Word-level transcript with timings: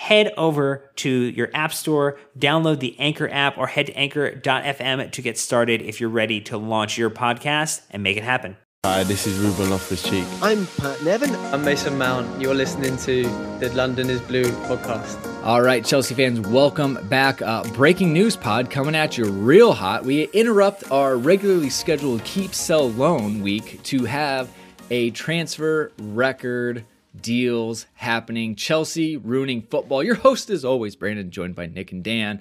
Head 0.00 0.32
over 0.38 0.90
to 0.96 1.10
your 1.10 1.50
app 1.52 1.74
store, 1.74 2.18
download 2.38 2.80
the 2.80 2.98
Anchor 2.98 3.28
app, 3.28 3.58
or 3.58 3.66
head 3.66 3.84
to 3.88 3.92
anchor.fm 3.98 5.10
to 5.10 5.22
get 5.22 5.36
started 5.36 5.82
if 5.82 6.00
you're 6.00 6.08
ready 6.08 6.40
to 6.40 6.56
launch 6.56 6.96
your 6.96 7.10
podcast 7.10 7.82
and 7.90 8.02
make 8.02 8.16
it 8.16 8.24
happen. 8.24 8.56
Hi, 8.86 9.04
this 9.04 9.26
is 9.26 9.38
Ruben 9.38 9.68
Loftus 9.68 10.02
Cheek. 10.02 10.24
I'm 10.40 10.66
Pat 10.78 11.02
Nevin. 11.04 11.34
I'm 11.52 11.62
Mason 11.62 11.98
Mount. 11.98 12.40
You're 12.40 12.54
listening 12.54 12.96
to 12.96 13.24
the 13.58 13.70
London 13.74 14.08
is 14.08 14.22
Blue 14.22 14.44
podcast. 14.44 15.18
All 15.44 15.60
right, 15.60 15.84
Chelsea 15.84 16.14
fans, 16.14 16.40
welcome 16.48 16.98
back. 17.10 17.42
Uh, 17.42 17.62
breaking 17.74 18.14
news 18.14 18.36
pod 18.36 18.70
coming 18.70 18.94
at 18.94 19.18
you 19.18 19.26
real 19.26 19.74
hot. 19.74 20.06
We 20.06 20.28
interrupt 20.28 20.90
our 20.90 21.18
regularly 21.18 21.68
scheduled 21.68 22.24
keep, 22.24 22.54
sell, 22.54 22.88
loan 22.88 23.42
week 23.42 23.82
to 23.82 24.06
have 24.06 24.50
a 24.90 25.10
transfer 25.10 25.92
record 25.98 26.86
deals 27.18 27.86
happening. 27.94 28.54
Chelsea 28.54 29.16
ruining 29.16 29.62
football. 29.62 30.02
Your 30.02 30.16
host 30.16 30.50
is 30.50 30.64
always 30.64 30.96
Brandon, 30.96 31.30
joined 31.30 31.54
by 31.54 31.66
Nick 31.66 31.92
and 31.92 32.04
Dan, 32.04 32.40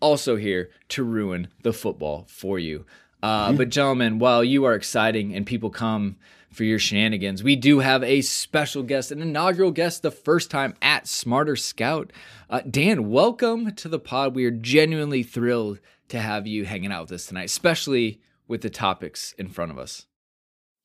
also 0.00 0.36
here 0.36 0.70
to 0.88 1.02
ruin 1.02 1.48
the 1.62 1.72
football 1.72 2.26
for 2.28 2.58
you. 2.58 2.84
Uh, 3.22 3.52
but 3.52 3.70
gentlemen, 3.70 4.18
while 4.18 4.44
you 4.44 4.64
are 4.64 4.74
exciting 4.74 5.34
and 5.34 5.46
people 5.46 5.70
come 5.70 6.16
for 6.50 6.64
your 6.64 6.78
shenanigans, 6.78 7.42
we 7.42 7.56
do 7.56 7.80
have 7.80 8.02
a 8.04 8.20
special 8.20 8.82
guest, 8.82 9.10
an 9.10 9.20
inaugural 9.20 9.70
guest, 9.70 10.02
the 10.02 10.10
first 10.10 10.50
time 10.50 10.74
at 10.80 11.06
Smarter 11.06 11.56
Scout. 11.56 12.12
Uh, 12.48 12.60
Dan, 12.70 13.10
welcome 13.10 13.74
to 13.74 13.88
the 13.88 13.98
pod. 13.98 14.34
We 14.34 14.44
are 14.44 14.50
genuinely 14.50 15.22
thrilled 15.22 15.80
to 16.08 16.20
have 16.20 16.46
you 16.46 16.64
hanging 16.64 16.92
out 16.92 17.02
with 17.02 17.12
us 17.12 17.26
tonight, 17.26 17.46
especially 17.46 18.20
with 18.46 18.60
the 18.60 18.70
topics 18.70 19.32
in 19.38 19.48
front 19.48 19.72
of 19.72 19.78
us. 19.78 20.06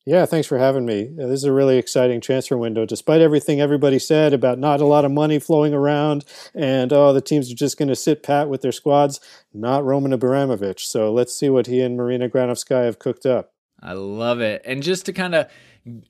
Yeah, 0.05 0.25
thanks 0.25 0.47
for 0.47 0.57
having 0.57 0.85
me. 0.85 1.09
This 1.15 1.29
is 1.29 1.43
a 1.43 1.53
really 1.53 1.77
exciting 1.77 2.21
transfer 2.21 2.57
window. 2.57 2.85
Despite 2.85 3.21
everything 3.21 3.61
everybody 3.61 3.99
said 3.99 4.33
about 4.33 4.57
not 4.57 4.81
a 4.81 4.85
lot 4.85 5.05
of 5.05 5.11
money 5.11 5.37
flowing 5.37 5.73
around 5.75 6.25
and 6.55 6.91
oh, 6.91 7.13
the 7.13 7.21
teams 7.21 7.51
are 7.51 7.55
just 7.55 7.77
going 7.77 7.89
to 7.89 7.95
sit 7.95 8.23
pat 8.23 8.49
with 8.49 8.61
their 8.61 8.71
squads, 8.71 9.19
not 9.53 9.85
Roman 9.85 10.11
Abramovich. 10.11 10.87
So 10.87 11.13
let's 11.13 11.37
see 11.37 11.49
what 11.49 11.67
he 11.67 11.81
and 11.81 11.95
Marina 11.95 12.29
Granovskaya 12.29 12.85
have 12.85 12.97
cooked 12.97 13.27
up. 13.27 13.50
I 13.81 13.93
love 13.93 14.41
it. 14.41 14.61
And 14.65 14.83
just 14.83 15.05
to 15.07 15.13
kind 15.13 15.33
of 15.33 15.47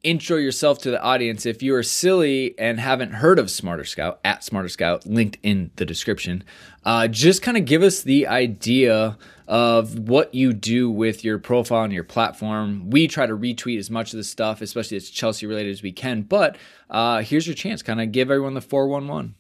intro 0.04 0.36
yourself 0.36 0.80
to 0.80 0.92
the 0.92 1.02
audience, 1.02 1.46
if 1.46 1.64
you 1.64 1.74
are 1.76 1.84
silly 1.84 2.54
and 2.60 2.80
haven't 2.80 3.14
heard 3.14 3.40
of 3.40 3.50
Smarter 3.50 3.86
Scout, 3.86 4.20
at 4.26 4.44
Smarter 4.44 4.68
Scout, 4.68 5.06
linked 5.06 5.38
in 5.42 5.72
the 5.78 5.86
description, 5.86 6.44
uh, 6.84 7.08
just 7.08 7.42
kind 7.42 7.56
of 7.56 7.66
give 7.66 7.82
us 7.82 8.02
the 8.02 8.28
idea 8.28 9.18
of 9.48 9.98
what 10.00 10.34
you 10.34 10.54
do 10.54 10.90
with 10.90 11.24
your 11.24 11.40
profile 11.40 11.84
and 11.84 11.94
your 11.94 12.04
platform. 12.04 12.90
We 12.90 13.08
try 13.08 13.26
to 13.26 13.36
retweet 13.36 13.80
as 13.80 13.90
much 13.90 14.14
of 14.14 14.18
the 14.18 14.24
stuff, 14.24 14.62
especially 14.62 14.98
it's 14.98 15.10
Chelsea 15.10 15.46
related, 15.46 15.72
as 15.72 15.82
we 15.82 15.92
can. 15.92 16.24
But 16.24 16.58
uh, 16.90 17.22
here's 17.22 17.48
your 17.48 17.56
chance. 17.56 17.82
Kind 17.82 18.02
of 18.02 18.12
give 18.12 18.30
everyone 18.30 18.54
the 18.54 18.62
411. 18.62 19.36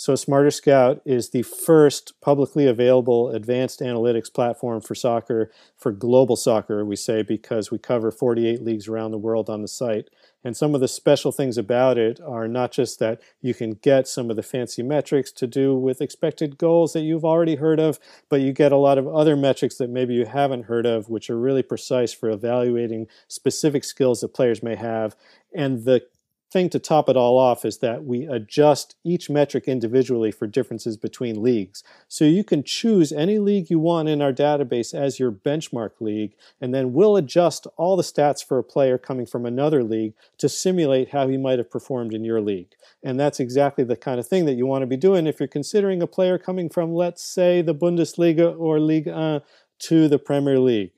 So, 0.00 0.14
Smarter 0.14 0.50
Scout 0.50 1.02
is 1.04 1.28
the 1.28 1.42
first 1.42 2.18
publicly 2.22 2.66
available 2.66 3.28
advanced 3.32 3.80
analytics 3.80 4.32
platform 4.32 4.80
for 4.80 4.94
soccer, 4.94 5.50
for 5.76 5.92
global 5.92 6.36
soccer, 6.36 6.86
we 6.86 6.96
say, 6.96 7.20
because 7.20 7.70
we 7.70 7.76
cover 7.76 8.10
48 8.10 8.62
leagues 8.62 8.88
around 8.88 9.10
the 9.10 9.18
world 9.18 9.50
on 9.50 9.60
the 9.60 9.68
site. 9.68 10.08
And 10.42 10.56
some 10.56 10.74
of 10.74 10.80
the 10.80 10.88
special 10.88 11.32
things 11.32 11.58
about 11.58 11.98
it 11.98 12.18
are 12.18 12.48
not 12.48 12.72
just 12.72 12.98
that 13.00 13.20
you 13.42 13.52
can 13.52 13.72
get 13.72 14.08
some 14.08 14.30
of 14.30 14.36
the 14.36 14.42
fancy 14.42 14.82
metrics 14.82 15.30
to 15.32 15.46
do 15.46 15.76
with 15.76 16.00
expected 16.00 16.56
goals 16.56 16.94
that 16.94 17.02
you've 17.02 17.26
already 17.26 17.56
heard 17.56 17.78
of, 17.78 17.98
but 18.30 18.40
you 18.40 18.54
get 18.54 18.72
a 18.72 18.78
lot 18.78 18.96
of 18.96 19.06
other 19.06 19.36
metrics 19.36 19.76
that 19.76 19.90
maybe 19.90 20.14
you 20.14 20.24
haven't 20.24 20.62
heard 20.62 20.86
of, 20.86 21.10
which 21.10 21.28
are 21.28 21.38
really 21.38 21.62
precise 21.62 22.14
for 22.14 22.30
evaluating 22.30 23.06
specific 23.28 23.84
skills 23.84 24.22
that 24.22 24.32
players 24.32 24.62
may 24.62 24.76
have. 24.76 25.14
And 25.54 25.84
the 25.84 26.04
thing 26.50 26.68
to 26.70 26.78
top 26.78 27.08
it 27.08 27.16
all 27.16 27.38
off 27.38 27.64
is 27.64 27.78
that 27.78 28.04
we 28.04 28.26
adjust 28.26 28.96
each 29.04 29.30
metric 29.30 29.64
individually 29.68 30.32
for 30.32 30.46
differences 30.46 30.96
between 30.96 31.42
leagues. 31.42 31.84
So 32.08 32.24
you 32.24 32.42
can 32.42 32.64
choose 32.64 33.12
any 33.12 33.38
league 33.38 33.70
you 33.70 33.78
want 33.78 34.08
in 34.08 34.20
our 34.20 34.32
database 34.32 34.92
as 34.92 35.20
your 35.20 35.30
benchmark 35.30 35.92
league, 36.00 36.34
and 36.60 36.74
then 36.74 36.92
we'll 36.92 37.16
adjust 37.16 37.66
all 37.76 37.96
the 37.96 38.02
stats 38.02 38.44
for 38.44 38.58
a 38.58 38.64
player 38.64 38.98
coming 38.98 39.26
from 39.26 39.46
another 39.46 39.84
league 39.84 40.14
to 40.38 40.48
simulate 40.48 41.10
how 41.10 41.28
he 41.28 41.36
might 41.36 41.58
have 41.58 41.70
performed 41.70 42.12
in 42.12 42.24
your 42.24 42.40
league. 42.40 42.74
And 43.02 43.18
that's 43.18 43.40
exactly 43.40 43.84
the 43.84 43.96
kind 43.96 44.18
of 44.18 44.26
thing 44.26 44.44
that 44.46 44.54
you 44.54 44.66
want 44.66 44.82
to 44.82 44.86
be 44.86 44.96
doing 44.96 45.26
if 45.26 45.38
you're 45.38 45.46
considering 45.46 46.02
a 46.02 46.06
player 46.06 46.38
coming 46.38 46.68
from, 46.68 46.92
let's 46.92 47.22
say, 47.22 47.62
the 47.62 47.74
Bundesliga 47.74 48.58
or 48.58 48.80
Ligue 48.80 49.06
1 49.06 49.42
to 49.80 50.08
the 50.08 50.18
Premier 50.18 50.58
League. 50.58 50.92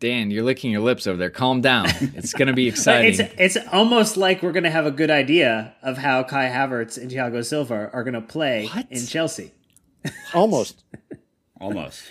Dan, 0.00 0.30
you're 0.30 0.42
licking 0.42 0.70
your 0.70 0.80
lips 0.80 1.06
over 1.06 1.16
there. 1.18 1.30
Calm 1.30 1.60
down. 1.60 1.86
It's 2.00 2.32
going 2.32 2.48
to 2.48 2.54
be 2.54 2.66
exciting. 2.72 3.20
it's 3.20 3.54
it's 3.56 3.68
almost 3.70 4.16
like 4.16 4.42
we're 4.42 4.52
going 4.52 4.64
to 4.64 4.70
have 4.70 4.86
a 4.86 4.90
good 4.90 5.10
idea 5.10 5.74
of 5.82 5.98
how 5.98 6.22
Kai 6.24 6.48
Havertz 6.48 6.96
and 6.96 7.10
Thiago 7.10 7.44
Silva 7.44 7.90
are 7.92 8.02
going 8.02 8.14
to 8.14 8.20
play 8.22 8.66
What? 8.68 8.86
in 8.90 9.04
Chelsea. 9.06 9.52
Almost. 10.34 10.82
Almost. 11.60 12.02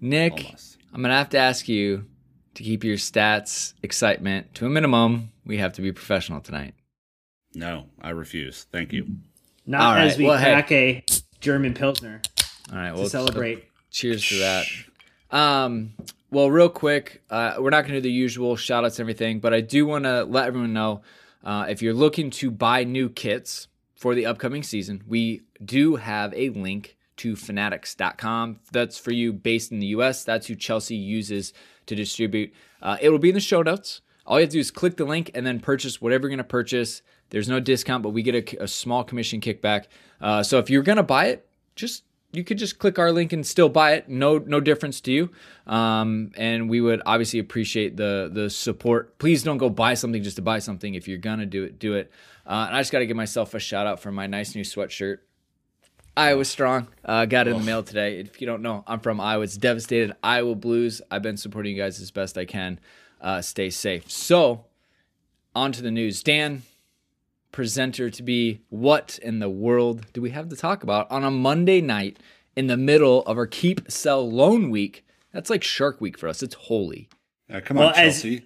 Nick, 0.00 0.32
Almost. 0.32 0.78
I'm 0.94 1.02
going 1.02 1.10
to 1.10 1.16
have 1.16 1.28
to 1.30 1.38
ask 1.38 1.68
you 1.68 2.06
to 2.54 2.62
keep 2.62 2.82
your 2.84 2.96
stats 2.96 3.74
excitement 3.82 4.54
to 4.54 4.66
a 4.66 4.70
minimum. 4.70 5.30
We 5.44 5.58
have 5.58 5.74
to 5.74 5.82
be 5.82 5.92
professional 5.92 6.40
tonight. 6.40 6.74
No, 7.54 7.86
I 8.00 8.10
refuse. 8.10 8.66
Thank 8.72 8.92
you. 8.92 9.06
Not 9.66 9.80
All 9.82 9.92
right, 9.94 10.06
as 10.06 10.16
we 10.18 10.24
well, 10.24 10.38
hey. 10.38 10.52
crack 10.52 10.72
a 10.72 11.04
German 11.40 11.74
Pilsner 11.74 12.22
All 12.72 12.78
right. 12.78 12.90
to 12.92 12.94
Well, 13.00 13.08
celebrate. 13.08 13.64
cheers 13.90 14.26
to 14.28 14.38
that. 14.38 14.66
Um, 15.30 15.92
well, 16.34 16.50
real 16.50 16.68
quick, 16.68 17.22
uh, 17.30 17.54
we're 17.60 17.70
not 17.70 17.82
going 17.82 17.94
to 17.94 18.00
do 18.00 18.02
the 18.02 18.10
usual 18.10 18.56
shout 18.56 18.84
outs 18.84 18.98
and 18.98 19.04
everything, 19.04 19.38
but 19.38 19.54
I 19.54 19.60
do 19.60 19.86
want 19.86 20.02
to 20.02 20.24
let 20.24 20.48
everyone 20.48 20.72
know 20.72 21.02
uh, 21.44 21.66
if 21.68 21.80
you're 21.80 21.94
looking 21.94 22.30
to 22.30 22.50
buy 22.50 22.82
new 22.82 23.08
kits 23.08 23.68
for 23.94 24.16
the 24.16 24.26
upcoming 24.26 24.64
season, 24.64 25.04
we 25.06 25.42
do 25.64 25.94
have 25.94 26.34
a 26.34 26.48
link 26.50 26.96
to 27.18 27.36
fanatics.com. 27.36 28.58
That's 28.72 28.98
for 28.98 29.12
you 29.12 29.32
based 29.32 29.70
in 29.70 29.78
the 29.78 29.86
US. 29.88 30.24
That's 30.24 30.48
who 30.48 30.56
Chelsea 30.56 30.96
uses 30.96 31.52
to 31.86 31.94
distribute. 31.94 32.52
Uh, 32.82 32.96
it 33.00 33.10
will 33.10 33.20
be 33.20 33.28
in 33.28 33.34
the 33.36 33.40
show 33.40 33.62
notes. 33.62 34.00
All 34.26 34.38
you 34.38 34.42
have 34.42 34.50
to 34.50 34.54
do 34.54 34.60
is 34.60 34.72
click 34.72 34.96
the 34.96 35.04
link 35.04 35.30
and 35.34 35.46
then 35.46 35.60
purchase 35.60 36.02
whatever 36.02 36.22
you're 36.22 36.30
going 36.30 36.38
to 36.38 36.44
purchase. 36.44 37.02
There's 37.30 37.48
no 37.48 37.60
discount, 37.60 38.02
but 38.02 38.10
we 38.10 38.22
get 38.22 38.54
a, 38.54 38.64
a 38.64 38.66
small 38.68 39.04
commission 39.04 39.40
kickback. 39.40 39.84
Uh, 40.20 40.42
so 40.42 40.58
if 40.58 40.68
you're 40.68 40.82
going 40.82 40.96
to 40.96 41.04
buy 41.04 41.26
it, 41.26 41.46
just 41.76 42.02
you 42.34 42.44
could 42.44 42.58
just 42.58 42.78
click 42.78 42.98
our 42.98 43.12
link 43.12 43.32
and 43.32 43.46
still 43.46 43.68
buy 43.68 43.92
it. 43.92 44.08
No, 44.08 44.38
no 44.38 44.60
difference 44.60 45.00
to 45.02 45.12
you. 45.12 45.30
Um, 45.66 46.32
and 46.36 46.68
we 46.68 46.80
would 46.80 47.02
obviously 47.06 47.38
appreciate 47.38 47.96
the 47.96 48.30
the 48.32 48.50
support. 48.50 49.18
Please 49.18 49.42
don't 49.42 49.58
go 49.58 49.70
buy 49.70 49.94
something 49.94 50.22
just 50.22 50.36
to 50.36 50.42
buy 50.42 50.58
something. 50.58 50.94
If 50.94 51.08
you're 51.08 51.18
gonna 51.18 51.46
do 51.46 51.64
it, 51.64 51.78
do 51.78 51.94
it. 51.94 52.10
Uh, 52.46 52.66
and 52.68 52.76
I 52.76 52.80
just 52.80 52.92
got 52.92 52.98
to 52.98 53.06
give 53.06 53.16
myself 53.16 53.54
a 53.54 53.58
shout 53.58 53.86
out 53.86 54.00
for 54.00 54.12
my 54.12 54.26
nice 54.26 54.54
new 54.54 54.64
sweatshirt. 54.64 55.18
Iowa 56.16 56.44
strong. 56.44 56.88
Uh, 57.04 57.24
got 57.24 57.48
it 57.48 57.52
in 57.52 57.58
the 57.58 57.64
mail 57.64 57.82
today. 57.82 58.20
If 58.20 58.40
you 58.40 58.46
don't 58.46 58.62
know, 58.62 58.84
I'm 58.86 59.00
from 59.00 59.20
Iowa. 59.20 59.42
It's 59.42 59.56
devastated. 59.56 60.14
Iowa 60.22 60.54
Blues. 60.54 61.02
I've 61.10 61.22
been 61.22 61.36
supporting 61.36 61.74
you 61.74 61.82
guys 61.82 62.00
as 62.00 62.10
best 62.10 62.38
I 62.38 62.44
can. 62.44 62.78
Uh, 63.20 63.40
stay 63.40 63.70
safe. 63.70 64.10
So, 64.10 64.66
on 65.56 65.72
to 65.72 65.82
the 65.82 65.90
news. 65.90 66.22
Dan, 66.22 66.62
presenter 67.58 68.10
to 68.10 68.22
be 68.22 68.60
what 68.68 69.18
in 69.22 69.38
the 69.38 69.48
world 69.48 70.04
do 70.12 70.20
we 70.20 70.30
have 70.30 70.48
to 70.48 70.56
talk 70.56 70.82
about 70.82 71.08
on 71.10 71.22
a 71.22 71.30
Monday 71.30 71.80
night 71.80 72.18
in 72.56 72.66
the 72.66 72.76
middle 72.76 73.22
of 73.26 73.38
our 73.38 73.46
keep 73.46 73.88
sell 73.90 74.28
loan 74.28 74.70
week? 74.70 75.06
That's 75.32 75.48
like 75.48 75.62
Shark 75.62 76.00
Week 76.00 76.18
for 76.18 76.28
us. 76.28 76.42
It's 76.42 76.54
holy. 76.56 77.08
Uh, 77.48 77.60
come 77.64 77.76
Well, 77.78 77.88
on, 77.88 77.94
as- 77.94 78.22
Chelsea. 78.22 78.42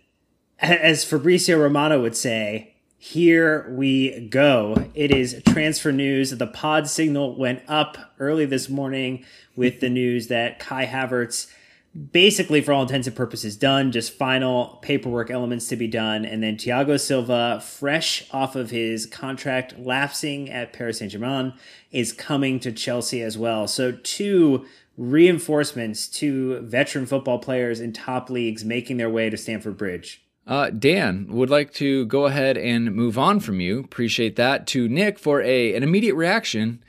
As 0.60 1.04
Fabrizio 1.04 1.56
Romano 1.56 2.02
would 2.02 2.16
say, 2.16 2.74
here 2.98 3.66
we 3.70 4.26
go. 4.28 4.88
It 4.94 5.12
is 5.12 5.40
transfer 5.46 5.92
news. 5.92 6.32
The 6.32 6.48
pod 6.48 6.88
signal 6.88 7.36
went 7.38 7.62
up 7.68 7.96
early 8.18 8.44
this 8.44 8.68
morning 8.68 9.24
with 9.54 9.78
the 9.80 9.88
news 9.88 10.26
that 10.26 10.58
Kai 10.58 10.84
Havertz, 10.86 11.46
basically 12.12 12.60
for 12.60 12.72
all 12.72 12.82
intents 12.82 13.06
and 13.06 13.16
purposes, 13.16 13.56
done. 13.56 13.92
Just 13.92 14.12
final 14.12 14.78
paperwork 14.82 15.30
elements 15.30 15.68
to 15.68 15.76
be 15.76 15.86
done. 15.86 16.24
And 16.24 16.42
then 16.42 16.56
Thiago 16.56 17.00
Silva, 17.00 17.60
fresh 17.64 18.26
off 18.30 18.56
of 18.56 18.70
his 18.70 19.06
contract 19.06 19.78
lapsing 19.78 20.50
at 20.50 20.72
Paris 20.72 20.98
Saint 20.98 21.12
Germain, 21.12 21.54
is 21.90 22.12
coming 22.12 22.60
to 22.60 22.72
Chelsea 22.72 23.22
as 23.22 23.38
well. 23.38 23.66
So, 23.66 23.92
two 23.92 24.66
reinforcements 24.96 26.08
to 26.08 26.60
veteran 26.60 27.06
football 27.06 27.38
players 27.38 27.80
in 27.80 27.92
top 27.92 28.28
leagues 28.28 28.64
making 28.64 28.96
their 28.96 29.08
way 29.08 29.30
to 29.30 29.36
Stamford 29.36 29.76
Bridge. 29.76 30.24
Uh, 30.44 30.70
Dan 30.70 31.26
would 31.28 31.50
like 31.50 31.72
to 31.74 32.06
go 32.06 32.24
ahead 32.24 32.56
and 32.56 32.94
move 32.94 33.18
on 33.18 33.38
from 33.38 33.60
you. 33.60 33.80
Appreciate 33.80 34.36
that. 34.36 34.66
To 34.68 34.88
Nick 34.88 35.18
for 35.18 35.42
a 35.42 35.74
an 35.74 35.82
immediate 35.82 36.14
reaction. 36.14 36.82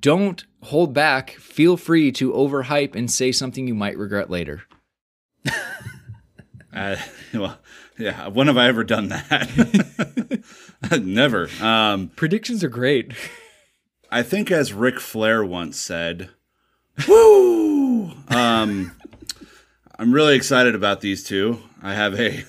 Don't 0.00 0.44
hold 0.62 0.94
back. 0.94 1.30
Feel 1.32 1.76
free 1.76 2.10
to 2.12 2.32
overhype 2.32 2.94
and 2.94 3.10
say 3.10 3.32
something 3.32 3.66
you 3.68 3.74
might 3.74 3.98
regret 3.98 4.30
later. 4.30 4.62
Uh, 6.74 6.96
well, 7.32 7.58
yeah. 7.98 8.26
When 8.26 8.48
have 8.48 8.56
I 8.56 8.66
ever 8.66 8.82
done 8.82 9.08
that? 9.08 10.42
Never. 11.02 11.48
Um, 11.60 12.08
Predictions 12.16 12.64
are 12.64 12.68
great. 12.68 13.12
I 14.10 14.22
think, 14.22 14.50
as 14.50 14.72
Ric 14.72 14.98
Flair 14.98 15.44
once 15.44 15.78
said, 15.78 16.30
"Woo!" 17.08 18.10
Um, 18.28 18.92
I'm 19.98 20.12
really 20.12 20.34
excited 20.34 20.74
about 20.74 21.00
these 21.00 21.22
two. 21.22 21.60
I 21.80 21.94
have 21.94 22.18
a, 22.18 22.44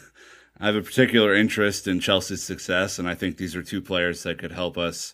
I 0.60 0.66
have 0.66 0.76
a 0.76 0.82
particular 0.82 1.36
interest 1.36 1.88
in 1.88 2.00
Chelsea's 2.00 2.44
success, 2.44 2.98
and 2.98 3.08
I 3.08 3.14
think 3.14 3.38
these 3.38 3.56
are 3.56 3.64
two 3.64 3.82
players 3.82 4.24
that 4.24 4.40
could 4.40 4.54
help 4.54 4.76
us 4.78 5.14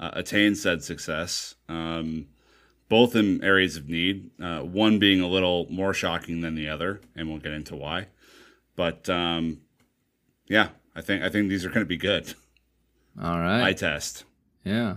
uh, 0.00 0.10
attain 0.14 0.56
said 0.56 0.82
success. 0.82 1.54
Um, 1.68 2.26
both 2.88 3.14
in 3.14 3.42
areas 3.44 3.76
of 3.76 3.88
need. 3.88 4.30
Uh, 4.42 4.60
one 4.60 4.98
being 4.98 5.20
a 5.20 5.28
little 5.28 5.66
more 5.70 5.94
shocking 5.94 6.40
than 6.40 6.56
the 6.56 6.68
other, 6.68 7.00
and 7.14 7.28
we'll 7.28 7.38
get 7.38 7.52
into 7.52 7.76
why. 7.76 8.08
But 8.74 9.08
um, 9.08 9.60
yeah, 10.48 10.70
I 10.96 11.00
think 11.00 11.22
I 11.22 11.28
think 11.28 11.48
these 11.48 11.64
are 11.64 11.68
going 11.68 11.80
to 11.80 11.88
be 11.88 11.96
good. 11.96 12.34
All 13.20 13.38
right, 13.38 13.62
I 13.62 13.72
test. 13.72 14.24
Yeah. 14.64 14.96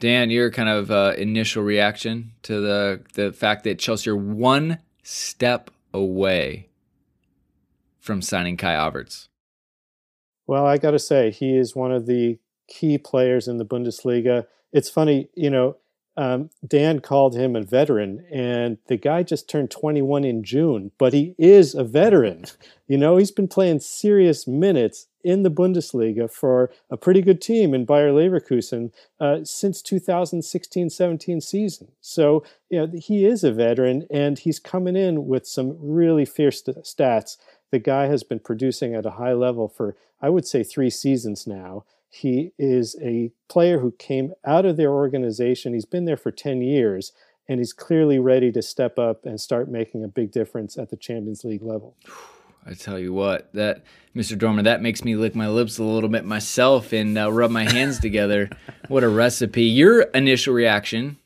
Dan, 0.00 0.28
your 0.28 0.50
kind 0.50 0.68
of 0.68 0.90
uh, 0.90 1.14
initial 1.16 1.62
reaction 1.62 2.32
to 2.42 2.60
the 2.60 3.02
the 3.14 3.32
fact 3.32 3.64
that 3.64 3.78
Chelsea 3.78 4.10
are 4.10 4.16
one 4.16 4.78
step 5.02 5.70
away 5.94 6.68
from 8.00 8.20
signing 8.20 8.56
Kai 8.56 8.74
Havertz. 8.74 9.28
Well, 10.46 10.66
I 10.66 10.76
got 10.76 10.90
to 10.90 10.98
say, 10.98 11.30
he 11.30 11.56
is 11.56 11.74
one 11.74 11.90
of 11.90 12.04
the 12.04 12.38
key 12.68 12.98
players 12.98 13.48
in 13.48 13.58
the 13.58 13.64
Bundesliga. 13.64 14.46
It's 14.72 14.90
funny, 14.90 15.28
you 15.34 15.50
know, 15.50 15.76
um, 16.16 16.50
Dan 16.64 17.00
called 17.00 17.34
him 17.34 17.56
a 17.56 17.62
veteran, 17.62 18.24
and 18.30 18.78
the 18.86 18.96
guy 18.96 19.24
just 19.24 19.48
turned 19.48 19.72
21 19.72 20.24
in 20.24 20.44
June, 20.44 20.92
but 20.96 21.12
he 21.12 21.34
is 21.38 21.74
a 21.74 21.84
veteran. 21.84 22.44
You 22.86 22.98
know, 22.98 23.16
he's 23.16 23.30
been 23.30 23.48
playing 23.48 23.80
serious 23.80 24.46
minutes 24.46 25.06
in 25.22 25.42
the 25.42 25.50
Bundesliga 25.50 26.30
for 26.30 26.70
a 26.90 26.98
pretty 26.98 27.22
good 27.22 27.40
team 27.40 27.72
in 27.72 27.86
Bayer 27.86 28.12
Leverkusen 28.12 28.92
uh, 29.18 29.38
since 29.42 29.82
2016-17 29.82 31.42
season. 31.42 31.92
So, 32.02 32.44
you 32.68 32.78
know, 32.78 32.92
he 32.94 33.24
is 33.24 33.42
a 33.42 33.52
veteran, 33.52 34.06
and 34.10 34.38
he's 34.38 34.58
coming 34.58 34.96
in 34.96 35.26
with 35.26 35.46
some 35.46 35.78
really 35.80 36.26
fierce 36.26 36.62
st- 36.62 36.84
stats 36.84 37.38
the 37.74 37.80
guy 37.80 38.06
has 38.06 38.22
been 38.22 38.38
producing 38.38 38.94
at 38.94 39.04
a 39.04 39.18
high 39.18 39.32
level 39.32 39.66
for 39.66 39.96
i 40.22 40.28
would 40.28 40.46
say 40.46 40.62
three 40.62 40.90
seasons 40.90 41.44
now 41.44 41.84
he 42.14 42.52
is 42.58 42.96
a 43.02 43.30
player 43.48 43.80
who 43.80 43.92
came 43.92 44.32
out 44.44 44.64
of 44.64 44.76
their 44.76 44.92
organization 44.92 45.74
he's 45.74 45.84
been 45.84 46.04
there 46.04 46.16
for 46.16 46.30
10 46.30 46.62
years 46.62 47.12
and 47.48 47.60
he's 47.60 47.72
clearly 47.72 48.18
ready 48.18 48.50
to 48.52 48.62
step 48.62 48.98
up 48.98 49.26
and 49.26 49.40
start 49.40 49.68
making 49.68 50.02
a 50.02 50.08
big 50.08 50.30
difference 50.30 50.78
at 50.78 50.90
the 50.90 50.96
champions 50.96 51.44
league 51.44 51.62
level 51.62 51.96
I 52.66 52.72
tell 52.72 52.98
you 52.98 53.12
what, 53.12 53.52
that 53.52 53.84
Mr. 54.16 54.38
Dormer, 54.38 54.62
that 54.62 54.80
makes 54.80 55.04
me 55.04 55.16
lick 55.16 55.34
my 55.34 55.48
lips 55.48 55.76
a 55.76 55.84
little 55.84 56.08
bit 56.08 56.24
myself 56.24 56.92
and 56.92 57.18
uh, 57.18 57.30
rub 57.30 57.50
my 57.50 57.70
hands 57.70 57.98
together. 57.98 58.48
What 58.88 59.02
a 59.02 59.08
recipe! 59.08 59.62
Your 59.62 60.02
initial 60.02 60.52
reaction? 60.52 61.16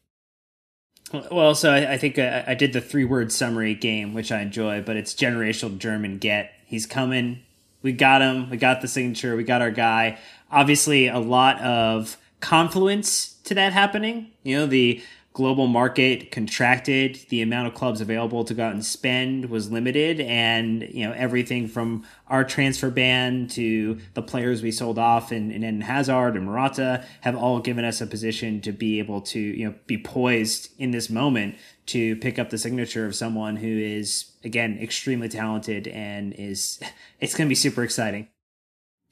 Well, 1.12 1.56
so 1.56 1.72
I, 1.72 1.94
I 1.94 1.98
think 1.98 2.18
I, 2.18 2.44
I 2.46 2.54
did 2.54 2.72
the 2.72 2.80
three 2.80 3.04
word 3.04 3.32
summary 3.32 3.74
game, 3.74 4.14
which 4.14 4.30
I 4.30 4.42
enjoy, 4.42 4.82
but 4.82 4.96
it's 4.96 5.12
generational 5.14 5.76
German 5.76 6.18
get. 6.18 6.52
He's 6.64 6.86
coming. 6.86 7.40
We 7.82 7.92
got 7.92 8.22
him. 8.22 8.50
We 8.50 8.58
got 8.58 8.80
the 8.80 8.88
signature. 8.88 9.36
We 9.36 9.44
got 9.44 9.62
our 9.62 9.70
guy. 9.70 10.18
Obviously, 10.50 11.08
a 11.08 11.18
lot 11.18 11.60
of 11.60 12.16
confluence 12.40 13.34
to 13.44 13.54
that 13.54 13.72
happening. 13.72 14.30
You 14.42 14.58
know, 14.58 14.66
the 14.66 15.02
global 15.38 15.68
market 15.68 16.32
contracted, 16.32 17.14
the 17.28 17.40
amount 17.40 17.68
of 17.68 17.72
clubs 17.72 18.00
available 18.00 18.44
to 18.44 18.54
go 18.54 18.64
out 18.64 18.72
and 18.72 18.84
spend 18.84 19.48
was 19.48 19.70
limited, 19.70 20.20
and 20.20 20.82
you 20.90 21.06
know 21.06 21.12
everything 21.12 21.68
from 21.68 22.04
our 22.26 22.42
transfer 22.42 22.90
ban 22.90 23.46
to 23.46 24.00
the 24.14 24.22
players 24.22 24.62
we 24.62 24.72
sold 24.72 24.98
off 24.98 25.30
in, 25.30 25.52
in 25.52 25.62
Eden 25.62 25.82
Hazard 25.82 26.34
and 26.34 26.44
Morata 26.44 27.04
have 27.20 27.36
all 27.36 27.60
given 27.60 27.84
us 27.84 28.00
a 28.00 28.06
position 28.06 28.60
to 28.62 28.72
be 28.72 28.98
able 28.98 29.20
to 29.20 29.38
you 29.38 29.64
know 29.64 29.74
be 29.86 29.96
poised 29.96 30.70
in 30.76 30.90
this 30.90 31.08
moment 31.08 31.54
to 31.86 32.16
pick 32.16 32.36
up 32.36 32.50
the 32.50 32.58
signature 32.58 33.06
of 33.06 33.14
someone 33.14 33.54
who 33.54 33.78
is 33.78 34.32
again 34.42 34.76
extremely 34.82 35.28
talented 35.28 35.86
and 35.86 36.32
is 36.32 36.80
it's 37.20 37.36
going 37.36 37.46
to 37.46 37.48
be 37.48 37.54
super 37.54 37.84
exciting. 37.84 38.26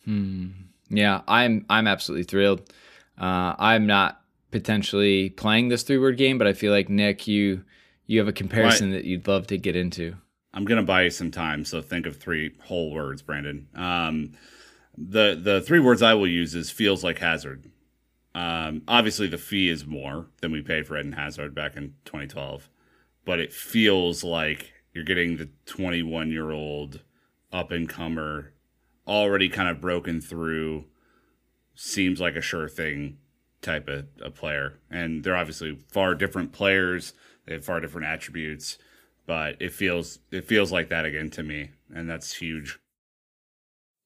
Hmm. 0.04 0.65
Yeah, 0.88 1.22
I'm 1.26 1.64
I'm 1.68 1.86
absolutely 1.86 2.24
thrilled. 2.24 2.60
Uh, 3.18 3.54
I'm 3.58 3.86
not 3.86 4.20
potentially 4.50 5.30
playing 5.30 5.68
this 5.68 5.82
three 5.82 5.98
word 5.98 6.16
game, 6.16 6.38
but 6.38 6.46
I 6.46 6.52
feel 6.52 6.72
like 6.72 6.88
Nick, 6.88 7.26
you 7.26 7.64
you 8.06 8.18
have 8.18 8.28
a 8.28 8.32
comparison 8.32 8.90
that 8.92 9.04
you'd 9.04 9.26
love 9.26 9.46
to 9.48 9.58
get 9.58 9.76
into. 9.76 10.16
I'm 10.54 10.64
gonna 10.64 10.82
buy 10.82 11.02
you 11.02 11.10
some 11.10 11.30
time, 11.30 11.64
so 11.64 11.82
think 11.82 12.06
of 12.06 12.16
three 12.16 12.54
whole 12.64 12.92
words, 12.92 13.22
Brandon. 13.22 13.68
Um, 13.74 14.32
the 14.96 15.38
the 15.40 15.60
three 15.60 15.80
words 15.80 16.02
I 16.02 16.14
will 16.14 16.28
use 16.28 16.54
is 16.54 16.70
feels 16.70 17.04
like 17.04 17.18
Hazard. 17.18 17.70
Um, 18.34 18.82
obviously, 18.86 19.28
the 19.28 19.38
fee 19.38 19.68
is 19.68 19.86
more 19.86 20.26
than 20.40 20.52
we 20.52 20.62
paid 20.62 20.86
for 20.86 20.98
Eden 20.98 21.12
Hazard 21.12 21.54
back 21.54 21.76
in 21.76 21.94
2012, 22.04 22.68
but 23.24 23.40
it 23.40 23.52
feels 23.52 24.22
like 24.22 24.72
you're 24.92 25.04
getting 25.04 25.36
the 25.36 25.48
21 25.66 26.30
year 26.30 26.50
old 26.50 27.00
up 27.52 27.70
and 27.70 27.88
comer, 27.88 28.52
already 29.06 29.48
kind 29.48 29.68
of 29.68 29.80
broken 29.80 30.20
through. 30.20 30.84
Seems 31.75 32.20
like 32.20 32.36
a 32.36 32.40
sure 32.40 32.68
thing 32.68 33.18
type 33.60 33.88
of, 33.88 34.06
of 34.22 34.34
player, 34.34 34.78
and 34.90 35.22
they're 35.22 35.36
obviously 35.36 35.78
far 35.90 36.14
different 36.14 36.52
players. 36.52 37.12
They 37.46 37.54
have 37.54 37.64
far 37.64 37.80
different 37.80 38.06
attributes 38.06 38.78
but 39.26 39.56
it 39.60 39.72
feels 39.72 40.20
it 40.30 40.46
feels 40.46 40.72
like 40.72 40.88
that 40.88 41.04
again 41.04 41.30
to 41.30 41.42
me, 41.42 41.70
and 41.92 42.08
that's 42.08 42.34
huge. 42.34 42.78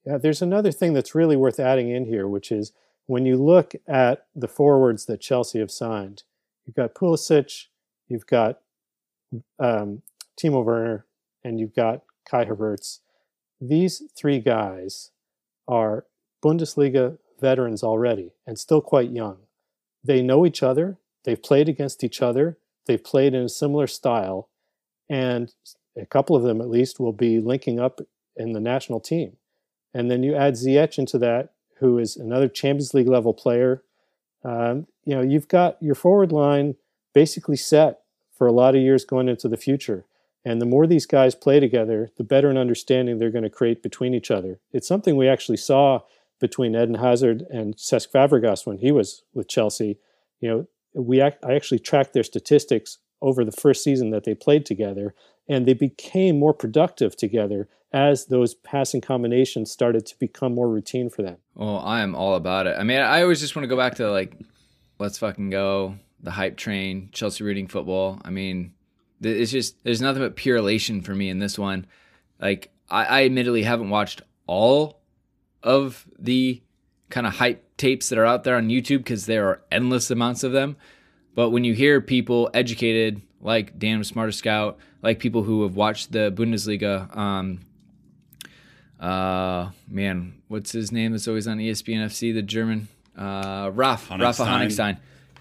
Yeah, 0.05 0.17
there's 0.17 0.41
another 0.41 0.71
thing 0.71 0.93
that's 0.93 1.15
really 1.15 1.37
worth 1.37 1.59
adding 1.59 1.89
in 1.89 2.05
here, 2.05 2.27
which 2.27 2.51
is 2.51 2.73
when 3.05 3.25
you 3.25 3.37
look 3.37 3.73
at 3.87 4.25
the 4.35 4.47
forwards 4.47 5.05
that 5.05 5.21
Chelsea 5.21 5.59
have 5.59 5.71
signed, 5.71 6.23
you've 6.65 6.75
got 6.75 6.95
Pulisic, 6.95 7.67
you've 8.07 8.25
got 8.25 8.59
um, 9.59 10.01
Timo 10.35 10.65
Werner, 10.65 11.05
and 11.43 11.59
you've 11.59 11.75
got 11.75 12.01
Kai 12.27 12.45
Havertz. 12.45 12.99
These 13.61 14.01
three 14.15 14.39
guys 14.39 15.11
are 15.67 16.05
Bundesliga 16.43 17.19
veterans 17.39 17.83
already 17.83 18.31
and 18.47 18.57
still 18.57 18.81
quite 18.81 19.11
young. 19.11 19.37
They 20.03 20.23
know 20.23 20.47
each 20.47 20.63
other. 20.63 20.97
They've 21.25 21.41
played 21.41 21.69
against 21.69 22.03
each 22.03 22.23
other. 22.23 22.57
They've 22.87 23.03
played 23.03 23.35
in 23.35 23.43
a 23.43 23.49
similar 23.49 23.85
style, 23.85 24.49
and 25.07 25.53
a 25.95 26.07
couple 26.07 26.35
of 26.35 26.41
them 26.41 26.59
at 26.59 26.69
least 26.69 26.99
will 26.99 27.13
be 27.13 27.39
linking 27.39 27.79
up 27.79 28.01
in 28.35 28.53
the 28.53 28.59
national 28.59 28.99
team. 28.99 29.37
And 29.93 30.09
then 30.09 30.23
you 30.23 30.35
add 30.35 30.55
Ziyech 30.55 30.97
into 30.97 31.19
that, 31.19 31.53
who 31.77 31.99
is 31.99 32.15
another 32.15 32.47
Champions 32.47 32.95
League 32.95 33.07
level 33.07 33.33
player. 33.33 33.83
Um, 34.43 34.87
you 35.05 35.13
know, 35.13 35.21
you've 35.21 35.47
got 35.47 35.77
your 35.81 35.93
forward 35.93 36.31
line 36.31 36.75
basically 37.13 37.57
set 37.57 37.99
for 38.35 38.47
a 38.47 38.51
lot 38.51 38.75
of 38.75 38.81
years 38.81 39.05
going 39.05 39.29
into 39.29 39.47
the 39.47 39.57
future. 39.57 40.05
And 40.43 40.61
the 40.61 40.65
more 40.65 40.87
these 40.87 41.05
guys 41.05 41.35
play 41.35 41.59
together, 41.59 42.09
the 42.17 42.23
better 42.23 42.49
an 42.49 42.57
understanding 42.57 43.19
they're 43.19 43.29
going 43.29 43.43
to 43.43 43.49
create 43.49 43.83
between 43.83 44.13
each 44.13 44.31
other. 44.31 44.59
It's 44.71 44.87
something 44.87 45.15
we 45.15 45.27
actually 45.27 45.57
saw 45.57 46.01
between 46.39 46.75
Eden 46.75 46.95
Hazard 46.95 47.43
and 47.51 47.75
Cesc 47.75 48.11
Fabregas 48.11 48.65
when 48.65 48.79
he 48.79 48.91
was 48.91 49.23
with 49.33 49.47
Chelsea. 49.47 49.99
You 50.39 50.49
know, 50.49 50.67
we 50.93 51.21
I 51.21 51.33
actually 51.43 51.79
tracked 51.79 52.13
their 52.13 52.23
statistics 52.23 52.97
over 53.21 53.45
the 53.45 53.51
first 53.51 53.83
season 53.83 54.09
that 54.09 54.23
they 54.23 54.33
played 54.33 54.65
together, 54.65 55.13
and 55.47 55.67
they 55.67 55.75
became 55.75 56.39
more 56.39 56.53
productive 56.53 57.15
together 57.15 57.69
as 57.93 58.25
those 58.25 58.55
passing 58.55 59.01
combinations 59.01 59.69
started 59.69 60.05
to 60.07 60.17
become 60.17 60.55
more 60.55 60.69
routine 60.69 61.09
for 61.09 61.21
them. 61.21 61.37
Well, 61.53 61.79
I 61.79 62.01
am 62.01 62.15
all 62.15 62.35
about 62.35 62.65
it. 62.65 62.75
I 62.79 62.83
mean, 62.83 62.99
I 62.99 63.21
always 63.21 63.39
just 63.39 63.55
want 63.55 63.63
to 63.63 63.67
go 63.67 63.77
back 63.77 63.95
to 63.95 64.09
like, 64.09 64.35
let's 64.97 65.19
fucking 65.19 65.49
go, 65.49 65.97
the 66.21 66.31
hype 66.31 66.57
train, 66.57 67.09
Chelsea 67.11 67.43
reading 67.43 67.67
football. 67.67 68.19
I 68.23 68.29
mean, 68.29 68.73
it's 69.21 69.51
just 69.51 69.83
there's 69.83 70.01
nothing 70.01 70.21
but 70.21 70.35
pure 70.35 70.57
elation 70.57 71.01
for 71.01 71.13
me 71.15 71.29
in 71.29 71.39
this 71.39 71.57
one. 71.57 71.85
Like, 72.39 72.71
I, 72.89 73.05
I 73.05 73.25
admittedly 73.25 73.63
haven't 73.63 73.89
watched 73.89 74.21
all 74.47 75.01
of 75.63 76.07
the 76.17 76.61
kind 77.09 77.27
of 77.27 77.35
hype 77.35 77.77
tapes 77.77 78.09
that 78.09 78.17
are 78.17 78.25
out 78.25 78.43
there 78.43 78.55
on 78.55 78.69
YouTube 78.69 78.99
because 78.99 79.25
there 79.25 79.47
are 79.47 79.61
endless 79.71 80.09
amounts 80.11 80.43
of 80.43 80.51
them. 80.51 80.75
But 81.35 81.49
when 81.51 81.63
you 81.63 81.73
hear 81.73 82.01
people 82.01 82.49
educated 82.53 83.21
like 83.39 83.77
Dan 83.77 84.03
Smarter 84.03 84.31
Scout, 84.31 84.79
like 85.01 85.19
people 85.19 85.43
who 85.43 85.63
have 85.63 85.75
watched 85.75 86.11
the 86.11 86.31
Bundesliga, 86.31 87.15
um, 87.15 87.61
uh, 88.99 89.69
man, 89.87 90.41
what's 90.47 90.71
his 90.71 90.91
name 90.91 91.11
that's 91.11 91.27
always 91.27 91.47
on 91.47 91.57
ESPN 91.57 92.05
FC, 92.05 92.33
the 92.33 92.41
German, 92.41 92.87
uh, 93.17 93.71
Raf, 93.73 94.09
Rafa 94.09 94.43
Honigstein. 94.45 94.99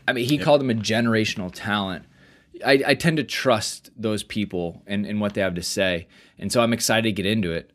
I 0.09 0.13
mean, 0.13 0.27
he 0.27 0.37
yep. 0.37 0.45
called 0.45 0.61
him 0.61 0.71
a 0.71 0.75
generational 0.75 1.51
talent. 1.53 2.05
I, 2.65 2.83
I 2.87 2.95
tend 2.95 3.17
to 3.19 3.25
trust 3.25 3.91
those 3.97 4.23
people 4.23 4.83
and, 4.87 5.07
and 5.07 5.21
what 5.21 5.35
they 5.35 5.41
have 5.41 5.55
to 5.55 5.63
say. 5.63 6.09
And 6.39 6.53
so 6.53 6.63
I'm 6.63 6.73
excited 6.73 7.03
to 7.05 7.13
get 7.13 7.27
into 7.27 7.53
it. 7.53 7.73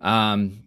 Um, 0.00 0.64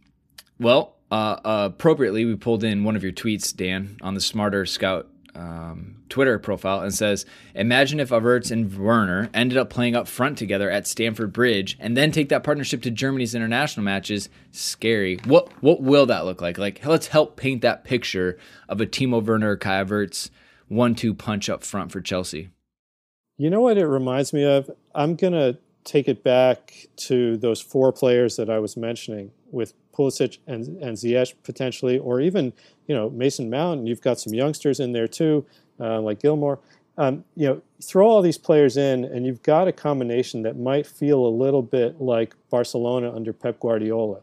well, 0.59 0.95
uh, 1.11 1.37
appropriately, 1.43 2.25
we 2.25 2.35
pulled 2.35 2.63
in 2.63 2.83
one 2.83 2.95
of 2.95 3.03
your 3.03 3.11
tweets, 3.11 3.55
Dan, 3.55 3.97
on 4.01 4.13
the 4.13 4.21
Smarter 4.21 4.65
Scout 4.65 5.09
um, 5.35 5.97
Twitter 6.09 6.37
profile 6.39 6.81
and 6.81 6.93
says, 6.93 7.25
Imagine 7.55 7.99
if 7.99 8.09
Havertz 8.09 8.51
and 8.51 8.75
Werner 8.77 9.29
ended 9.33 9.57
up 9.57 9.69
playing 9.69 9.95
up 9.95 10.07
front 10.07 10.37
together 10.37 10.69
at 10.69 10.87
Stamford 10.87 11.33
Bridge 11.33 11.77
and 11.79 11.97
then 11.97 12.11
take 12.11 12.29
that 12.29 12.43
partnership 12.43 12.81
to 12.83 12.91
Germany's 12.91 13.35
international 13.35 13.83
matches. 13.83 14.29
Scary. 14.51 15.19
What 15.25 15.51
what 15.61 15.81
will 15.81 16.05
that 16.07 16.25
look 16.25 16.41
like? 16.41 16.57
Like, 16.57 16.85
let's 16.85 17.07
help 17.07 17.35
paint 17.35 17.61
that 17.61 17.83
picture 17.83 18.37
of 18.69 18.79
a 18.79 18.85
Timo 18.85 19.23
Werner, 19.23 19.57
Kai 19.57 19.83
Havertz 19.83 20.29
one 20.67 20.95
two 20.95 21.13
punch 21.13 21.49
up 21.49 21.63
front 21.63 21.91
for 21.91 22.01
Chelsea. 22.01 22.49
You 23.37 23.49
know 23.49 23.61
what 23.61 23.77
it 23.77 23.87
reminds 23.87 24.31
me 24.31 24.43
of? 24.43 24.69
I'm 24.93 25.15
going 25.15 25.33
to 25.33 25.57
take 25.83 26.07
it 26.07 26.23
back 26.23 26.87
to 26.95 27.35
those 27.37 27.59
four 27.59 27.91
players 27.91 28.35
that 28.37 28.49
I 28.49 28.59
was 28.59 28.77
mentioning 28.77 29.31
with 29.51 29.73
Pulisic 29.93 30.37
and, 30.47 30.77
and 30.81 30.97
Ziyech 30.97 31.33
potentially, 31.43 31.97
or 31.97 32.21
even 32.21 32.53
you 32.87 32.95
know 32.95 33.09
Mason 33.09 33.49
Mount. 33.49 33.87
You've 33.87 34.01
got 34.01 34.19
some 34.19 34.33
youngsters 34.33 34.79
in 34.79 34.91
there 34.91 35.07
too, 35.07 35.45
uh, 35.79 35.99
like 36.01 36.19
Gilmour. 36.19 36.59
Um, 36.95 37.25
you 37.35 37.47
know, 37.47 37.61
throw 37.81 38.07
all 38.07 38.21
these 38.21 38.37
players 38.37 38.77
in, 38.77 39.03
and 39.03 39.25
you've 39.25 39.41
got 39.41 39.67
a 39.67 39.71
combination 39.71 40.43
that 40.43 40.57
might 40.57 40.85
feel 40.85 41.25
a 41.25 41.27
little 41.29 41.63
bit 41.63 41.99
like 41.99 42.35
Barcelona 42.51 43.11
under 43.13 43.33
Pep 43.33 43.59
Guardiola 43.59 44.21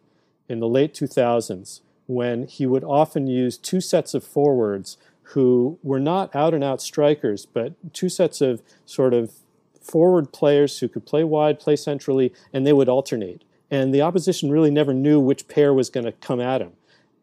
in 0.48 0.60
the 0.60 0.68
late 0.68 0.94
2000s, 0.94 1.80
when 2.06 2.46
he 2.46 2.66
would 2.66 2.84
often 2.84 3.26
use 3.26 3.58
two 3.58 3.80
sets 3.80 4.14
of 4.14 4.22
forwards 4.22 4.96
who 5.30 5.78
were 5.82 6.00
not 6.00 6.34
out 6.34 6.54
and 6.54 6.64
out 6.64 6.80
strikers, 6.82 7.46
but 7.46 7.74
two 7.92 8.08
sets 8.08 8.40
of 8.40 8.62
sort 8.86 9.14
of 9.14 9.32
forward 9.80 10.32
players 10.32 10.78
who 10.78 10.88
could 10.88 11.06
play 11.06 11.24
wide, 11.24 11.58
play 11.58 11.76
centrally, 11.76 12.32
and 12.52 12.66
they 12.66 12.72
would 12.72 12.88
alternate 12.88 13.42
and 13.70 13.94
the 13.94 14.02
opposition 14.02 14.50
really 14.50 14.70
never 14.70 14.92
knew 14.92 15.20
which 15.20 15.46
pair 15.46 15.72
was 15.72 15.90
going 15.90 16.06
to 16.06 16.12
come 16.12 16.40
at 16.40 16.60
him. 16.60 16.72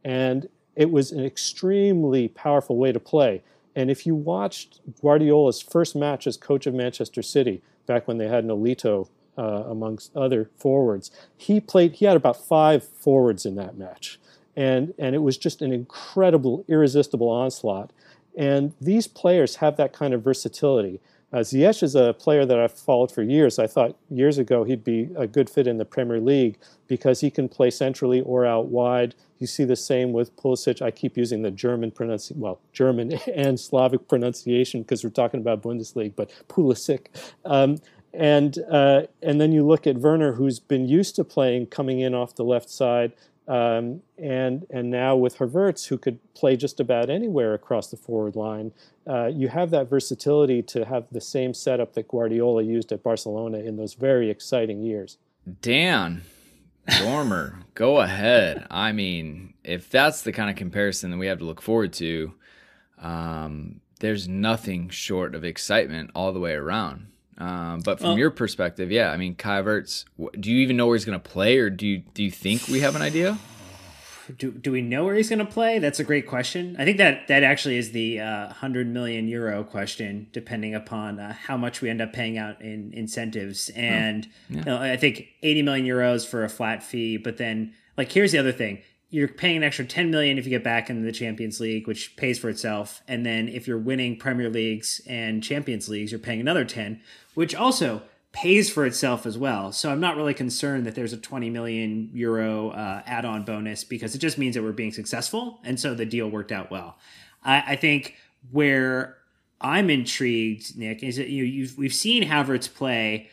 And 0.04 0.48
it 0.76 0.92
was 0.92 1.12
an 1.12 1.24
extremely 1.24 2.30
powerful 2.30 2.78
way 2.78 2.92
to 2.92 3.00
play. 3.00 3.44
And 3.76 3.92
if 3.92 4.06
you 4.06 4.16
watched 4.16 4.80
Guardiola's 5.02 5.62
first 5.62 5.96
match 5.96 6.26
as 6.26 6.38
coach 6.38 6.66
of 6.66 6.74
Manchester 6.74 7.22
City, 7.22 7.62
back 7.86 8.08
when 8.08 8.18
they 8.18 8.28
had 8.28 8.46
Nolito 8.46 9.10
uh, 9.38 9.42
amongst 9.68 10.16
other 10.16 10.50
forwards, 10.58 11.12
he 11.36 11.60
played. 11.60 11.94
He 11.94 12.06
had 12.06 12.16
about 12.16 12.38
five 12.38 12.84
forwards 12.84 13.46
in 13.46 13.56
that 13.56 13.78
match, 13.78 14.20
and 14.58 14.94
and 14.98 15.16
it 15.16 15.20
was 15.20 15.38
just 15.38 15.62
an 15.62 15.72
incredible, 15.72 16.66
irresistible 16.68 17.30
onslaught. 17.30 17.94
And 18.36 18.74
these 18.82 19.08
players 19.08 19.56
have 19.58 19.78
that 19.78 19.94
kind 19.94 20.14
of 20.14 20.24
versatility. 20.24 21.00
Uh, 21.34 21.38
Ziyech 21.38 21.84
is 21.84 21.94
a 21.96 22.14
player 22.14 22.46
that 22.46 22.58
I've 22.58 22.72
followed 22.72 23.12
for 23.12 23.22
years. 23.22 23.60
I 23.60 23.68
thought 23.68 23.98
years 24.10 24.38
ago 24.38 24.64
he'd 24.64 24.84
be 24.84 25.10
a 25.16 25.28
good 25.28 25.50
fit 25.50 25.68
in 25.68 25.78
the 25.78 25.86
Premier 25.86 26.20
League 26.20 26.58
because 26.88 27.20
he 27.20 27.30
can 27.30 27.50
play 27.50 27.70
centrally 27.70 28.22
or 28.22 28.46
out 28.46 28.68
wide. 28.68 29.14
You 29.40 29.46
see 29.46 29.66
the 29.66 29.76
same 29.76 30.14
with 30.14 30.36
Pulisic. 30.38 30.82
I 30.82 30.90
keep 30.90 31.18
using 31.18 31.42
the 31.42 31.52
German 31.52 31.92
pronunciation, 31.92 32.42
well, 32.42 32.60
German 32.74 33.14
and 33.36 33.60
Slavic 33.60 34.08
pronunciation 34.08 34.82
because 34.84 35.04
we're 35.04 35.10
talking 35.10 35.40
about 35.40 35.62
Bundesliga, 35.62 36.14
but 36.16 36.32
Pulisic. 36.48 37.08
Um, 37.46 37.78
and 38.14 38.58
uh, 38.72 39.04
and 39.22 39.40
then 39.40 39.52
you 39.52 39.66
look 39.66 39.86
at 39.86 39.98
Werner, 39.98 40.34
who's 40.34 40.60
been 40.60 40.88
used 40.88 41.16
to 41.18 41.24
playing 41.24 41.68
coming 41.68 42.00
in 42.00 42.16
off 42.16 42.36
the 42.36 42.46
left 42.46 42.70
side, 42.70 43.12
um, 43.48 44.02
and 44.18 44.66
and 44.70 44.90
now 44.90 45.16
with 45.16 45.38
Havertz, 45.38 45.88
who 45.88 45.98
could 45.98 46.20
play 46.34 46.56
just 46.56 46.80
about 46.80 47.10
anywhere 47.10 47.54
across 47.54 47.90
the 47.90 47.98
forward 47.98 48.36
line, 48.36 48.72
uh, 49.08 49.28
you 49.28 49.48
have 49.48 49.70
that 49.72 49.90
versatility 49.90 50.62
to 50.64 50.86
have 50.86 51.08
the 51.12 51.22
same 51.22 51.54
setup 51.54 51.94
that 51.94 52.08
Guardiola 52.08 52.64
used 52.64 52.92
at 52.92 53.04
Barcelona 53.04 53.60
in 53.60 53.78
those 53.78 53.94
very 53.94 54.30
exciting 54.30 54.82
years. 54.82 55.18
Dan 55.62 56.24
Dormer, 57.00 57.60
go 57.74 58.00
ahead. 58.00 58.66
I 58.72 58.92
mean, 58.92 59.54
if 59.64 59.90
that's 59.90 60.22
the 60.22 60.32
kind 60.32 60.50
of 60.50 60.56
comparison 60.56 61.12
that 61.12 61.18
we 61.18 61.28
have 61.28 61.40
to 61.40 61.46
look 61.46 61.62
forward 61.62 61.94
to, 61.94 62.34
um, 63.02 63.82
there's 64.00 64.28
nothing 64.28 64.90
short 64.90 65.36
of 65.36 65.44
excitement 65.44 66.12
all 66.16 66.32
the 66.32 66.40
way 66.40 66.54
around. 66.54 67.08
Um, 67.38 67.82
but 67.82 68.00
from 68.00 68.10
well, 68.10 68.18
your 68.18 68.32
perspective, 68.32 68.92
yeah, 68.92 69.12
I 69.12 69.18
mean, 69.18 69.36
Kai 69.36 69.62
Havertz, 69.62 70.06
do 70.40 70.52
you 70.52 70.58
even 70.60 70.76
know 70.76 70.88
where 70.88 70.96
he's 70.96 71.06
going 71.06 71.20
to 71.20 71.30
play, 71.30 71.58
or 71.58 71.70
do 71.70 71.86
you 71.86 72.00
do 72.14 72.24
you 72.24 72.32
think 72.32 72.68
we 72.68 72.80
have 72.80 72.96
an 72.96 73.02
idea? 73.02 73.38
Do, 74.38 74.52
do 74.52 74.74
we 74.74 74.82
know 74.82 75.06
where 75.06 75.16
he's 75.16 75.30
going 75.30 75.40
to 75.40 75.46
play? 75.46 75.80
That's 75.80 76.02
a 76.02 76.04
great 76.04 76.28
question. 76.28 76.76
I 76.78 76.84
think 76.84 76.98
that 76.98 77.30
that 77.30 77.44
actually 77.44 77.78
is 77.78 77.94
the 77.94 78.20
uh, 78.20 78.50
hundred 78.50 78.86
million 78.86 79.30
euro 79.30 79.64
question, 79.64 80.28
depending 80.34 80.76
upon 80.76 81.18
uh, 81.18 81.32
how 81.32 81.56
much 81.56 81.80
we 81.80 81.90
end 81.90 82.02
up 82.02 82.12
paying 82.12 82.38
out 82.38 82.62
in 82.62 82.92
incentives. 82.92 83.70
And 83.70 84.28
yeah. 84.50 84.58
you 84.58 84.66
know, 84.66 84.78
I 84.82 84.98
think 84.98 85.28
eighty 85.44 85.62
million 85.62 85.86
euros 85.86 86.28
for 86.28 86.44
a 86.44 86.50
flat 86.50 86.84
fee, 86.84 87.16
but 87.16 87.38
then 87.38 87.74
like 87.96 88.12
here's 88.12 88.34
the 88.34 88.38
other 88.38 88.52
thing: 88.52 88.82
you're 89.10 89.28
paying 89.28 89.58
an 89.58 89.64
extra 89.64 89.86
10 89.86 90.12
million 90.12 90.38
if 90.38 90.46
you 90.46 90.50
get 90.50 90.64
back 90.64 90.90
into 90.90 91.04
the 91.04 91.12
Champions 91.12 91.60
League, 91.60 91.88
which 91.88 92.16
pays 92.18 92.38
for 92.38 92.50
itself. 92.50 93.02
And 93.08 93.26
then 93.26 93.48
if 93.48 93.68
you're 93.68 93.78
winning 93.78 94.18
Premier 94.18 94.50
Leagues 94.50 95.02
and 95.08 95.42
Champions 95.42 95.88
Leagues, 95.88 96.12
you're 96.12 96.20
paying 96.20 96.42
another 96.42 96.66
10, 96.66 97.00
which 97.34 97.56
also 97.56 98.02
pays 98.34 98.70
for 98.70 98.86
itself 98.86 99.26
as 99.26 99.38
well. 99.38 99.72
So 99.72 99.90
I'm 99.92 100.00
not 100.00 100.18
really 100.18 100.34
concerned 100.34 100.86
that 100.86 100.96
there's 100.96 101.14
a 101.14 101.18
20 101.18 101.50
million 101.50 102.10
euro 102.14 102.70
uh, 102.70 103.02
add-on 103.06 103.46
bonus 103.46 103.84
because 103.84 104.14
it 104.14 104.20
just 104.20 104.38
means 104.38 104.56
that 104.56 104.64
we're 104.64 104.74
being 104.74 104.92
successful, 104.92 105.60
and 105.64 105.80
so 105.80 105.96
the 105.96 106.06
deal 106.06 106.30
worked 106.30 106.52
out 106.52 106.70
well. 106.70 106.98
I, 107.44 107.64
I 107.68 107.76
think 107.78 108.16
where 108.52 109.18
I'm 109.60 109.90
intrigued, 109.90 110.78
Nick, 110.78 111.02
is 111.02 111.16
that 111.16 111.30
you 111.30 111.70
we've 111.78 111.94
seen 111.94 112.24
Havertz 112.24 112.72
play 112.72 113.30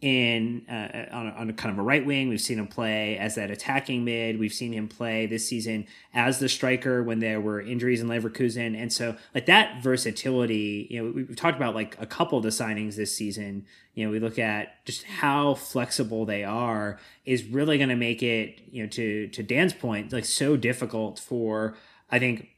in 0.00 0.64
uh, 0.68 1.06
on, 1.10 1.26
a, 1.26 1.30
on 1.30 1.50
a 1.50 1.52
kind 1.52 1.72
of 1.72 1.78
a 1.78 1.82
right 1.82 2.06
wing. 2.06 2.28
We've 2.28 2.40
seen 2.40 2.58
him 2.58 2.68
play 2.68 3.18
as 3.18 3.34
that 3.34 3.50
attacking 3.50 4.04
mid. 4.04 4.38
We've 4.38 4.52
seen 4.52 4.72
him 4.72 4.86
play 4.86 5.26
this 5.26 5.48
season 5.48 5.86
as 6.14 6.38
the 6.38 6.48
striker 6.48 7.02
when 7.02 7.18
there 7.18 7.40
were 7.40 7.60
injuries 7.60 8.00
in 8.00 8.08
Leverkusen, 8.08 8.80
and 8.80 8.92
so 8.92 9.16
like 9.34 9.46
that 9.46 9.82
versatility. 9.82 10.86
You 10.90 11.02
know, 11.02 11.12
we've 11.12 11.36
talked 11.36 11.56
about 11.56 11.74
like 11.74 11.96
a 12.00 12.06
couple 12.06 12.38
of 12.38 12.44
the 12.44 12.50
signings 12.50 12.94
this 12.94 13.14
season. 13.14 13.66
You 13.94 14.06
know, 14.06 14.12
we 14.12 14.20
look 14.20 14.38
at 14.38 14.84
just 14.84 15.02
how 15.02 15.54
flexible 15.54 16.24
they 16.24 16.44
are 16.44 17.00
is 17.24 17.42
really 17.44 17.76
going 17.76 17.90
to 17.90 17.96
make 17.96 18.22
it. 18.22 18.60
You 18.70 18.84
know, 18.84 18.88
to 18.90 19.26
to 19.28 19.42
Dan's 19.42 19.72
point, 19.72 20.12
like 20.12 20.24
so 20.24 20.56
difficult 20.56 21.18
for 21.18 21.76
I 22.08 22.20
think 22.20 22.48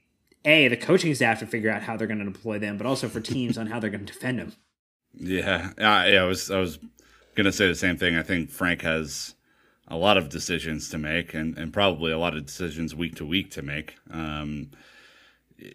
a 0.44 0.68
the 0.68 0.76
coaching 0.76 1.14
staff 1.14 1.38
to 1.40 1.46
figure 1.46 1.70
out 1.70 1.82
how 1.82 1.96
they're 1.96 2.06
going 2.06 2.18
to 2.18 2.30
deploy 2.30 2.58
them, 2.58 2.76
but 2.76 2.86
also 2.86 3.08
for 3.08 3.20
teams 3.20 3.56
on 3.56 3.66
how 3.66 3.80
they're 3.80 3.90
going 3.90 4.04
to 4.04 4.12
defend 4.12 4.38
them. 4.38 4.52
Yeah, 5.14 5.72
yeah, 5.78 6.22
I 6.22 6.24
was 6.24 6.50
I 6.50 6.60
was 6.60 6.78
to 7.44 7.52
say 7.52 7.68
the 7.68 7.74
same 7.74 7.96
thing. 7.96 8.16
I 8.16 8.22
think 8.22 8.50
Frank 8.50 8.82
has 8.82 9.34
a 9.88 9.96
lot 9.96 10.16
of 10.16 10.28
decisions 10.28 10.88
to 10.90 10.98
make 10.98 11.34
and, 11.34 11.58
and 11.58 11.72
probably 11.72 12.12
a 12.12 12.18
lot 12.18 12.36
of 12.36 12.46
decisions 12.46 12.94
week 12.94 13.16
to 13.16 13.26
week 13.26 13.50
to 13.52 13.62
make. 13.62 13.96
Um, 14.10 14.70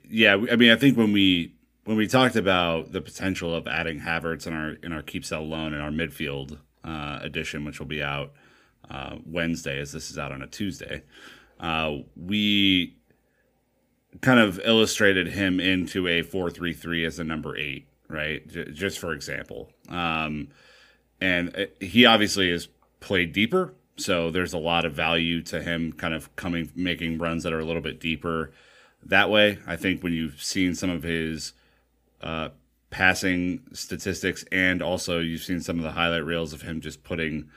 yeah, 0.10 0.34
I 0.52 0.56
mean, 0.56 0.72
I 0.72 0.76
think 0.76 0.98
when 0.98 1.12
we 1.12 1.54
when 1.84 1.98
we 1.98 2.08
talked 2.08 2.36
about 2.36 2.92
the 2.92 3.02
potential 3.02 3.54
of 3.54 3.68
adding 3.68 4.00
Havertz 4.00 4.48
in 4.48 4.54
our 4.54 4.72
in 4.72 4.92
our 4.92 5.02
keep 5.02 5.26
sell 5.26 5.44
loan 5.44 5.74
in 5.74 5.80
our 5.80 5.92
midfield 5.92 6.58
uh, 6.84 7.20
edition, 7.22 7.66
which 7.66 7.80
will 7.80 7.88
be 7.88 8.02
out 8.02 8.34
uh, 8.90 9.18
Wednesday, 9.26 9.80
as 9.80 9.92
this 9.92 10.10
is 10.10 10.18
out 10.18 10.32
on 10.32 10.42
a 10.42 10.48
Tuesday, 10.48 11.04
uh, 11.60 11.98
we 12.16 12.98
kind 14.22 14.40
of 14.40 14.60
illustrated 14.64 15.28
him 15.28 15.60
into 15.60 16.08
a 16.08 16.22
four 16.22 16.50
three 16.50 16.74
three 16.74 17.06
as 17.06 17.20
a 17.20 17.24
number 17.24 17.58
eight, 17.58 17.88
right? 18.08 18.48
J- 18.48 18.72
just 18.72 18.98
for 18.98 19.14
example, 19.14 19.70
um, 19.90 20.48
and 21.22 21.56
uh, 21.56 21.66
he 21.80 22.06
obviously 22.06 22.52
has 22.52 22.68
played 23.00 23.34
deeper, 23.34 23.74
so 23.98 24.30
there's 24.30 24.54
a 24.54 24.58
lot 24.58 24.86
of 24.86 24.94
value 24.94 25.42
to 25.44 25.62
him 25.62 25.94
kind 25.94 26.14
of 26.14 26.36
coming 26.36 26.72
making 26.76 27.18
runs 27.18 27.44
that 27.44 27.54
are 27.54 27.60
a 27.60 27.66
little 27.66 27.82
bit 27.82 28.00
deeper 28.00 28.52
that 29.06 29.30
way. 29.30 29.60
I 29.66 29.76
think 29.76 30.04
when 30.04 30.14
you've 30.14 30.42
seen 30.42 30.76
some 30.76 30.90
of 30.90 31.04
his 31.04 31.54
uh, 32.22 32.50
passing 32.90 33.62
statistics, 33.74 34.44
and 34.52 34.82
also 34.82 35.20
you've 35.20 35.44
seen 35.44 35.62
some 35.62 35.78
of 35.78 35.84
the 35.84 35.92
highlight 35.92 36.26
reels 36.26 36.54
of 36.54 36.62
him 36.62 36.82
just 36.82 37.04
putting 37.04 37.50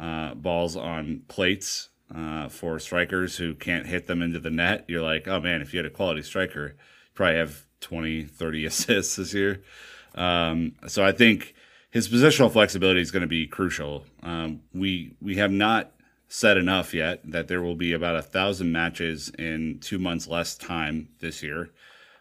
uh, 0.00 0.34
balls 0.34 0.76
on 0.76 1.22
plates 1.28 1.88
uh, 2.14 2.48
for 2.48 2.78
strikers 2.78 3.36
who 3.36 3.54
can't 3.54 3.86
hit 3.86 4.06
them 4.06 4.22
into 4.22 4.40
the 4.40 4.50
net. 4.50 4.84
You're 4.88 5.02
like, 5.02 5.28
oh 5.28 5.40
man, 5.40 5.60
if 5.60 5.74
you 5.74 5.78
had 5.78 5.86
a 5.86 5.90
quality 5.90 6.22
striker, 6.22 6.68
you 6.68 6.74
probably 7.14 7.36
have 7.36 7.66
20, 7.80 8.24
30 8.24 8.64
assists 8.66 9.16
this 9.16 9.34
year. 9.34 9.62
Um, 10.14 10.74
so 10.86 11.04
I 11.04 11.12
think 11.12 11.54
his 11.90 12.08
positional 12.08 12.52
flexibility 12.52 13.00
is 13.00 13.10
going 13.10 13.22
to 13.22 13.28
be 13.28 13.46
crucial. 13.46 14.04
Um, 14.22 14.60
we 14.74 15.16
we 15.20 15.36
have 15.36 15.50
not 15.50 15.92
said 16.28 16.58
enough 16.58 16.92
yet 16.92 17.20
that 17.24 17.48
there 17.48 17.62
will 17.62 17.74
be 17.74 17.92
about 17.92 18.16
a 18.16 18.22
thousand 18.22 18.70
matches 18.70 19.30
in 19.38 19.78
two 19.80 19.98
months 19.98 20.28
less 20.28 20.56
time 20.56 21.08
this 21.20 21.42
year. 21.42 21.70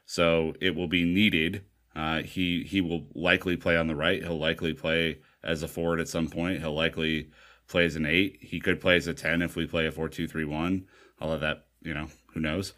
So 0.06 0.54
it 0.62 0.76
will 0.76 0.88
be 0.88 1.04
needed. 1.04 1.66
Uh, 1.94 2.22
he 2.22 2.64
he 2.64 2.80
will 2.80 3.08
likely 3.14 3.58
play 3.58 3.76
on 3.76 3.88
the 3.88 3.96
right. 3.96 4.24
He'll 4.24 4.40
likely 4.40 4.74
play 4.74 5.20
as 5.44 5.64
a 5.64 5.68
forward 5.68 6.00
at 6.00 6.08
some 6.08 6.28
point. 6.28 6.60
He'll 6.60 6.74
likely 6.74 7.30
play 7.68 7.86
as 7.86 7.96
an 7.96 8.06
eight. 8.06 8.38
He 8.42 8.60
could 8.60 8.80
play 8.80 8.96
as 8.96 9.08
a 9.08 9.14
ten 9.14 9.42
if 9.42 9.56
we 9.56 9.68
play 9.68 9.86
a 9.86 9.92
four 9.92 10.08
two 10.08 10.28
three 10.28 10.46
one. 10.46 10.86
All 11.20 11.34
of 11.34 11.42
that, 11.42 11.66
you 11.82 11.94
know, 11.94 12.08
who 12.34 12.40
knows. 12.40 12.74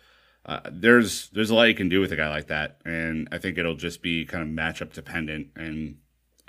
Uh, 0.46 0.62
there's 0.72 1.29
there's 1.29 1.50
a 1.51 1.55
lot 1.55 1.65
you 1.65 1.75
can 1.75 1.89
do 1.89 2.00
with 2.00 2.12
a 2.12 2.15
guy 2.15 2.29
like 2.29 2.48
that, 2.48 2.79
and 2.86 3.27
I 3.31 3.38
think 3.38 3.58
it'll 3.58 3.75
just 3.75 4.01
be 4.01 4.25
kind 4.25 4.41
of 4.41 4.50
matchup 4.50 4.93
dependent. 4.93 5.50
And 5.55 5.98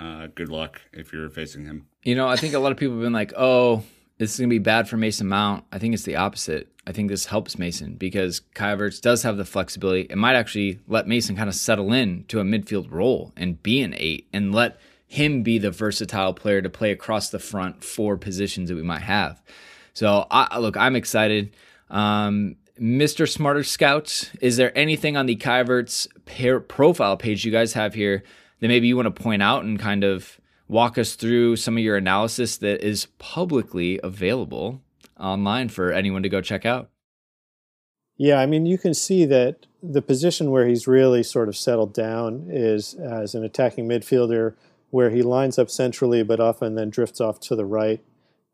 uh, 0.01 0.27
good 0.33 0.49
luck 0.49 0.81
if 0.91 1.13
you're 1.13 1.29
facing 1.29 1.65
him. 1.65 1.87
You 2.03 2.15
know, 2.15 2.27
I 2.27 2.35
think 2.35 2.53
a 2.53 2.59
lot 2.59 2.71
of 2.71 2.77
people 2.77 2.95
have 2.95 3.03
been 3.03 3.13
like, 3.13 3.33
"Oh, 3.37 3.83
this 4.17 4.33
is 4.33 4.39
going 4.39 4.49
to 4.49 4.53
be 4.53 4.59
bad 4.59 4.87
for 4.87 4.97
Mason 4.97 5.27
Mount. 5.27 5.63
I 5.71 5.79
think 5.79 5.93
it's 5.93 6.03
the 6.03 6.15
opposite. 6.15 6.67
I 6.85 6.91
think 6.91 7.09
this 7.09 7.25
helps 7.25 7.57
Mason 7.59 7.95
because 7.95 8.39
Kai 8.53 8.75
Havertz 8.75 8.99
does 8.99 9.23
have 9.23 9.37
the 9.37 9.45
flexibility. 9.45 10.01
It 10.01 10.17
might 10.17 10.35
actually 10.35 10.79
let 10.87 11.07
Mason 11.07 11.35
kind 11.35 11.49
of 11.49 11.55
settle 11.55 11.93
in 11.93 12.25
to 12.25 12.39
a 12.39 12.43
midfield 12.43 12.91
role 12.91 13.31
and 13.37 13.61
be 13.61 13.81
an 13.81 13.93
eight 13.97 14.27
and 14.33 14.53
let 14.53 14.79
him 15.07 15.43
be 15.43 15.57
the 15.57 15.71
versatile 15.71 16.33
player 16.33 16.61
to 16.61 16.69
play 16.69 16.91
across 16.91 17.29
the 17.29 17.39
front 17.39 17.83
four 17.83 18.17
positions 18.17 18.69
that 18.69 18.75
we 18.75 18.83
might 18.83 19.01
have. 19.01 19.41
So, 19.93 20.25
I, 20.31 20.57
look, 20.59 20.77
I'm 20.77 20.95
excited. 20.95 21.55
Um, 21.89 22.55
Mr. 22.79 23.27
Smarter 23.27 23.63
Scouts, 23.63 24.29
is 24.39 24.57
there 24.57 24.75
anything 24.75 25.17
on 25.17 25.25
the 25.25 25.35
Kai 25.35 25.63
Havertz 25.63 26.07
profile 26.67 27.17
page 27.17 27.43
you 27.43 27.51
guys 27.51 27.73
have 27.73 27.93
here 27.93 28.23
that 28.61 28.67
maybe 28.67 28.87
you 28.87 28.95
want 28.95 29.13
to 29.13 29.21
point 29.23 29.43
out 29.43 29.63
and 29.63 29.77
kind 29.79 30.03
of 30.03 30.39
walk 30.67 30.97
us 30.97 31.15
through 31.15 31.57
some 31.57 31.75
of 31.75 31.83
your 31.83 31.97
analysis 31.97 32.55
that 32.57 32.81
is 32.81 33.07
publicly 33.19 33.99
available 34.03 34.81
online 35.19 35.67
for 35.67 35.91
anyone 35.91 36.23
to 36.23 36.29
go 36.29 36.39
check 36.39 36.65
out. 36.65 36.89
Yeah, 38.17 38.39
I 38.39 38.45
mean, 38.45 38.65
you 38.65 38.77
can 38.77 38.93
see 38.93 39.25
that 39.25 39.65
the 39.81 40.01
position 40.01 40.51
where 40.51 40.67
he's 40.67 40.87
really 40.87 41.23
sort 41.23 41.49
of 41.49 41.57
settled 41.57 41.93
down 41.93 42.47
is 42.49 42.93
as 42.93 43.35
an 43.35 43.43
attacking 43.43 43.87
midfielder, 43.87 44.53
where 44.91 45.09
he 45.09 45.23
lines 45.23 45.57
up 45.57 45.69
centrally 45.69 46.21
but 46.21 46.39
often 46.39 46.75
then 46.75 46.89
drifts 46.89 47.19
off 47.19 47.39
to 47.39 47.55
the 47.55 47.65
right. 47.65 47.99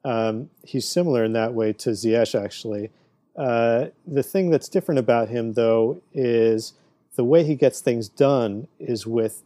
Um, 0.06 0.50
he's 0.63 0.88
similar 0.88 1.24
in 1.24 1.34
that 1.34 1.54
way 1.54 1.74
to 1.74 1.89
Ziyech, 1.89 2.41
actually. 2.41 2.91
Uh, 3.36 3.88
the 4.06 4.24
thing 4.24 4.50
that's 4.50 4.70
different 4.70 5.00
about 5.00 5.30
him, 5.30 5.54
though, 5.54 6.02
is 6.13 6.74
the 7.15 7.26
way 7.26 7.43
he 7.43 7.56
gets 7.56 7.82
things 7.82 8.08
done 8.08 8.67
is 8.80 9.06
with 9.06 9.43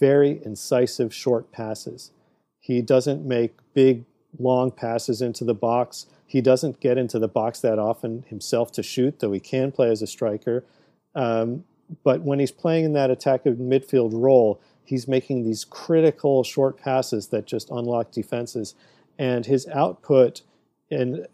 very 0.00 0.40
incisive 0.44 1.14
short 1.14 1.52
passes. 1.52 2.10
He 2.58 2.82
doesn't 2.82 3.24
make 3.24 3.52
big, 3.74 4.04
long 4.38 4.70
passes 4.70 5.22
into 5.22 5.44
the 5.44 5.54
box. 5.54 6.06
He 6.26 6.40
doesn't 6.40 6.80
get 6.80 6.98
into 6.98 7.18
the 7.18 7.28
box 7.28 7.60
that 7.60 7.78
often 7.78 8.24
himself 8.28 8.72
to 8.72 8.82
shoot, 8.82 9.20
though 9.20 9.32
he 9.32 9.40
can 9.40 9.70
play 9.70 9.90
as 9.90 10.02
a 10.02 10.06
striker. 10.06 10.64
Um, 11.14 11.64
but 12.04 12.22
when 12.22 12.38
he's 12.38 12.52
playing 12.52 12.84
in 12.86 12.92
that 12.94 13.10
attacking 13.10 13.56
midfield 13.56 14.12
role, 14.12 14.60
he's 14.84 15.08
making 15.08 15.44
these 15.44 15.64
critical 15.64 16.42
short 16.44 16.78
passes 16.78 17.28
that 17.28 17.46
just 17.46 17.70
unlock 17.70 18.12
defenses. 18.12 18.74
And 19.18 19.46
his 19.46 19.66
output 19.68 20.42
in 20.88 21.26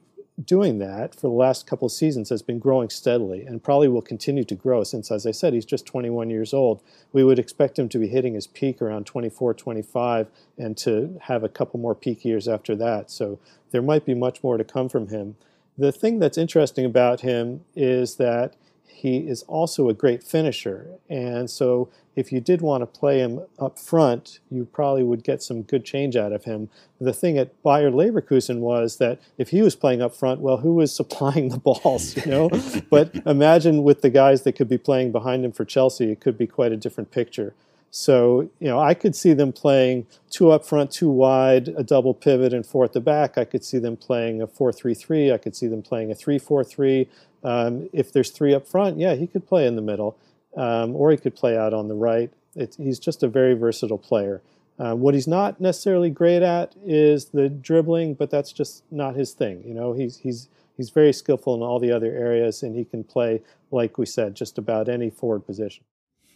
doing 0.45 0.79
that 0.79 1.15
for 1.15 1.23
the 1.23 1.31
last 1.31 1.67
couple 1.67 1.87
of 1.87 1.93
seasons 1.93 2.29
has 2.29 2.43
been 2.43 2.59
growing 2.59 2.91
steadily 2.91 3.45
and 3.45 3.63
probably 3.63 3.89
will 3.89 4.03
continue 4.03 4.45
to 4.45 4.55
grow 4.55 4.85
since, 4.85 5.11
as 5.11 5.27
I 5.27 5.31
said, 5.31 5.55
he's 5.55 5.65
just 5.65 5.87
21 5.87 6.29
years 6.29 6.53
old. 6.53 6.83
We 7.13 7.25
would 7.25 7.39
expect 7.39 7.79
him 7.79 7.89
to 7.89 7.99
be 7.99 8.09
hitting 8.09 8.35
his 8.35 8.47
peak 8.47 8.83
around 8.83 9.07
24, 9.07 9.55
25 9.55 10.29
and 10.59 10.77
to 10.79 11.19
have 11.23 11.43
a 11.43 11.49
couple 11.49 11.81
more 11.81 11.95
peak 11.95 12.25
years 12.25 12.49
after 12.49 12.77
that. 12.77 13.11
So 13.11 13.39
there 13.71 13.83
might 13.83 14.05
be 14.05 14.15
much 14.15 14.43
more 14.43 14.59
to 14.59 14.65
come 14.65 14.89
from 14.89 15.09
him. 15.09 15.37
The 15.79 15.93
thing 15.93 16.19
that's 16.19 16.39
interesting 16.39 16.85
about 16.85 17.21
him 17.21 17.65
is 17.75 18.17
that 18.17 18.55
he 18.87 19.19
is 19.19 19.43
also 19.43 19.89
a 19.89 19.95
great 19.95 20.23
finisher. 20.23 20.99
And 21.09 21.51
so 21.51 21.91
if 22.17 22.33
you 22.33 22.41
did 22.41 22.63
want 22.63 22.81
to 22.81 22.87
play 22.87 23.21
him 23.21 23.43
up 23.59 23.79
front, 23.79 24.41
you 24.51 24.65
probably 24.65 25.03
would 25.03 25.23
get 25.23 25.43
some 25.43 25.63
good 25.63 25.85
change 25.85 26.17
out 26.17 26.33
of 26.33 26.45
him. 26.45 26.71
The 26.99 27.13
thing 27.13 27.37
at 27.37 27.63
Bayer 27.63 27.91
Leverkusen 27.91 28.61
was 28.61 28.97
that 28.97 29.21
if 29.37 29.51
he 29.51 29.61
was 29.61 29.77
playing 29.77 30.01
up 30.01 30.15
front, 30.15 30.41
well, 30.41 30.57
who 30.57 30.75
was 30.75 30.95
supplying 30.97 31.51
the 31.51 31.59
balls, 31.59 32.17
you 32.17 32.27
know? 32.27 32.51
but 32.91 33.15
imagine 33.27 33.83
with 33.83 34.01
the 34.01 34.11
guys 34.11 34.43
that 34.43 34.55
could 34.55 34.69
be 34.69 34.79
playing 34.79 35.13
behind 35.13 35.45
him 35.45 35.53
for 35.53 35.65
Chelsea, 35.65 36.11
it 36.11 36.21
could 36.21 36.39
be 36.39 36.47
quite 36.47 36.73
a 36.73 36.77
different 36.77 37.11
picture. 37.11 37.55
So, 37.91 38.51
you 38.59 38.69
know, 38.69 38.79
I 38.79 38.93
could 38.95 39.15
see 39.15 39.33
them 39.33 39.53
playing 39.53 40.07
two 40.29 40.51
up 40.51 40.67
front, 40.67 40.91
two 40.91 41.09
wide, 41.09 41.69
a 41.69 41.83
double 41.83 42.13
pivot, 42.13 42.53
and 42.53 42.67
four 42.67 42.85
at 42.85 42.93
the 42.93 43.01
back. 43.01 43.39
I 43.39 43.45
could 43.45 43.65
see 43.65 43.79
them 43.79 43.97
playing 43.97 44.43
a 44.43 44.47
4 44.47 44.73
3 44.73 44.93
3. 44.93 45.33
I 45.33 45.39
could 45.39 45.57
see 45.57 45.67
them 45.67 45.83
playing 45.83 46.11
a 46.11 46.15
3 46.15 46.39
4 46.39 46.65
3. 46.65 47.09
Um, 47.43 47.89
if 47.93 48.13
there's 48.13 48.31
three 48.31 48.53
up 48.53 48.67
front, 48.67 48.99
yeah, 48.99 49.15
he 49.15 49.27
could 49.27 49.47
play 49.47 49.67
in 49.67 49.77
the 49.77 49.83
middle, 49.83 50.19
um, 50.57 50.97
or 50.97 51.11
he 51.11 51.17
could 51.17 51.37
play 51.37 51.57
out 51.57 51.75
on 51.75 51.89
the 51.89 51.95
right. 51.95 52.31
he's 52.77 52.99
just 52.99 53.23
a 53.23 53.29
very 53.29 53.55
versatile 53.55 53.99
player. 53.99 54.43
Uh, 54.79 54.95
what 54.95 55.15
he's 55.15 55.27
not 55.27 55.61
necessarily 55.61 56.11
great 56.11 56.43
at 56.43 56.75
is 56.85 57.27
the 57.27 57.49
dribbling, 57.49 58.15
but 58.15 58.31
that's 58.31 58.53
just 58.53 58.83
not 58.91 59.15
his 59.15 59.33
thing. 59.33 59.63
You 59.67 59.73
know, 59.73 59.95
he's 59.95 60.19
he's 60.19 60.49
he's 60.77 60.91
very 60.91 61.13
skillful 61.13 61.55
in 61.55 61.63
all 61.63 61.79
the 61.79 61.93
other 61.93 62.13
areas, 62.13 62.63
and 62.63 62.77
he 62.77 62.85
can 62.85 63.03
play, 63.03 63.41
like 63.71 63.97
we 63.97 64.05
said, 64.05 64.35
just 64.35 64.59
about 64.59 64.89
any 64.89 65.09
forward 65.09 65.47
position. 65.47 65.85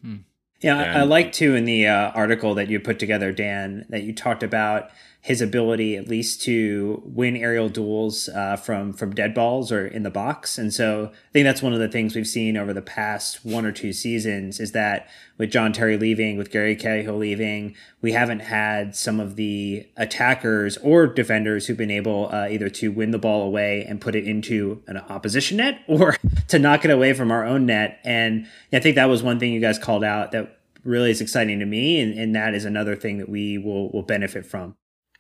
Hmm. 0.01 0.17
Yeah, 0.63 0.79
I, 0.79 1.01
I 1.01 1.03
like 1.05 1.33
too 1.33 1.55
in 1.55 1.65
the 1.65 1.87
uh, 1.87 2.11
article 2.11 2.55
that 2.55 2.69
you 2.69 2.81
put 2.81 2.99
together, 2.99 3.33
Dan, 3.33 3.87
that 3.89 4.03
you 4.03 4.15
talked 4.15 4.43
about 4.43 4.91
his 5.23 5.43
ability 5.43 5.97
at 5.97 6.09
least 6.09 6.41
to 6.41 7.03
win 7.05 7.37
aerial 7.37 7.69
duels 7.69 8.29
uh, 8.31 8.57
from 8.57 8.93
from 8.93 9.15
dead 9.15 9.35
balls 9.35 9.71
or 9.71 9.87
in 9.87 10.03
the 10.03 10.11
box. 10.11 10.57
And 10.57 10.73
so 10.73 11.11
I 11.13 11.33
think 11.33 11.45
that's 11.45 11.61
one 11.61 11.75
of 11.75 11.79
the 11.79 11.89
things 11.89 12.15
we've 12.15 12.27
seen 12.27 12.57
over 12.57 12.73
the 12.73 12.81
past 12.81 13.45
one 13.45 13.67
or 13.67 13.73
two 13.73 13.93
seasons 13.93 14.61
is 14.61 14.73
that 14.73 15.09
with 15.37 15.51
John 15.51 15.75
Terry 15.75 15.99
leaving, 15.99 16.39
with 16.39 16.51
Gary 16.51 16.75
Cahill 16.75 17.19
leaving, 17.19 17.77
we 18.01 18.13
haven't 18.13 18.41
had 18.41 18.97
some 18.97 19.21
of 19.21 19.37
the 19.37 19.87
attackers 19.99 20.79
or 20.79 21.07
defenders 21.07 21.67
who've 21.67 21.77
been 21.77 21.91
able 21.91 22.31
uh, 22.33 22.49
either 22.49 22.71
to 22.71 22.91
win 22.91 23.11
the 23.11 23.19
ball 23.19 23.43
away 23.43 23.85
and 23.85 24.01
put 24.01 24.15
it 24.15 24.25
into 24.25 24.83
an 24.87 24.97
opposition 24.97 25.59
net 25.59 25.83
or 25.87 26.17
to 26.49 26.59
knock 26.59 26.87
it 26.87 26.91
away 26.91 27.13
from 27.13 27.31
our 27.31 27.45
own 27.45 27.67
net. 27.67 28.01
And 28.05 28.47
I 28.73 28.81
think 28.81 28.97
that 28.97 29.07
was 29.11 29.23
one 29.23 29.39
thing 29.39 29.53
you 29.53 29.61
guys 29.61 29.79
called 29.79 30.05
out 30.05 30.33
that 30.33 30.57
really 30.83 31.11
is 31.11 31.21
exciting 31.21 31.59
to 31.59 31.67
me, 31.67 32.01
and, 32.01 32.19
and 32.19 32.35
that 32.35 32.55
is 32.55 32.65
another 32.65 32.97
thing 32.97 33.19
that 33.19 33.29
we 33.29 33.59
will 33.59 33.91
will 33.91 34.03
benefit 34.03 34.47
from. 34.47 34.77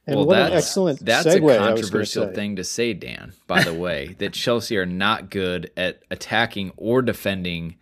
And 0.06 0.16
well, 0.16 0.26
what 0.26 0.38
an 0.38 0.52
excellent 0.52 1.04
that's 1.04 1.26
segue, 1.26 1.54
a 1.54 1.58
controversial 1.58 2.32
thing 2.32 2.56
to 2.56 2.64
say, 2.64 2.94
Dan. 2.94 3.32
By 3.46 3.62
the 3.62 3.74
way, 3.74 4.14
that 4.18 4.32
Chelsea 4.32 4.76
are 4.76 4.86
not 4.86 5.30
good 5.30 5.70
at 5.76 6.02
attacking 6.10 6.72
or 6.76 7.02
defending 7.02 7.76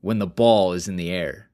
when 0.00 0.18
the 0.18 0.26
ball 0.26 0.72
is 0.72 0.88
in 0.88 0.96
the 0.96 1.10
air. 1.10 1.48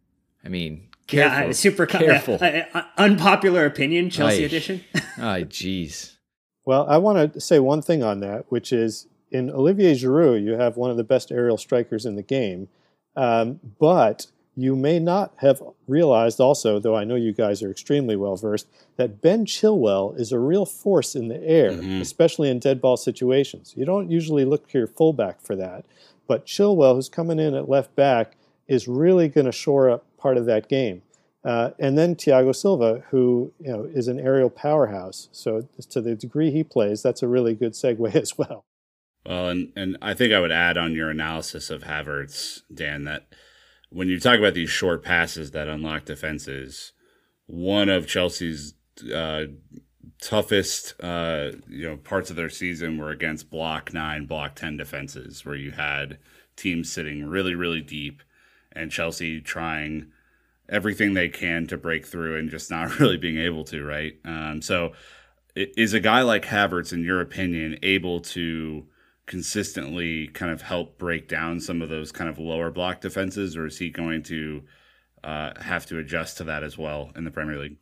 I 0.45 0.49
mean, 0.49 0.89
careful, 1.07 1.47
yeah, 1.47 1.53
super 1.53 1.87
careful. 1.87 2.39
Uh, 2.41 2.63
uh, 2.73 2.83
unpopular 2.97 3.67
opinion, 3.67 4.11
Chelsea 4.11 4.43
Aye. 4.43 4.47
edition. 4.47 4.85
Ay, 5.19 5.45
jeez. 5.45 6.17
Well, 6.65 6.87
I 6.89 6.99
want 6.99 7.35
to 7.35 7.41
say 7.41 7.59
one 7.59 7.83
thing 7.83 8.03
on 8.03 8.21
that, 8.21 8.47
which 8.49 8.73
is 8.73 9.07
in 9.31 9.51
Olivier 9.51 9.95
Giroud, 9.95 10.43
you 10.43 10.53
have 10.53 10.77
one 10.77 10.91
of 10.91 10.97
the 10.97 11.05
best 11.05 11.31
aerial 11.31 11.59
strikers 11.59 12.07
in 12.07 12.17
the 12.17 12.23
game, 12.23 12.69
um, 13.17 13.61
but 13.79 14.27
you 14.59 14.75
may 14.75 14.99
not 14.99 15.33
have 15.37 15.63
realized 15.87 16.41
also, 16.41 16.81
though 16.81 16.97
I 16.97 17.05
know 17.05 17.15
you 17.15 17.33
guys 17.33 17.63
are 17.63 17.71
extremely 17.71 18.17
well 18.17 18.35
versed, 18.35 18.67
that 18.97 19.23
Ben 19.23 19.47
Chilwell 19.47 20.19
is 20.19 20.33
a 20.33 20.39
real 20.41 20.67
force 20.67 21.15
in 21.15 21.29
the 21.29 21.41
air, 21.45 21.71
mm-hmm. 21.71 22.01
especially 22.01 22.51
in 22.51 22.59
dead 22.59 22.81
ball 22.81 22.97
situations. 22.97 23.75
You 23.77 23.85
don't 23.85 24.11
usually 24.11 24.45
look 24.45 24.69
to 24.71 24.79
your 24.79 24.89
fullback 24.89 25.41
for 25.41 25.55
that. 25.55 25.85
But 26.27 26.45
Chilwell, 26.45 26.97
who's 26.97 27.09
coming 27.09 27.39
in 27.39 27.55
at 27.55 27.69
left 27.69 27.95
back, 27.95 28.35
is 28.67 28.89
really 28.89 29.29
going 29.29 29.47
to 29.47 29.53
shore 29.53 29.89
up 29.91 30.05
part 30.19 30.37
of 30.37 30.47
that 30.47 30.69
game. 30.69 31.03
Uh, 31.45 31.71
and 31.79 31.97
then 31.97 32.17
Thiago 32.17 32.55
Silva, 32.55 33.05
who 33.11 33.53
you 33.61 33.71
know 33.71 33.85
is 33.85 34.09
an 34.09 34.19
aerial 34.19 34.51
powerhouse. 34.51 35.29
So 35.31 35.69
to 35.91 36.01
the 36.01 36.17
degree 36.17 36.51
he 36.51 36.65
plays, 36.65 37.01
that's 37.01 37.23
a 37.23 37.29
really 37.29 37.55
good 37.55 37.75
segue 37.75 38.13
as 38.17 38.37
well. 38.37 38.65
Well, 39.25 39.51
and 39.51 39.73
and 39.77 39.97
I 40.03 40.15
think 40.15 40.33
I 40.33 40.41
would 40.41 40.51
add 40.51 40.77
on 40.77 40.95
your 40.95 41.11
analysis 41.11 41.71
of 41.71 41.85
Havertz, 41.85 42.63
Dan, 42.75 43.05
that 43.05 43.29
when 43.91 44.09
you 44.09 44.21
talk 44.21 44.39
about 44.39 44.55
these 44.55 44.71
short 44.71 45.03
passes 45.03 45.53
that 45.53 45.69
unlock 45.69 46.05
defenses, 46.05 46.93
one 47.47 47.89
of 47.89 48.07
Chelsea's 48.07 48.75
uh, 49.15 49.45
toughest 50.21 50.95
uh, 51.01 51.53
you 51.69 51.89
know 51.89 51.97
parts 51.97 52.31
of 52.31 52.37
their 52.37 52.51
season 52.51 52.99
were 52.99 53.11
against 53.11 53.51
block 53.51 53.93
nine, 53.93 54.27
block 54.27 54.55
ten 54.55 54.77
defenses, 54.77 55.45
where 55.45 55.55
you 55.55 55.73
had 55.73 56.19
teams 56.57 56.93
sitting 56.93 57.27
really, 57.27 57.55
really 57.55 57.81
deep, 57.81 58.23
and 58.73 58.91
Chelsea 58.91 59.41
trying 59.41 60.13
everything 60.69 61.15
they 61.15 61.29
can 61.29 61.67
to 61.67 61.79
break 61.79 62.07
through 62.07 62.39
and 62.39 62.51
just 62.51 62.71
not 62.71 62.99
really 63.01 63.17
being 63.17 63.39
able 63.39 63.65
to. 63.65 63.85
Right. 63.85 64.15
Um, 64.25 64.61
so, 64.61 64.93
is 65.55 65.95
a 65.95 66.01
guy 66.01 66.23
like 66.23 66.45
Havertz, 66.45 66.93
in 66.93 67.05
your 67.05 67.21
opinion, 67.21 67.79
able 67.83 68.21
to 68.21 68.87
consistently 69.29 70.27
kind 70.27 70.51
of 70.51 70.63
help 70.63 70.99
break 70.99 71.29
down 71.29 71.61
some 71.61 71.83
of 71.83 71.89
those 71.89 72.11
kind 72.11 72.29
of 72.29 72.39
lower 72.39 72.71
block 72.71 73.01
defenses, 73.01 73.57
or 73.57 73.67
is 73.67 73.79
he 73.79 73.91
going 73.91 74.25
to 74.25 74.63
uh, 75.23 75.53
have 75.61 75.87
to 75.87 75.99
adjust 75.99 76.39
to 76.39 76.45
that 76.45 76.65
as 76.65 76.77
well 76.77 77.13
in 77.15 77.23
the 77.23 77.31
Premier 77.31 77.59
League? 77.59 77.77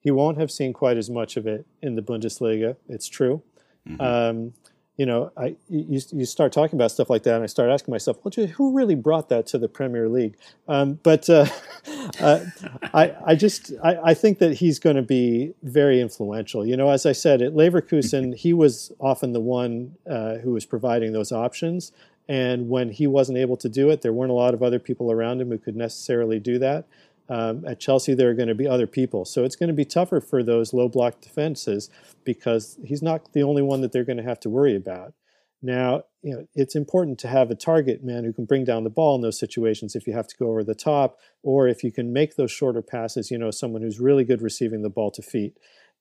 He 0.00 0.10
won't 0.10 0.36
have 0.36 0.50
seen 0.50 0.72
quite 0.72 0.98
as 0.98 1.08
much 1.08 1.36
of 1.36 1.46
it 1.46 1.64
in 1.80 1.94
the 1.94 2.02
Bundesliga. 2.02 2.76
It's 2.88 3.08
true. 3.08 3.42
Mm-hmm. 3.88 4.00
Um, 4.00 4.52
you 4.96 5.06
know, 5.06 5.32
I 5.36 5.56
you, 5.68 6.00
you 6.10 6.26
start 6.26 6.52
talking 6.52 6.76
about 6.76 6.90
stuff 6.90 7.08
like 7.08 7.22
that, 7.22 7.34
and 7.34 7.42
I 7.42 7.46
start 7.46 7.70
asking 7.70 7.92
myself, 7.92 8.18
well, 8.22 8.46
who 8.46 8.76
really 8.76 8.94
brought 8.94 9.30
that 9.30 9.46
to 9.48 9.58
the 9.58 9.68
Premier 9.68 10.08
League? 10.08 10.36
Um, 10.68 10.98
but 11.02 11.30
uh, 11.30 11.46
uh, 12.20 12.44
I, 12.92 13.14
I 13.26 13.34
just 13.34 13.72
I, 13.82 13.96
I 14.04 14.14
think 14.14 14.38
that 14.40 14.54
he's 14.54 14.78
going 14.78 14.96
to 14.96 15.02
be 15.02 15.54
very 15.62 16.00
influential. 16.00 16.66
You 16.66 16.76
know, 16.76 16.90
as 16.90 17.06
I 17.06 17.12
said 17.12 17.40
at 17.40 17.54
Leverkusen, 17.54 18.36
he 18.36 18.52
was 18.52 18.92
often 19.00 19.32
the 19.32 19.40
one 19.40 19.96
uh, 20.08 20.36
who 20.36 20.52
was 20.52 20.66
providing 20.66 21.12
those 21.12 21.32
options, 21.32 21.92
and 22.28 22.68
when 22.68 22.90
he 22.90 23.06
wasn't 23.06 23.38
able 23.38 23.56
to 23.58 23.70
do 23.70 23.88
it, 23.88 24.02
there 24.02 24.12
weren't 24.12 24.30
a 24.30 24.34
lot 24.34 24.52
of 24.52 24.62
other 24.62 24.78
people 24.78 25.10
around 25.10 25.40
him 25.40 25.48
who 25.48 25.58
could 25.58 25.76
necessarily 25.76 26.38
do 26.38 26.58
that. 26.58 26.86
Um, 27.28 27.64
at 27.66 27.80
Chelsea, 27.80 28.14
there 28.14 28.30
are 28.30 28.34
going 28.34 28.48
to 28.48 28.54
be 28.54 28.66
other 28.66 28.86
people. 28.86 29.24
So 29.24 29.44
it's 29.44 29.56
going 29.56 29.68
to 29.68 29.74
be 29.74 29.84
tougher 29.84 30.20
for 30.20 30.42
those 30.42 30.72
low 30.72 30.88
block 30.88 31.20
defenses 31.20 31.88
because 32.24 32.78
he's 32.84 33.02
not 33.02 33.32
the 33.32 33.42
only 33.42 33.62
one 33.62 33.80
that 33.80 33.92
they're 33.92 34.04
going 34.04 34.18
to 34.18 34.22
have 34.22 34.40
to 34.40 34.50
worry 34.50 34.76
about. 34.76 35.14
Now, 35.62 36.02
you 36.22 36.34
know, 36.34 36.46
it's 36.54 36.74
important 36.74 37.20
to 37.20 37.28
have 37.28 37.50
a 37.50 37.54
target 37.54 38.02
man 38.02 38.24
who 38.24 38.32
can 38.32 38.44
bring 38.44 38.64
down 38.64 38.82
the 38.82 38.90
ball 38.90 39.14
in 39.14 39.20
those 39.22 39.38
situations 39.38 39.94
if 39.94 40.08
you 40.08 40.12
have 40.12 40.26
to 40.26 40.36
go 40.36 40.48
over 40.48 40.64
the 40.64 40.74
top, 40.74 41.18
or 41.44 41.68
if 41.68 41.84
you 41.84 41.92
can 41.92 42.12
make 42.12 42.34
those 42.34 42.50
shorter 42.50 42.82
passes, 42.82 43.30
you 43.30 43.38
know, 43.38 43.52
someone 43.52 43.82
who's 43.82 44.00
really 44.00 44.24
good 44.24 44.42
receiving 44.42 44.82
the 44.82 44.90
ball 44.90 45.12
to 45.12 45.22
feet. 45.22 45.56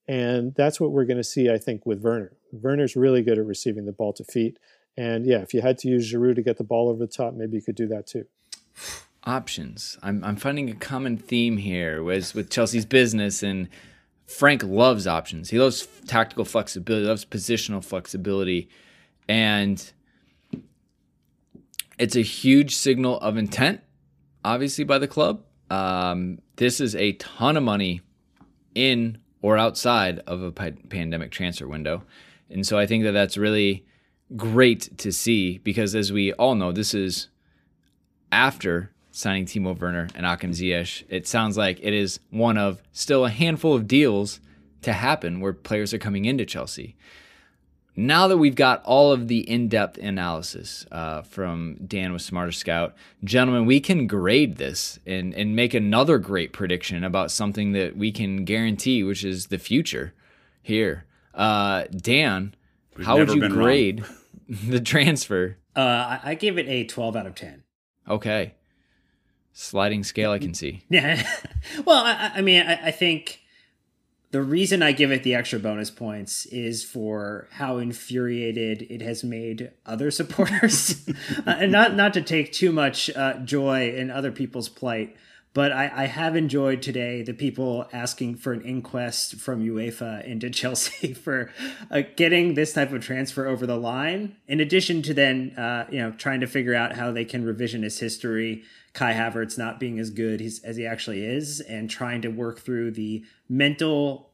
And 0.07 0.55
that's 0.55 0.79
what 0.79 0.91
we're 0.91 1.05
going 1.05 1.17
to 1.17 1.23
see, 1.23 1.49
I 1.51 1.59
think, 1.59 1.85
with 1.85 2.01
Werner. 2.01 2.33
Werner's 2.51 2.95
really 2.95 3.21
good 3.21 3.37
at 3.37 3.45
receiving 3.45 3.85
the 3.85 3.91
ball 3.91 4.13
to 4.13 4.23
feet. 4.23 4.57
And 4.97 5.27
yeah, 5.27 5.37
if 5.37 5.53
you 5.53 5.61
had 5.61 5.77
to 5.79 5.87
use 5.87 6.11
Giroud 6.11 6.35
to 6.35 6.41
get 6.41 6.57
the 6.57 6.63
ball 6.63 6.89
over 6.89 6.99
the 6.99 7.07
top, 7.07 7.35
maybe 7.35 7.57
you 7.57 7.61
could 7.61 7.75
do 7.75 7.87
that 7.87 8.07
too 8.07 8.25
options. 9.23 9.97
I'm 10.01 10.23
I'm 10.23 10.35
finding 10.35 10.69
a 10.69 10.75
common 10.75 11.17
theme 11.17 11.57
here 11.57 12.03
with 12.03 12.49
Chelsea's 12.49 12.85
business 12.85 13.43
and 13.43 13.69
Frank 14.25 14.63
loves 14.63 15.07
options. 15.07 15.49
He 15.49 15.59
loves 15.59 15.87
tactical 16.07 16.45
flexibility, 16.45 17.05
loves 17.05 17.25
positional 17.25 17.83
flexibility, 17.83 18.69
and 19.27 19.91
it's 21.99 22.15
a 22.15 22.21
huge 22.21 22.75
signal 22.75 23.19
of 23.19 23.37
intent, 23.37 23.81
obviously 24.43 24.83
by 24.83 24.97
the 24.97 25.07
club. 25.07 25.43
Um, 25.69 26.39
this 26.55 26.79
is 26.79 26.95
a 26.95 27.13
ton 27.13 27.57
of 27.57 27.63
money 27.63 28.01
in 28.73 29.17
or 29.41 29.57
outside 29.57 30.19
of 30.19 30.41
a 30.41 30.51
pandemic 30.51 31.31
transfer 31.31 31.67
window, 31.67 32.03
and 32.49 32.65
so 32.65 32.77
I 32.77 32.85
think 32.85 33.03
that 33.03 33.11
that's 33.11 33.37
really 33.37 33.85
great 34.35 34.97
to 34.99 35.11
see 35.11 35.57
because, 35.57 35.93
as 35.93 36.11
we 36.11 36.31
all 36.33 36.55
know, 36.55 36.71
this 36.71 36.93
is 36.93 37.27
after 38.31 38.93
signing 39.11 39.45
Timo 39.45 39.77
Werner 39.77 40.07
and 40.15 40.25
Hakim 40.25 40.51
Ziyech. 40.51 41.03
It 41.09 41.27
sounds 41.27 41.57
like 41.57 41.79
it 41.81 41.93
is 41.93 42.19
one 42.29 42.57
of 42.57 42.81
still 42.91 43.25
a 43.25 43.29
handful 43.29 43.75
of 43.75 43.87
deals 43.87 44.39
to 44.81 44.93
happen 44.93 45.41
where 45.41 45.53
players 45.53 45.93
are 45.93 45.99
coming 45.99 46.25
into 46.25 46.45
Chelsea. 46.45 46.95
Now 47.95 48.29
that 48.29 48.37
we've 48.37 48.55
got 48.55 48.81
all 48.83 49.11
of 49.11 49.27
the 49.27 49.39
in 49.49 49.67
depth 49.67 49.97
analysis 49.97 50.85
uh, 50.91 51.23
from 51.23 51.77
Dan 51.85 52.13
with 52.13 52.21
Smarter 52.21 52.53
Scout, 52.53 52.95
gentlemen, 53.23 53.65
we 53.65 53.81
can 53.81 54.07
grade 54.07 54.55
this 54.55 54.97
and, 55.05 55.33
and 55.33 55.57
make 55.57 55.73
another 55.73 56.17
great 56.17 56.53
prediction 56.53 57.03
about 57.03 57.31
something 57.31 57.73
that 57.73 57.97
we 57.97 58.11
can 58.13 58.45
guarantee, 58.45 59.03
which 59.03 59.25
is 59.25 59.47
the 59.47 59.57
future 59.57 60.13
here. 60.61 61.05
Uh, 61.33 61.83
Dan, 61.91 62.55
we've 62.95 63.05
how 63.05 63.17
would 63.17 63.33
you 63.33 63.49
grade 63.49 64.05
the 64.49 64.79
transfer? 64.79 65.57
Uh, 65.75 66.19
I 66.23 66.35
gave 66.35 66.57
it 66.57 66.67
a 66.69 66.85
12 66.85 67.15
out 67.17 67.25
of 67.25 67.35
10. 67.35 67.63
Okay 68.07 68.53
sliding 69.53 70.03
scale 70.03 70.31
I 70.31 70.39
can 70.39 70.53
see. 70.53 70.83
Yeah. 70.89 71.25
well, 71.85 72.03
I, 72.03 72.31
I 72.35 72.41
mean, 72.41 72.65
I, 72.65 72.87
I, 72.87 72.91
think 72.91 73.41
the 74.31 74.41
reason 74.41 74.81
I 74.81 74.91
give 74.91 75.11
it 75.11 75.23
the 75.23 75.35
extra 75.35 75.59
bonus 75.59 75.91
points 75.91 76.45
is 76.47 76.83
for 76.83 77.47
how 77.51 77.77
infuriated 77.77 78.83
it 78.83 79.01
has 79.01 79.23
made 79.23 79.71
other 79.85 80.09
supporters, 80.11 81.07
uh, 81.45 81.55
and 81.59 81.71
not 81.71 81.95
not 81.95 82.13
to 82.13 82.21
take 82.21 82.51
too 82.51 82.71
much 82.71 83.09
uh, 83.11 83.39
joy 83.39 83.93
in 83.93 84.09
other 84.09 84.31
people's 84.31 84.69
plight. 84.69 85.15
But 85.53 85.73
I, 85.73 85.91
I, 85.93 86.05
have 86.05 86.37
enjoyed 86.37 86.81
today 86.81 87.23
the 87.23 87.33
people 87.33 87.85
asking 87.91 88.35
for 88.35 88.53
an 88.53 88.61
inquest 88.61 89.35
from 89.35 89.65
UEFA 89.65 90.23
into 90.25 90.49
Chelsea 90.51 91.13
for 91.13 91.51
uh, 91.89 92.03
getting 92.15 92.53
this 92.53 92.71
type 92.71 92.93
of 92.93 93.03
transfer 93.03 93.45
over 93.47 93.65
the 93.65 93.75
line. 93.75 94.37
In 94.47 94.61
addition 94.61 95.01
to 95.01 95.13
then, 95.13 95.51
uh, 95.57 95.87
you 95.91 95.99
know, 95.99 96.11
trying 96.11 96.39
to 96.39 96.47
figure 96.47 96.73
out 96.73 96.95
how 96.95 97.11
they 97.11 97.25
can 97.25 97.43
revisionist 97.43 97.99
history 97.99 98.63
Kai 98.93 99.13
Havertz 99.13 99.57
not 99.57 99.79
being 99.79 99.99
as 99.99 100.09
good 100.09 100.41
as 100.41 100.75
he 100.75 100.85
actually 100.85 101.25
is 101.25 101.61
and 101.61 101.89
trying 101.89 102.21
to 102.21 102.27
work 102.29 102.59
through 102.59 102.91
the 102.91 103.23
mental 103.47 104.31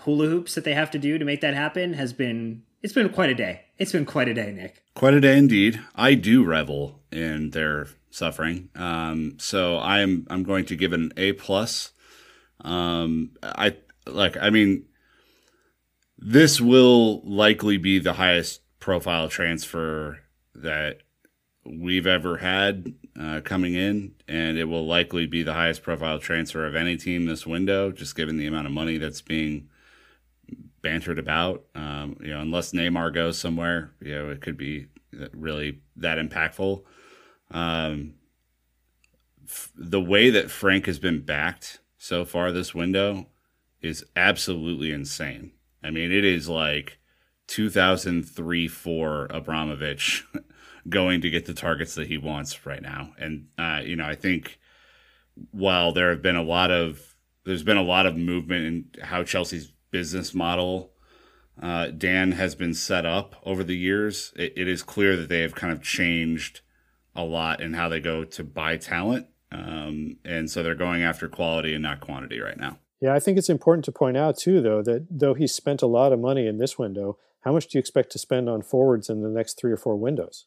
hula 0.00 0.26
hoops 0.26 0.54
that 0.54 0.64
they 0.64 0.74
have 0.74 0.90
to 0.90 0.98
do 0.98 1.18
to 1.18 1.24
make 1.24 1.40
that 1.40 1.54
happen 1.54 1.94
has 1.94 2.12
been 2.12 2.62
it's 2.82 2.94
been 2.94 3.10
quite 3.10 3.28
a 3.28 3.34
day. 3.34 3.62
It's 3.76 3.92
been 3.92 4.06
quite 4.06 4.28
a 4.28 4.34
day, 4.34 4.52
Nick. 4.52 4.82
Quite 4.94 5.12
a 5.12 5.20
day 5.20 5.36
indeed. 5.36 5.80
I 5.94 6.14
do 6.14 6.42
revel 6.44 7.00
in 7.12 7.50
their 7.50 7.88
suffering. 8.10 8.68
Um, 8.74 9.36
so 9.38 9.78
I'm 9.78 10.26
I'm 10.30 10.42
going 10.42 10.66
to 10.66 10.76
give 10.76 10.92
an 10.92 11.12
A 11.16 11.32
plus. 11.32 11.92
Um, 12.60 13.32
I 13.42 13.76
like. 14.06 14.36
I 14.36 14.50
mean, 14.50 14.86
this 16.18 16.60
will 16.60 17.22
likely 17.22 17.78
be 17.78 17.98
the 17.98 18.14
highest 18.14 18.60
profile 18.78 19.28
transfer 19.28 20.18
that 20.54 20.98
we've 21.64 22.06
ever 22.06 22.38
had 22.38 22.94
uh, 23.18 23.40
coming 23.44 23.74
in, 23.74 24.14
and 24.28 24.58
it 24.58 24.64
will 24.64 24.86
likely 24.86 25.26
be 25.26 25.42
the 25.42 25.54
highest 25.54 25.82
profile 25.82 26.18
transfer 26.18 26.66
of 26.66 26.74
any 26.74 26.96
team 26.96 27.26
this 27.26 27.46
window, 27.46 27.90
just 27.90 28.16
given 28.16 28.36
the 28.36 28.46
amount 28.46 28.66
of 28.66 28.72
money 28.72 28.98
that's 28.98 29.22
being 29.22 29.68
bantered 30.82 31.18
about. 31.18 31.64
Um, 31.74 32.16
you 32.20 32.30
know, 32.30 32.40
unless 32.40 32.72
Neymar 32.72 33.14
goes 33.14 33.38
somewhere, 33.38 33.92
you 34.00 34.14
know, 34.14 34.30
it 34.30 34.40
could 34.40 34.56
be 34.56 34.86
really 35.32 35.80
that 35.96 36.18
impactful. 36.18 36.82
Um, 37.50 38.14
f- 39.44 39.72
the 39.76 40.00
way 40.00 40.30
that 40.30 40.50
Frank 40.50 40.86
has 40.86 40.98
been 40.98 41.22
backed 41.22 41.80
so 41.98 42.24
far 42.24 42.52
this 42.52 42.74
window 42.74 43.26
is 43.80 44.04
absolutely 44.14 44.92
insane. 44.92 45.52
I 45.82 45.90
mean, 45.90 46.12
it 46.12 46.24
is 46.24 46.48
like 46.48 46.98
2003 47.46 48.68
4 48.68 49.26
Abramovich 49.30 50.24
going 50.88 51.20
to 51.20 51.30
get 51.30 51.46
the 51.46 51.54
targets 51.54 51.94
that 51.94 52.08
he 52.08 52.18
wants 52.18 52.66
right 52.66 52.82
now. 52.82 53.12
And 53.18 53.48
uh, 53.58 53.80
you 53.84 53.96
know, 53.96 54.06
I 54.06 54.14
think 54.14 54.58
while 55.50 55.92
there 55.92 56.10
have 56.10 56.22
been 56.22 56.36
a 56.36 56.42
lot 56.42 56.70
of 56.70 57.14
there's 57.44 57.62
been 57.62 57.76
a 57.76 57.82
lot 57.82 58.06
of 58.06 58.16
movement 58.16 58.66
in 58.66 59.04
how 59.04 59.22
Chelsea's 59.22 59.72
business 59.90 60.34
model 60.34 60.92
uh, 61.60 61.88
Dan 61.88 62.32
has 62.32 62.54
been 62.54 62.74
set 62.74 63.04
up 63.04 63.36
over 63.44 63.62
the 63.62 63.76
years, 63.76 64.32
it, 64.36 64.54
it 64.56 64.68
is 64.68 64.82
clear 64.82 65.16
that 65.16 65.28
they 65.28 65.40
have 65.40 65.54
kind 65.54 65.72
of 65.72 65.82
changed 65.82 66.60
a 67.22 67.24
lot 67.24 67.60
in 67.60 67.74
how 67.74 67.88
they 67.88 68.00
go 68.00 68.24
to 68.24 68.44
buy 68.44 68.76
talent. 68.76 69.26
Um, 69.52 70.16
and 70.24 70.50
so 70.50 70.62
they're 70.62 70.74
going 70.74 71.02
after 71.02 71.28
quality 71.28 71.74
and 71.74 71.82
not 71.82 72.00
quantity 72.00 72.40
right 72.40 72.58
now. 72.58 72.78
Yeah, 73.00 73.14
I 73.14 73.20
think 73.20 73.38
it's 73.38 73.48
important 73.48 73.84
to 73.86 73.92
point 73.92 74.16
out 74.16 74.36
too, 74.36 74.60
though, 74.60 74.82
that 74.82 75.06
though 75.10 75.34
he 75.34 75.46
spent 75.46 75.82
a 75.82 75.86
lot 75.86 76.12
of 76.12 76.20
money 76.20 76.46
in 76.46 76.58
this 76.58 76.78
window, 76.78 77.16
how 77.40 77.52
much 77.52 77.68
do 77.68 77.78
you 77.78 77.80
expect 77.80 78.12
to 78.12 78.18
spend 78.18 78.48
on 78.48 78.62
forwards 78.62 79.08
in 79.08 79.22
the 79.22 79.28
next 79.28 79.58
three 79.58 79.72
or 79.72 79.78
four 79.78 79.96
windows? 79.96 80.46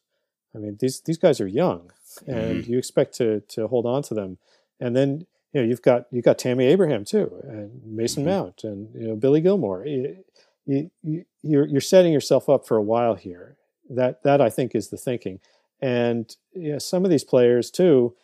I 0.55 0.59
mean, 0.59 0.77
these 0.79 1.01
these 1.01 1.17
guys 1.17 1.41
are 1.41 1.47
young, 1.47 1.91
and 2.27 2.61
mm-hmm. 2.61 2.71
you 2.71 2.77
expect 2.77 3.15
to 3.15 3.41
to 3.41 3.67
hold 3.67 3.87
on 3.87 4.03
to 4.03 4.13
them, 4.13 4.37
and 4.79 4.95
then 4.95 5.25
you 5.51 5.61
know 5.61 5.67
you've 5.67 5.81
got 5.81 6.05
you've 6.11 6.25
got 6.25 6.37
Tammy 6.37 6.65
Abraham 6.65 7.05
too, 7.05 7.41
and 7.43 7.81
Mason 7.83 8.23
mm-hmm. 8.23 8.31
Mount, 8.31 8.63
and 8.63 8.93
you 8.93 9.07
know 9.07 9.15
Billy 9.15 9.41
Gilmour. 9.41 9.85
You, 9.85 10.91
you, 11.01 11.25
you're 11.41 11.65
you're 11.65 11.81
setting 11.81 12.13
yourself 12.13 12.49
up 12.49 12.67
for 12.67 12.77
a 12.77 12.83
while 12.83 13.15
here. 13.15 13.57
That 13.89 14.21
that 14.23 14.41
I 14.41 14.49
think 14.49 14.75
is 14.75 14.89
the 14.89 14.97
thinking, 14.97 15.39
and 15.83 16.35
know, 16.55 16.79
some 16.79 17.03
of 17.03 17.11
these 17.11 17.23
players 17.23 17.69
too. 17.69 18.15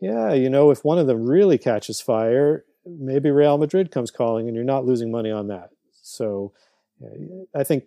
yeah, 0.00 0.32
you 0.32 0.48
know, 0.48 0.70
if 0.70 0.84
one 0.84 0.98
of 0.98 1.06
them 1.06 1.26
really 1.26 1.58
catches 1.58 2.00
fire, 2.00 2.64
maybe 2.86 3.30
Real 3.30 3.58
Madrid 3.58 3.90
comes 3.90 4.10
calling 4.10 4.46
and 4.46 4.54
you're 4.54 4.64
not 4.64 4.86
losing 4.86 5.10
money 5.10 5.30
on 5.30 5.48
that. 5.48 5.70
So 6.02 6.52
I 7.54 7.64
think 7.64 7.84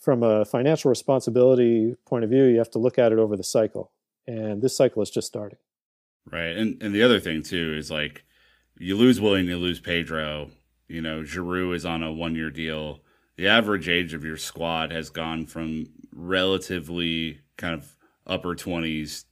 from 0.00 0.22
a 0.22 0.44
financial 0.44 0.88
responsibility 0.88 1.94
point 2.06 2.24
of 2.24 2.30
view, 2.30 2.44
you 2.44 2.58
have 2.58 2.70
to 2.72 2.78
look 2.78 2.98
at 2.98 3.12
it 3.12 3.18
over 3.18 3.36
the 3.36 3.44
cycle. 3.44 3.92
And 4.26 4.60
this 4.60 4.76
cycle 4.76 5.02
is 5.02 5.10
just 5.10 5.28
starting. 5.28 5.58
Right. 6.30 6.56
And 6.56 6.82
and 6.82 6.92
the 6.92 7.04
other 7.04 7.20
thing 7.20 7.42
too 7.42 7.74
is 7.78 7.90
like 7.90 8.24
you 8.78 8.96
lose 8.96 9.20
Willian, 9.20 9.46
you 9.46 9.58
lose 9.58 9.78
Pedro. 9.78 10.50
You 10.88 11.00
know, 11.00 11.22
Giroud 11.22 11.74
is 11.74 11.86
on 11.86 12.02
a 12.02 12.12
one 12.12 12.34
year 12.34 12.50
deal. 12.50 13.00
The 13.36 13.46
average 13.46 13.88
age 13.88 14.14
of 14.14 14.24
your 14.24 14.36
squad 14.36 14.90
has 14.92 15.10
gone 15.10 15.46
from 15.46 15.86
relatively 16.12 17.40
kind 17.56 17.74
of 17.74 17.95
upper 18.26 18.54
twenties 18.54 19.24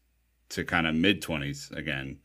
to 0.50 0.64
kind 0.64 0.87
of 0.87 0.94
mid 0.94 1.22
twenties 1.22 1.70
again. 1.74 2.18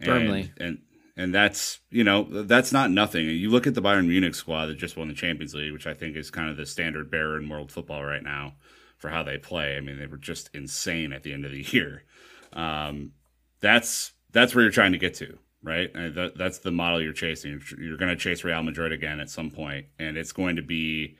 Firmly. 0.00 0.52
And, 0.58 0.68
and 0.68 0.78
and 1.18 1.34
that's 1.34 1.80
you 1.90 2.04
know 2.04 2.24
that's 2.44 2.72
not 2.72 2.90
nothing. 2.90 3.26
You 3.26 3.50
look 3.50 3.66
at 3.66 3.74
the 3.74 3.82
Bayern 3.82 4.06
Munich 4.06 4.36
squad 4.36 4.66
that 4.66 4.78
just 4.78 4.96
won 4.96 5.08
the 5.08 5.14
Champions 5.14 5.54
League, 5.54 5.72
which 5.72 5.86
I 5.86 5.92
think 5.92 6.16
is 6.16 6.30
kind 6.30 6.48
of 6.48 6.56
the 6.56 6.64
standard 6.64 7.10
bearer 7.10 7.36
in 7.36 7.48
world 7.48 7.72
football 7.72 8.04
right 8.04 8.22
now 8.22 8.54
for 8.96 9.10
how 9.10 9.24
they 9.24 9.36
play. 9.36 9.76
I 9.76 9.80
mean, 9.80 9.98
they 9.98 10.06
were 10.06 10.16
just 10.16 10.50
insane 10.54 11.12
at 11.12 11.24
the 11.24 11.32
end 11.32 11.44
of 11.44 11.50
the 11.50 11.62
year. 11.70 12.04
Um, 12.52 13.12
that's 13.60 14.12
that's 14.32 14.54
where 14.54 14.62
you're 14.62 14.70
trying 14.70 14.92
to 14.92 14.98
get 14.98 15.14
to, 15.14 15.38
right? 15.62 15.92
That, 15.92 16.34
that's 16.36 16.58
the 16.58 16.70
model 16.70 17.02
you're 17.02 17.12
chasing. 17.12 17.60
You're 17.76 17.96
going 17.96 18.10
to 18.10 18.16
chase 18.16 18.44
Real 18.44 18.62
Madrid 18.62 18.92
again 18.92 19.18
at 19.18 19.28
some 19.28 19.50
point, 19.50 19.86
and 19.98 20.16
it's 20.16 20.32
going 20.32 20.56
to 20.56 20.62
be 20.62 21.16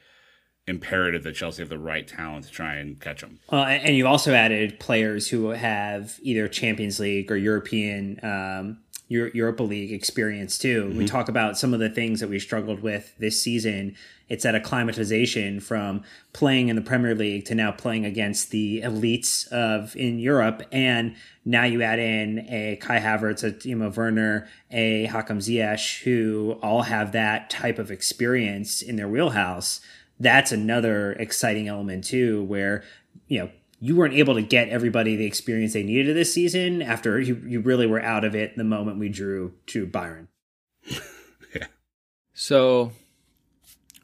imperative 0.68 1.22
that 1.22 1.34
Chelsea 1.34 1.62
have 1.62 1.68
the 1.68 1.78
right 1.78 2.06
talent 2.06 2.44
to 2.44 2.50
try 2.50 2.76
and 2.76 3.00
catch 3.00 3.20
them. 3.20 3.38
Uh, 3.52 3.56
and 3.56 3.96
you've 3.96 4.06
also 4.06 4.34
added 4.34 4.78
players 4.80 5.28
who 5.28 5.48
have 5.48 6.18
either 6.22 6.48
Champions 6.48 7.00
League 7.00 7.30
or 7.30 7.36
European 7.36 8.20
um, 8.22 8.78
Europa 9.08 9.62
League 9.62 9.92
experience 9.92 10.58
too. 10.58 10.84
Mm-hmm. 10.84 10.98
We 10.98 11.06
talk 11.06 11.28
about 11.28 11.56
some 11.56 11.72
of 11.72 11.80
the 11.80 11.88
things 11.88 12.20
that 12.20 12.28
we 12.28 12.38
struggled 12.38 12.82
with 12.82 13.16
this 13.18 13.42
season. 13.42 13.96
It's 14.28 14.44
that 14.44 14.54
acclimatization 14.54 15.60
from 15.60 16.02
playing 16.34 16.68
in 16.68 16.76
the 16.76 16.82
Premier 16.82 17.14
League 17.14 17.46
to 17.46 17.54
now 17.54 17.72
playing 17.72 18.04
against 18.04 18.50
the 18.50 18.82
elites 18.82 19.48
of 19.48 19.96
in 19.96 20.18
Europe, 20.18 20.62
and 20.70 21.16
now 21.46 21.64
you 21.64 21.80
add 21.80 21.98
in 21.98 22.40
a 22.50 22.76
Kai 22.76 23.00
Havertz, 23.00 23.42
a 23.42 23.50
Timo 23.50 23.94
Werner, 23.96 24.46
a 24.70 25.06
Hakim 25.06 25.38
Ziyech, 25.38 26.02
who 26.02 26.58
all 26.62 26.82
have 26.82 27.12
that 27.12 27.48
type 27.48 27.78
of 27.78 27.90
experience 27.90 28.82
in 28.82 28.96
their 28.96 29.08
wheelhouse. 29.08 29.80
That's 30.20 30.52
another 30.52 31.12
exciting 31.12 31.68
element 31.68 32.04
too, 32.04 32.44
where 32.44 32.82
you 33.28 33.38
know 33.40 33.50
you 33.80 33.96
weren't 33.96 34.14
able 34.14 34.34
to 34.34 34.42
get 34.42 34.68
everybody 34.68 35.16
the 35.16 35.26
experience 35.26 35.72
they 35.72 35.82
needed 35.82 36.16
this 36.16 36.34
season 36.34 36.82
after 36.82 37.20
you, 37.20 37.40
you 37.46 37.60
really 37.60 37.86
were 37.86 38.02
out 38.02 38.24
of 38.24 38.34
it 38.34 38.56
the 38.56 38.64
moment 38.64 38.98
we 38.98 39.08
drew 39.08 39.54
to 39.66 39.86
Bayern. 39.86 40.26
yeah. 41.54 41.66
So 42.34 42.92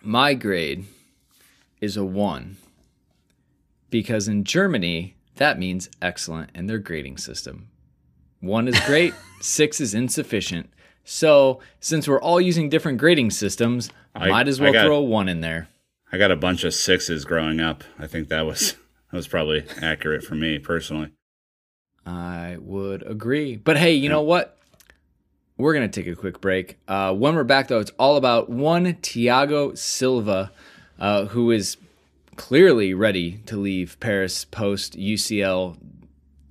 my 0.00 0.34
grade 0.34 0.84
is 1.80 1.96
a 1.96 2.04
one 2.04 2.56
because 3.90 4.28
in 4.28 4.44
Germany, 4.44 5.16
that 5.36 5.58
means 5.58 5.88
excellent 6.00 6.50
in 6.54 6.66
their 6.66 6.78
grading 6.78 7.18
system. 7.18 7.68
One 8.40 8.68
is 8.68 8.78
great, 8.80 9.14
six 9.40 9.80
is 9.80 9.94
insufficient. 9.94 10.70
So 11.04 11.60
since 11.80 12.06
we're 12.06 12.20
all 12.20 12.40
using 12.40 12.68
different 12.68 12.98
grading 12.98 13.30
systems, 13.30 13.90
I 14.14 14.28
might 14.28 14.48
as 14.48 14.60
well 14.60 14.72
got, 14.72 14.84
throw 14.84 14.96
a 14.96 15.02
one 15.02 15.28
in 15.28 15.40
there. 15.40 15.68
I 16.14 16.16
got 16.16 16.30
a 16.30 16.36
bunch 16.36 16.62
of 16.62 16.72
sixes 16.72 17.24
growing 17.24 17.58
up. 17.58 17.82
I 17.98 18.06
think 18.06 18.28
that 18.28 18.46
was 18.46 18.76
that 19.10 19.16
was 19.16 19.26
probably 19.26 19.64
accurate 19.82 20.22
for 20.22 20.36
me 20.36 20.60
personally. 20.60 21.10
I 22.06 22.56
would 22.60 23.02
agree. 23.02 23.56
But 23.56 23.78
hey, 23.78 23.94
you 23.94 24.04
yeah. 24.04 24.10
know 24.10 24.22
what? 24.22 24.56
We're 25.56 25.74
going 25.74 25.90
to 25.90 26.02
take 26.02 26.06
a 26.06 26.14
quick 26.14 26.40
break. 26.40 26.78
Uh, 26.86 27.12
when 27.14 27.34
we're 27.34 27.42
back, 27.42 27.66
though, 27.66 27.80
it's 27.80 27.90
all 27.98 28.16
about 28.16 28.48
one 28.48 28.84
Thiago 28.84 29.76
Silva, 29.76 30.52
uh, 31.00 31.24
who 31.24 31.50
is 31.50 31.78
clearly 32.36 32.94
ready 32.94 33.38
to 33.46 33.56
leave 33.56 33.98
Paris 33.98 34.44
post 34.44 34.96
UCL 34.96 35.76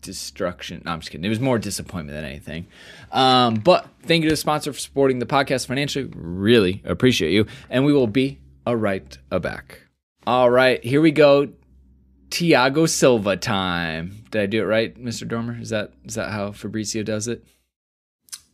destruction. 0.01 0.81
No, 0.83 0.91
I'm 0.91 0.99
just 0.99 1.09
kidding. 1.09 1.23
It 1.23 1.29
was 1.29 1.39
more 1.39 1.57
disappointment 1.57 2.17
than 2.17 2.25
anything. 2.25 2.67
Um, 3.13 3.55
but 3.55 3.87
thank 4.01 4.23
you 4.23 4.29
to 4.29 4.33
the 4.33 4.37
sponsor 4.37 4.73
for 4.73 4.79
supporting 4.79 5.19
the 5.19 5.25
podcast 5.25 5.67
financially. 5.67 6.11
Really 6.13 6.81
appreciate 6.83 7.31
you. 7.31 7.45
And 7.69 7.85
we 7.85 7.93
will 7.93 8.07
be 8.07 8.39
a 8.65 8.75
right 8.75 9.17
a 9.31 9.39
back. 9.39 9.81
All 10.25 10.49
right, 10.49 10.83
here 10.83 11.01
we 11.01 11.11
go. 11.11 11.49
Thiago 12.29 12.89
Silva 12.89 13.37
time. 13.37 14.25
Did 14.31 14.41
I 14.41 14.45
do 14.47 14.63
it 14.63 14.65
right, 14.65 14.95
Mr. 14.97 15.27
Dormer? 15.27 15.59
Is 15.59 15.69
that 15.69 15.91
is 16.05 16.15
that 16.15 16.31
how 16.31 16.51
Fabrizio 16.51 17.03
does 17.03 17.27
it? 17.27 17.43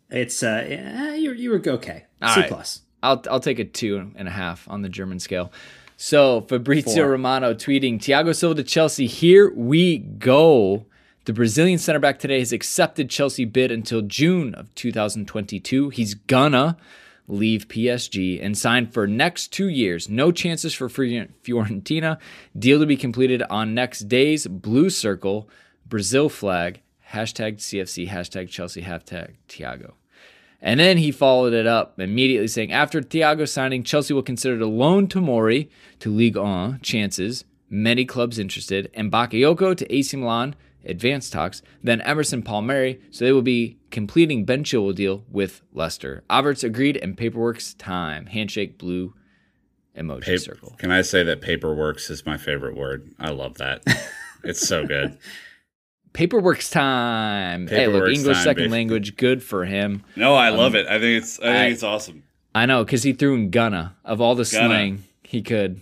It's 0.10 0.44
uh, 0.44 0.66
yeah, 0.68 1.16
you 1.16 1.34
you 1.34 1.52
were 1.52 1.62
okay. 1.66 2.06
All 2.22 2.34
C 2.34 2.42
right. 2.42 2.50
plus. 2.50 2.82
I'll 3.02 3.24
I'll 3.30 3.40
take 3.40 3.60
a 3.60 3.66
two 3.66 4.12
and 4.16 4.28
a 4.28 4.32
half 4.32 4.68
on 4.70 4.82
the 4.82 4.90
German 4.90 5.20
scale. 5.20 5.52
So 5.96 6.42
Fabrizio 6.42 7.04
Four. 7.04 7.12
Romano 7.12 7.54
tweeting 7.54 8.00
Thiago 8.00 8.36
Silva 8.36 8.56
to 8.56 8.64
Chelsea. 8.64 9.08
Here 9.08 9.54
we 9.54 9.98
go. 9.98 10.86
The 11.26 11.34
Brazilian 11.34 11.78
center 11.78 12.00
back 12.00 12.20
today 12.20 12.40
has 12.40 12.52
accepted 12.52 13.10
Chelsea 13.10 13.46
bid 13.46 13.72
until 13.72 14.02
June 14.02 14.56
of 14.56 14.74
2022. 14.76 15.90
He's 15.90 16.16
gonna 16.16 16.76
leave 17.30 17.68
PSG 17.68 18.44
and 18.44 18.58
sign 18.58 18.88
for 18.88 19.08
next 19.08 19.54
two 19.54 19.70
years. 19.70 20.10
No 20.10 20.32
chances 20.32 20.74
for 20.74 20.90
Fiorentina. 20.90 22.18
Deal 22.58 22.80
to 22.80 22.86
be 22.86 22.98
completed 22.98 23.44
on 23.50 23.74
next 23.74 24.10
day's 24.10 24.48
Blue 24.48 24.90
Circle, 24.90 25.48
Brazil 25.86 26.28
flag, 26.28 26.82
hashtag 27.14 27.58
CFC, 27.58 28.10
hashtag 28.10 28.50
Chelsea, 28.50 28.82
hashtag 28.82 29.36
Thiago. 29.48 29.94
And 30.62 30.80
then 30.80 30.98
he 30.98 31.12
followed 31.12 31.54
it 31.54 31.66
up 31.66 32.00
immediately 32.00 32.48
saying, 32.48 32.74
after 32.74 33.02
Thiago 33.02 33.48
signing, 33.48 33.84
Chelsea 33.84 34.14
will 34.14 34.24
consider 34.24 34.60
a 34.60 34.66
loan 34.66 35.08
to 35.08 35.22
Tomori 35.22 35.70
to 36.00 36.10
Ligue 36.10 36.36
1 36.36 36.82
chances. 36.82 37.46
Many 37.70 38.04
clubs 38.04 38.40
interested. 38.40 38.92
And 38.94 39.12
Bakayoko 39.12 39.78
to 39.78 39.96
AC 39.96 40.18
Milan 40.18 40.56
advanced 40.86 41.34
talks, 41.34 41.62
then 41.84 42.02
Emerson 42.02 42.42
Palmieri, 42.42 43.00
so 43.12 43.26
they 43.26 43.32
will 43.32 43.42
be 43.42 43.78
completing 43.92 44.46
Ben 44.46 44.64
Chilwell 44.64 44.96
deal 44.96 45.24
with 45.30 45.62
Leicester. 45.74 46.24
Havertz 46.30 46.64
agreed, 46.64 46.98
and 46.98 47.18
paperwork's 47.18 47.74
time. 47.74 48.28
Handshake, 48.28 48.78
blue 48.78 49.14
emoji 49.98 50.26
pa- 50.26 50.44
circle. 50.44 50.76
Can 50.78 50.92
I 50.92 51.02
say 51.02 51.24
that 51.24 51.42
paperworks 51.42 52.10
is 52.10 52.26
my 52.26 52.38
favorite 52.38 52.76
word? 52.76 53.10
I 53.20 53.30
love 53.30 53.58
that. 53.58 53.84
it's 54.44 54.66
so 54.68 54.86
good. 54.86 55.18
Paperwork's 56.14 56.70
time. 56.70 57.68
Paperwork's 57.68 57.94
hey, 57.94 58.00
look, 58.00 58.18
English 58.18 58.38
time, 58.38 58.44
second 58.44 58.64
baby. 58.64 58.72
language, 58.72 59.16
good 59.16 59.44
for 59.44 59.66
him. 59.66 60.04
No, 60.16 60.34
I 60.36 60.50
um, 60.50 60.58
love 60.58 60.76
it. 60.76 60.88
I 60.88 61.00
think 61.00 61.24
it's 61.24 61.40
I 61.40 61.44
think 61.44 61.56
I, 61.56 61.66
it's 61.68 61.84
awesome. 61.84 62.24
I 62.56 62.66
know 62.66 62.84
because 62.84 63.04
he 63.04 63.14
threw 63.14 63.36
in 63.36 63.52
Gunna 63.52 63.96
of 64.04 64.20
all 64.20 64.36
the 64.36 64.50
Gunna. 64.52 64.68
slang 64.68 65.04
he 65.24 65.42
could. 65.44 65.82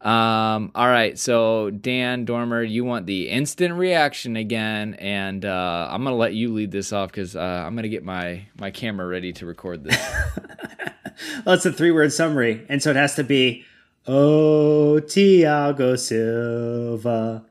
Um, 0.00 0.70
all 0.76 0.86
right, 0.86 1.18
so 1.18 1.70
Dan 1.70 2.24
Dormer, 2.24 2.62
you 2.62 2.84
want 2.84 3.06
the 3.06 3.28
instant 3.28 3.74
reaction 3.74 4.36
again, 4.36 4.94
and 4.94 5.44
uh, 5.44 5.88
I'm 5.90 6.04
gonna 6.04 6.16
let 6.16 6.34
you 6.34 6.52
lead 6.52 6.70
this 6.70 6.92
off 6.92 7.10
because 7.10 7.34
uh, 7.34 7.64
I'm 7.66 7.74
gonna 7.74 7.88
get 7.88 8.04
my 8.04 8.46
my 8.58 8.70
camera 8.70 9.06
ready 9.06 9.32
to 9.34 9.46
record 9.46 9.82
this. 9.84 9.98
well, 11.44 11.56
it's 11.56 11.66
a 11.66 11.72
three 11.72 11.90
word 11.90 12.12
summary, 12.12 12.64
and 12.68 12.80
so 12.82 12.90
it 12.90 12.96
has 12.96 13.16
to 13.16 13.24
be 13.24 13.64
Oh 14.06 15.00
Thiago 15.04 15.98
Silva. 15.98 17.44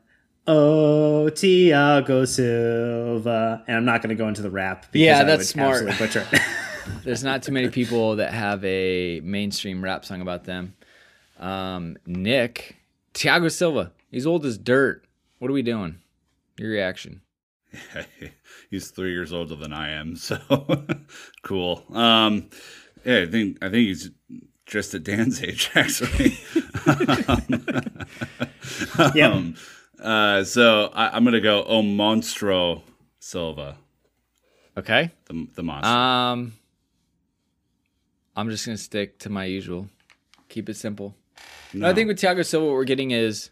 Oh, 0.48 1.28
Thiago 1.30 2.26
Silva. 2.26 3.62
And 3.68 3.76
I'm 3.76 3.84
not 3.84 4.02
going 4.02 4.08
to 4.08 4.14
go 4.14 4.26
into 4.26 4.40
the 4.40 4.50
rap. 4.50 4.86
yeah, 4.92 5.22
that's 5.22 5.48
smart. 5.48 5.86
There's 7.04 7.22
not 7.22 7.42
too 7.42 7.52
many 7.52 7.68
people 7.68 8.16
that 8.16 8.32
have 8.32 8.64
a 8.64 9.20
mainstream 9.20 9.84
rap 9.84 10.06
song 10.06 10.22
about 10.22 10.44
them. 10.44 10.74
Um, 11.38 11.96
Nick, 12.06 12.76
Thiago 13.14 13.50
Silva, 13.50 13.92
he's 14.10 14.26
old 14.26 14.44
as 14.44 14.58
dirt. 14.58 15.04
What 15.38 15.50
are 15.50 15.54
we 15.54 15.62
doing? 15.62 15.98
Your 16.58 16.70
reaction? 16.70 17.22
he's 18.70 18.90
three 18.90 19.12
years 19.12 19.32
older 19.32 19.54
than 19.54 19.72
I 19.72 19.90
am, 19.90 20.16
so 20.16 20.38
cool. 21.42 21.84
Um, 21.92 22.50
yeah, 23.04 23.20
I 23.20 23.26
think 23.26 23.58
I 23.62 23.68
think 23.68 23.86
he's 23.88 24.10
just 24.66 24.94
at 24.94 25.04
Dan's 25.04 25.42
age, 25.42 25.70
actually. 25.74 26.38
yeah. 29.14 29.30
Um, 29.30 29.54
uh, 30.00 30.44
so 30.44 30.90
I, 30.94 31.16
am 31.16 31.24
gonna 31.24 31.40
go 31.40 31.64
Oh 31.64 31.82
Monstro 31.82 32.82
Silva. 33.18 33.76
Okay. 34.76 35.10
The 35.26 35.46
the 35.54 35.62
monster. 35.62 35.90
Um, 35.90 36.52
I'm 38.36 38.50
just 38.50 38.64
gonna 38.66 38.78
stick 38.78 39.18
to 39.20 39.30
my 39.30 39.44
usual. 39.44 39.88
Keep 40.48 40.68
it 40.68 40.76
simple. 40.76 41.14
No. 41.72 41.88
I 41.88 41.94
think 41.94 42.08
with 42.08 42.18
Thiago 42.18 42.44
Silva, 42.44 42.66
what 42.66 42.74
we're 42.74 42.84
getting 42.84 43.10
is 43.10 43.50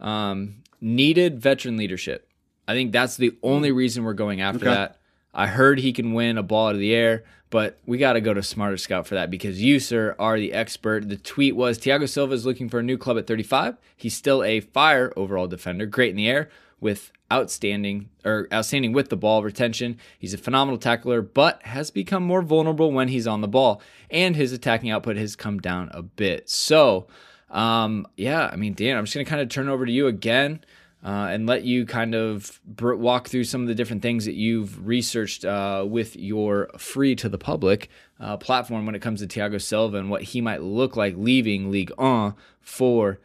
um, 0.00 0.62
needed 0.80 1.40
veteran 1.40 1.76
leadership. 1.76 2.28
I 2.66 2.74
think 2.74 2.92
that's 2.92 3.16
the 3.16 3.36
only 3.42 3.72
reason 3.72 4.04
we're 4.04 4.12
going 4.12 4.40
after 4.40 4.66
okay. 4.66 4.74
that. 4.74 4.98
I 5.32 5.46
heard 5.46 5.78
he 5.78 5.92
can 5.92 6.12
win 6.12 6.36
a 6.36 6.42
ball 6.42 6.68
out 6.68 6.74
of 6.74 6.80
the 6.80 6.94
air, 6.94 7.24
but 7.50 7.78
we 7.86 7.96
got 7.96 8.14
to 8.14 8.20
go 8.20 8.34
to 8.34 8.42
Smarter 8.42 8.76
Scout 8.76 9.06
for 9.06 9.14
that 9.14 9.30
because 9.30 9.62
you, 9.62 9.80
sir, 9.80 10.14
are 10.18 10.38
the 10.38 10.52
expert. 10.52 11.08
The 11.08 11.16
tweet 11.16 11.56
was 11.56 11.78
Thiago 11.78 12.08
Silva 12.08 12.34
is 12.34 12.44
looking 12.44 12.68
for 12.68 12.80
a 12.80 12.82
new 12.82 12.98
club 12.98 13.18
at 13.18 13.26
35. 13.26 13.76
He's 13.96 14.16
still 14.16 14.42
a 14.42 14.60
fire 14.60 15.12
overall 15.16 15.46
defender, 15.46 15.86
great 15.86 16.10
in 16.10 16.16
the 16.16 16.28
air, 16.28 16.50
with 16.80 17.12
outstanding 17.32 18.08
or 18.24 18.48
outstanding 18.52 18.92
with 18.92 19.08
the 19.08 19.16
ball 19.16 19.42
retention. 19.42 19.98
He's 20.18 20.34
a 20.34 20.38
phenomenal 20.38 20.78
tackler, 20.78 21.22
but 21.22 21.62
has 21.62 21.90
become 21.90 22.22
more 22.22 22.42
vulnerable 22.42 22.92
when 22.92 23.08
he's 23.08 23.26
on 23.26 23.40
the 23.40 23.48
ball, 23.48 23.80
and 24.10 24.36
his 24.36 24.52
attacking 24.52 24.90
output 24.90 25.16
has 25.16 25.36
come 25.36 25.58
down 25.58 25.90
a 25.92 26.02
bit. 26.02 26.48
So, 26.48 27.06
um, 27.50 28.06
yeah, 28.16 28.48
I 28.52 28.56
mean, 28.56 28.74
Dan, 28.74 28.96
I'm 28.96 29.04
just 29.04 29.14
gonna 29.14 29.24
kind 29.24 29.42
of 29.42 29.48
turn 29.48 29.68
over 29.68 29.86
to 29.86 29.92
you 29.92 30.06
again. 30.06 30.64
Uh, 31.00 31.28
and 31.30 31.46
let 31.46 31.62
you 31.62 31.86
kind 31.86 32.12
of 32.12 32.60
walk 32.76 33.28
through 33.28 33.44
some 33.44 33.62
of 33.62 33.68
the 33.68 33.74
different 33.74 34.02
things 34.02 34.24
that 34.24 34.34
you've 34.34 34.84
researched 34.84 35.44
uh, 35.44 35.86
with 35.88 36.16
your 36.16 36.68
free 36.76 37.14
to 37.14 37.28
the 37.28 37.38
public 37.38 37.88
uh, 38.18 38.36
platform 38.36 38.84
when 38.84 38.96
it 38.96 38.98
comes 39.00 39.20
to 39.20 39.26
Thiago 39.28 39.62
Silva 39.62 39.96
and 39.96 40.10
what 40.10 40.22
he 40.22 40.40
might 40.40 40.60
look 40.60 40.96
like 40.96 41.14
leaving 41.16 41.70
Ligue 41.70 41.92
1 41.98 42.34
for 42.60 43.20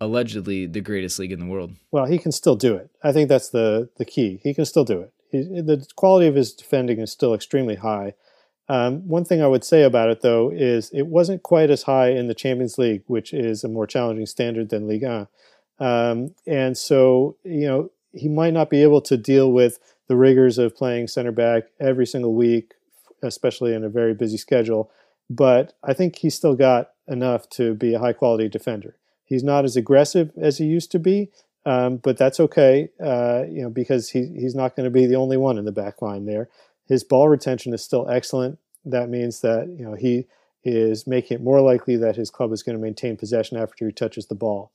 allegedly 0.00 0.66
the 0.66 0.80
greatest 0.80 1.18
league 1.18 1.32
in 1.32 1.40
the 1.40 1.46
world. 1.46 1.72
Well, 1.90 2.06
he 2.06 2.18
can 2.18 2.32
still 2.32 2.56
do 2.56 2.74
it. 2.74 2.90
I 3.02 3.12
think 3.12 3.28
that's 3.28 3.48
the 3.48 3.88
the 3.96 4.04
key. 4.04 4.40
He 4.42 4.54
can 4.54 4.64
still 4.64 4.84
do 4.84 5.00
it. 5.00 5.12
He, 5.30 5.42
the 5.42 5.86
quality 5.96 6.26
of 6.26 6.34
his 6.34 6.52
defending 6.52 7.00
is 7.00 7.10
still 7.10 7.34
extremely 7.34 7.76
high. 7.76 8.14
Um, 8.68 9.06
one 9.06 9.24
thing 9.24 9.42
I 9.42 9.46
would 9.46 9.64
say 9.64 9.82
about 9.82 10.10
it, 10.10 10.22
though, 10.22 10.50
is 10.50 10.90
it 10.92 11.06
wasn't 11.06 11.42
quite 11.42 11.70
as 11.70 11.84
high 11.84 12.08
in 12.08 12.26
the 12.26 12.34
Champions 12.34 12.78
League, 12.78 13.02
which 13.06 13.32
is 13.32 13.62
a 13.62 13.68
more 13.68 13.86
challenging 13.86 14.26
standard 14.26 14.70
than 14.70 14.88
Ligue 14.88 15.04
1. 15.04 15.28
Um, 15.78 16.34
and 16.46 16.76
so, 16.76 17.36
you 17.44 17.66
know, 17.66 17.90
he 18.12 18.28
might 18.28 18.54
not 18.54 18.70
be 18.70 18.82
able 18.82 19.00
to 19.02 19.16
deal 19.16 19.52
with 19.52 19.78
the 20.08 20.16
rigors 20.16 20.58
of 20.58 20.76
playing 20.76 21.08
center 21.08 21.32
back 21.32 21.64
every 21.78 22.06
single 22.06 22.34
week, 22.34 22.74
especially 23.22 23.74
in 23.74 23.84
a 23.84 23.88
very 23.88 24.14
busy 24.14 24.36
schedule. 24.36 24.90
But 25.28 25.74
I 25.82 25.92
think 25.92 26.16
he's 26.16 26.34
still 26.34 26.54
got 26.54 26.90
enough 27.08 27.48
to 27.50 27.74
be 27.74 27.94
a 27.94 27.98
high 27.98 28.12
quality 28.12 28.48
defender. 28.48 28.96
He's 29.24 29.42
not 29.42 29.64
as 29.64 29.76
aggressive 29.76 30.30
as 30.36 30.58
he 30.58 30.64
used 30.64 30.92
to 30.92 30.98
be, 30.98 31.30
um, 31.64 31.96
but 31.96 32.16
that's 32.16 32.38
okay, 32.38 32.90
uh, 33.04 33.42
you 33.48 33.62
know, 33.62 33.70
because 33.70 34.10
he, 34.10 34.26
he's 34.26 34.54
not 34.54 34.76
going 34.76 34.84
to 34.84 34.90
be 34.90 35.06
the 35.06 35.16
only 35.16 35.36
one 35.36 35.58
in 35.58 35.64
the 35.64 35.72
back 35.72 36.00
line 36.00 36.24
there. 36.24 36.48
His 36.86 37.04
ball 37.04 37.28
retention 37.28 37.74
is 37.74 37.82
still 37.82 38.08
excellent. 38.08 38.58
That 38.84 39.08
means 39.08 39.40
that 39.40 39.68
you 39.68 39.84
know 39.84 39.94
he 39.94 40.26
is 40.64 41.06
making 41.06 41.36
it 41.36 41.44
more 41.44 41.60
likely 41.60 41.96
that 41.96 42.16
his 42.16 42.30
club 42.30 42.52
is 42.52 42.62
going 42.62 42.76
to 42.76 42.82
maintain 42.82 43.16
possession 43.16 43.56
after 43.56 43.86
he 43.86 43.92
touches 43.92 44.26
the 44.26 44.34
ball. 44.34 44.72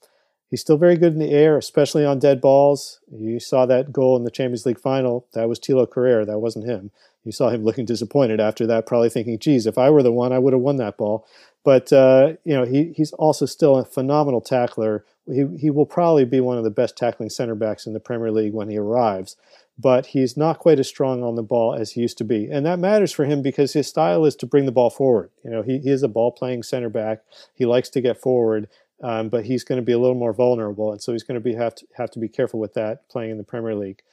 He's 0.50 0.62
still 0.62 0.78
very 0.78 0.97
good 0.97 1.13
in 1.13 1.19
the 1.19 1.32
air, 1.32 1.58
especially 1.58 2.06
on 2.06 2.19
dead 2.19 2.41
balls. 2.41 3.00
You 3.10 3.39
saw 3.39 3.65
that 3.65 3.93
goal 3.93 4.17
in 4.17 4.26
the 4.26 4.32
Champions 4.32 4.65
League 4.65 4.80
final. 4.80 5.26
That 5.34 5.47
was 5.47 5.60
Thilo 5.60 5.88
Kehrer. 5.88 6.26
That 6.26 6.39
wasn't 6.39 6.65
him. 6.65 6.91
You 7.24 7.32
saw 7.32 7.50
him 7.50 7.63
looking 7.63 7.86
disappointed 7.86 8.39
after 8.39 8.67
that, 8.67 8.86
probably 8.86 9.10
thinking, 9.10 9.39
geez, 9.39 9.65
if 9.65 9.78
I 9.78 9.89
were 9.89 10.04
the 10.04 10.12
one, 10.12 10.34
I 10.34 10.39
would 10.39 10.54
have 10.54 10.62
won 10.62 10.78
that 10.78 10.97
ball. 10.97 11.26
But 11.63 11.93
uh, 11.93 12.34
you 12.43 12.54
know, 12.54 12.65
he 12.65 12.93
he's 12.95 13.13
also 13.13 13.45
still 13.45 13.78
a 13.78 13.86
phenomenal 13.86 14.41
tackler. 14.41 15.06
He 15.28 15.45
he 15.58 15.69
will 15.69 15.86
probably 15.86 16.26
be 16.26 16.39
one 16.39 16.58
of 16.58 16.63
the 16.63 16.71
best 16.71 16.97
tackling 16.97 17.30
center 17.30 17.56
backs 17.56 17.86
in 17.86 17.93
the 17.93 18.00
Premier 18.00 18.32
League 18.32 18.54
when 18.54 18.69
he 18.69 18.78
arrives. 18.78 19.38
But 19.79 20.07
he's 20.07 20.38
not 20.38 20.60
quite 20.60 20.79
as 20.79 20.88
strong 20.88 21.23
on 21.23 21.36
the 21.36 21.43
ball 21.43 21.73
as 21.73 21.91
he 21.91 22.01
used 22.01 22.17
to 22.19 22.23
be, 22.23 22.49
and 22.51 22.65
that 22.65 22.77
matters 22.77 23.12
for 23.12 23.25
him 23.25 23.41
because 23.41 23.73
his 23.73 23.88
style 23.88 24.25
is 24.25 24.36
to 24.38 24.45
bring 24.45 24.65
the 24.65 24.71
ball 24.71 24.89
forward. 24.89 25.31
You 25.43 25.49
know, 25.49 25.62
he, 25.63 25.79
he 25.79 25.89
is 25.89 26.03
a 26.03 26.07
ball 26.07 26.31
playing 26.31 26.63
center 26.63 26.89
back. 26.89 27.21
He 27.55 27.65
likes 27.65 27.89
to 27.89 28.01
get 28.01 28.21
forward, 28.21 28.67
um, 29.01 29.29
but 29.29 29.45
he's 29.45 29.63
going 29.63 29.77
to 29.79 29.86
be 29.86 29.93
a 29.93 29.99
little 29.99 30.15
more 30.15 30.34
vulnerable, 30.34 30.91
and 30.91 31.01
so 31.01 31.13
he's 31.13 31.23
going 31.23 31.36
to 31.36 31.41
be 31.41 31.55
have 31.55 31.75
to 31.75 31.88
have 31.95 32.12
to 32.12 32.19
be 32.19 32.27
careful 32.27 32.60
with 32.60 32.73
that 32.75 33.10
playing 33.10 33.31
in 33.31 33.38
the 33.38 33.43
Premier 33.43 33.75
League. 33.75 34.03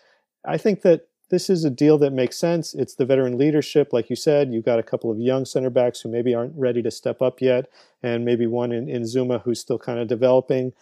I 0.45 0.57
think 0.57 0.83
that 0.83 1.09
this 1.31 1.51
is 1.51 1.65
a 1.65 1.71
deal 1.71 1.99
that 1.99 2.13
makes 2.13 2.39
sense. 2.39 2.75
It's 2.75 2.95
the 2.95 3.05
veteran 3.05 3.37
leadership, 3.37 3.93
like 3.93 4.09
you 4.09 4.17
said. 4.17 4.53
You've 4.53 4.65
got 4.65 4.79
a 4.79 4.85
couple 4.85 5.11
of 5.11 5.19
young 5.19 5.45
center 5.45 5.71
backs 5.71 6.01
who 6.01 6.09
maybe 6.09 6.35
aren't 6.35 6.57
ready 6.57 6.83
to 6.83 6.91
step 6.91 7.21
up 7.21 7.41
yet, 7.41 7.69
and 8.03 8.25
maybe 8.25 8.47
one 8.47 8.73
in, 8.73 8.89
in 8.89 9.03
Zouma 9.03 9.43
who's 9.43 9.61
still 9.61 9.79
kind 9.79 9.99
of 9.99 10.09
developing. 10.09 10.73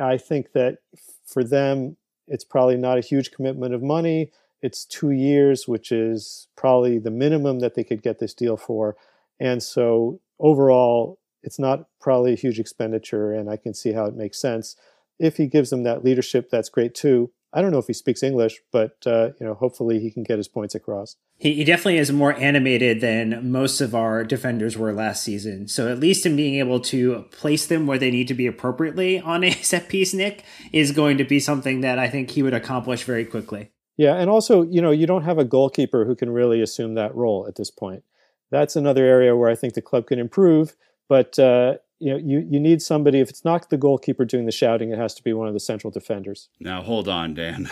I 0.00 0.18
think 0.18 0.52
that 0.52 0.78
for 1.24 1.44
them, 1.44 1.96
it's 2.28 2.44
probably 2.44 2.76
not 2.76 2.98
a 2.98 3.02
huge 3.02 3.30
commitment 3.30 3.74
of 3.74 3.82
money. 3.82 4.30
It's 4.62 4.84
two 4.84 5.10
years, 5.10 5.66
which 5.66 5.90
is 5.90 6.46
probably 6.56 6.98
the 6.98 7.10
minimum 7.10 7.58
that 7.60 7.74
they 7.74 7.84
could 7.84 8.02
get 8.02 8.18
this 8.18 8.34
deal 8.34 8.56
for. 8.56 8.96
And 9.40 9.62
so 9.62 10.20
overall, 10.38 11.18
it's 11.42 11.58
not 11.58 11.86
probably 12.00 12.32
a 12.32 12.36
huge 12.36 12.60
expenditure, 12.60 13.32
and 13.32 13.50
I 13.50 13.56
can 13.56 13.74
see 13.74 13.92
how 13.92 14.04
it 14.06 14.14
makes 14.14 14.40
sense. 14.40 14.76
If 15.18 15.36
he 15.36 15.46
gives 15.46 15.70
them 15.70 15.82
that 15.82 16.04
leadership, 16.04 16.48
that's 16.50 16.68
great 16.68 16.94
too. 16.94 17.32
I 17.54 17.60
don't 17.60 17.70
know 17.70 17.78
if 17.78 17.86
he 17.86 17.92
speaks 17.92 18.22
English, 18.22 18.60
but 18.70 18.96
uh, 19.06 19.30
you 19.38 19.46
know, 19.46 19.54
hopefully 19.54 20.00
he 20.00 20.10
can 20.10 20.22
get 20.22 20.38
his 20.38 20.48
points 20.48 20.74
across. 20.74 21.16
He, 21.36 21.54
he, 21.54 21.64
definitely 21.64 21.98
is 21.98 22.10
more 22.10 22.34
animated 22.34 23.00
than 23.00 23.50
most 23.50 23.80
of 23.80 23.94
our 23.94 24.24
defenders 24.24 24.78
were 24.78 24.92
last 24.92 25.22
season. 25.22 25.68
So 25.68 25.90
at 25.90 25.98
least 25.98 26.24
in 26.24 26.36
being 26.36 26.54
able 26.54 26.80
to 26.80 27.26
place 27.30 27.66
them 27.66 27.86
where 27.86 27.98
they 27.98 28.10
need 28.10 28.28
to 28.28 28.34
be 28.34 28.46
appropriately 28.46 29.20
on 29.20 29.44
a 29.44 29.50
set 29.50 29.88
piece, 29.88 30.14
Nick 30.14 30.44
is 30.72 30.92
going 30.92 31.18
to 31.18 31.24
be 31.24 31.40
something 31.40 31.82
that 31.82 31.98
I 31.98 32.08
think 32.08 32.30
he 32.30 32.42
would 32.42 32.54
accomplish 32.54 33.04
very 33.04 33.24
quickly. 33.24 33.70
Yeah, 33.96 34.14
and 34.14 34.30
also 34.30 34.62
you 34.62 34.80
know 34.80 34.90
you 34.90 35.06
don't 35.06 35.24
have 35.24 35.38
a 35.38 35.44
goalkeeper 35.44 36.04
who 36.04 36.16
can 36.16 36.30
really 36.30 36.62
assume 36.62 36.94
that 36.94 37.14
role 37.14 37.46
at 37.46 37.56
this 37.56 37.70
point. 37.70 38.02
That's 38.50 38.76
another 38.76 39.04
area 39.04 39.36
where 39.36 39.50
I 39.50 39.54
think 39.54 39.74
the 39.74 39.82
club 39.82 40.06
can 40.06 40.18
improve. 40.18 40.74
But 41.08 41.38
uh, 41.38 41.74
you 42.02 42.10
know, 42.10 42.16
you, 42.16 42.46
you 42.50 42.58
need 42.58 42.82
somebody. 42.82 43.20
If 43.20 43.30
it's 43.30 43.44
not 43.44 43.70
the 43.70 43.76
goalkeeper 43.76 44.24
doing 44.24 44.44
the 44.44 44.52
shouting, 44.52 44.90
it 44.90 44.98
has 44.98 45.14
to 45.14 45.22
be 45.22 45.32
one 45.32 45.46
of 45.46 45.54
the 45.54 45.60
central 45.60 45.90
defenders. 45.90 46.48
Now 46.58 46.82
hold 46.82 47.08
on, 47.08 47.34
Dan. 47.34 47.70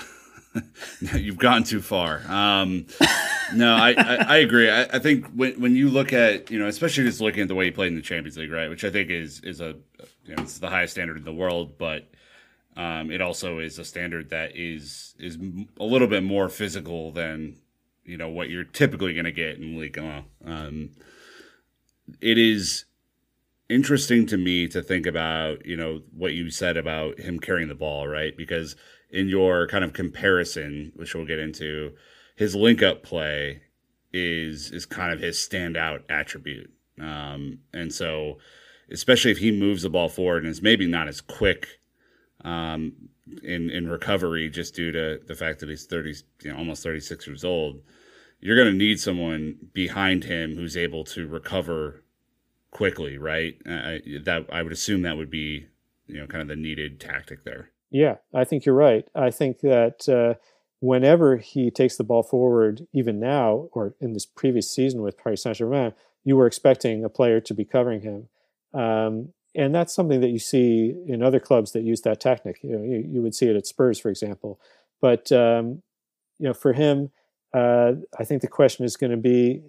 You've 1.15 1.39
gone 1.39 1.65
too 1.65 1.81
far. 1.81 2.23
Um, 2.29 2.87
no, 3.55 3.75
I, 3.75 3.95
I, 3.97 4.15
I 4.15 4.37
agree. 4.37 4.71
I, 4.71 4.83
I, 4.83 4.99
think 5.01 5.27
when 5.35 5.61
when 5.61 5.75
you 5.75 5.91
look 5.91 6.13
at 6.13 6.51
you 6.51 6.59
know, 6.59 6.67
especially 6.67 7.05
just 7.05 7.21
looking 7.21 7.43
at 7.43 7.49
the 7.49 7.55
way 7.55 7.67
he 7.67 7.71
played 7.73 7.89
in 7.89 7.97
the 7.97 8.03
Champions 8.03 8.37
League, 8.37 8.53
right, 8.53 8.71
which 8.71 8.85
I 8.85 8.91
think 8.91 9.11
is 9.11 9.41
is 9.41 9.61
a 9.61 9.75
you 10.25 10.37
know, 10.37 10.43
it's 10.43 10.59
the 10.59 10.71
highest 10.71 10.93
standard 10.93 11.17
in 11.17 11.25
the 11.25 11.33
world, 11.33 11.77
but 11.77 12.09
um, 12.77 13.11
it 13.11 13.21
also 13.21 13.59
is 13.59 13.79
a 13.79 13.85
standard 13.85 14.31
that 14.31 14.57
is 14.57 15.15
is 15.19 15.39
a 15.79 15.85
little 15.85 16.09
bit 16.09 16.23
more 16.23 16.49
physical 16.49 17.11
than 17.11 17.57
you 18.05 18.17
know 18.17 18.29
what 18.29 18.49
you're 18.49 18.65
typically 18.65 19.13
going 19.13 19.25
to 19.25 19.33
get 19.33 19.59
in 19.59 19.79
League 19.79 19.99
Um, 20.45 20.91
it 22.21 22.39
is 22.39 22.85
interesting 23.71 24.27
to 24.27 24.37
me 24.37 24.67
to 24.69 24.83
think 24.83 25.07
about, 25.07 25.65
you 25.65 25.77
know, 25.77 26.03
what 26.13 26.35
you 26.35 26.51
said 26.51 26.77
about 26.77 27.21
him 27.21 27.39
carrying 27.39 27.69
the 27.69 27.75
ball, 27.75 28.09
right? 28.09 28.37
Because 28.37 28.77
in 29.11 29.29
your 29.29 29.67
kind 29.69 29.85
of 29.85 29.93
comparison, 29.93 30.93
which 30.97 31.15
we'll 31.15 31.25
get 31.25 31.39
into, 31.39 31.93
his 32.37 32.55
link 32.55 32.83
up 32.83 33.03
play 33.03 33.63
is 34.13 34.73
is 34.73 34.87
kind 34.87 35.13
of 35.13 35.21
his 35.21 35.37
standout 35.37 36.03
attribute. 36.11 36.71
Um, 37.01 37.61
and 37.73 37.93
so, 37.95 38.39
especially 38.91 39.31
if 39.31 39.39
he 39.39 39.53
moves 39.53 39.83
the 39.83 39.91
ball 39.91 40.09
forward 40.09 40.43
and 40.43 40.51
is 40.51 40.63
maybe 40.63 40.87
not 40.87 41.09
as 41.09 41.21
quick 41.21 41.81
um, 42.45 42.93
in 43.43 43.71
in 43.71 43.89
recovery, 43.89 44.51
just 44.51 44.75
due 44.75 44.91
to 44.91 45.21
the 45.27 45.35
fact 45.35 45.61
that 45.61 45.69
he's 45.69 45.87
thirty, 45.87 46.15
you 46.43 46.51
know, 46.51 46.59
almost 46.59 46.83
thirty 46.83 47.01
six 47.01 47.27
years 47.27 47.45
old, 47.45 47.81
you're 48.41 48.57
going 48.57 48.73
to 48.73 48.77
need 48.77 48.99
someone 48.99 49.57
behind 49.73 50.25
him 50.25 50.57
who's 50.57 50.77
able 50.77 51.05
to 51.05 51.29
recover 51.29 52.03
quickly, 52.71 53.19
right? 53.19 53.55
That 53.65 54.47
I 54.53 54.63
would 54.63 54.73
assume 54.73 55.03
that 55.03 55.17
would 55.17 55.31
be 55.31 55.67
you 56.07 56.21
know 56.21 56.27
kind 56.27 56.43
of 56.43 56.49
the 56.49 56.57
needed 56.57 57.01
tactic 57.01 57.45
there. 57.45 57.71
Yeah, 57.91 58.17
I 58.33 58.45
think 58.45 58.65
you're 58.65 58.75
right. 58.75 59.07
I 59.15 59.31
think 59.31 59.61
that 59.61 60.09
uh, 60.09 60.39
whenever 60.81 61.37
he 61.37 61.71
takes 61.71 61.97
the 61.97 62.05
ball 62.05 62.23
forward, 62.23 62.87
even 62.93 63.19
now 63.19 63.69
or 63.73 63.95
in 64.01 64.13
this 64.13 64.27
previous 64.27 64.71
season 64.71 65.03
with 65.03 65.19
Paris 65.19 65.43
Saint 65.43 65.57
Germain, 65.57 65.93
you 66.25 66.37
were 66.37 66.47
expecting 66.47 67.05
a 67.05 67.09
player 67.09 67.41
to 67.41 67.55
be 67.55 67.65
covering 67.65 68.03
him. 68.03 68.29
Um, 68.73 69.33
and 69.55 69.75
that's 69.75 69.93
something 69.93 70.21
that 70.21 70.29
you 70.29 70.39
see 70.39 70.95
in 71.07 71.23
other 71.23 71.41
clubs 71.41 71.73
that 71.73 71.83
use 71.83 72.03
that 72.03 72.21
tactic. 72.21 72.61
You 72.63 72.79
know, 72.79 72.83
you, 72.85 73.05
you 73.07 73.23
would 73.23 73.35
see 73.35 73.47
it 73.47 73.57
at 73.57 73.67
Spurs, 73.67 73.99
for 73.99 74.09
example. 74.09 74.61
But 75.01 75.33
um, 75.33 75.83
you 76.39 76.47
know, 76.47 76.55
for 76.55 76.73
him, 76.73 77.11
uh, 77.53 77.93
I 78.19 78.25
think 78.25 78.43
the 78.43 78.49
question 78.49 78.85
is 78.85 78.97
going 78.97 79.11
to 79.11 79.17
be 79.17 79.63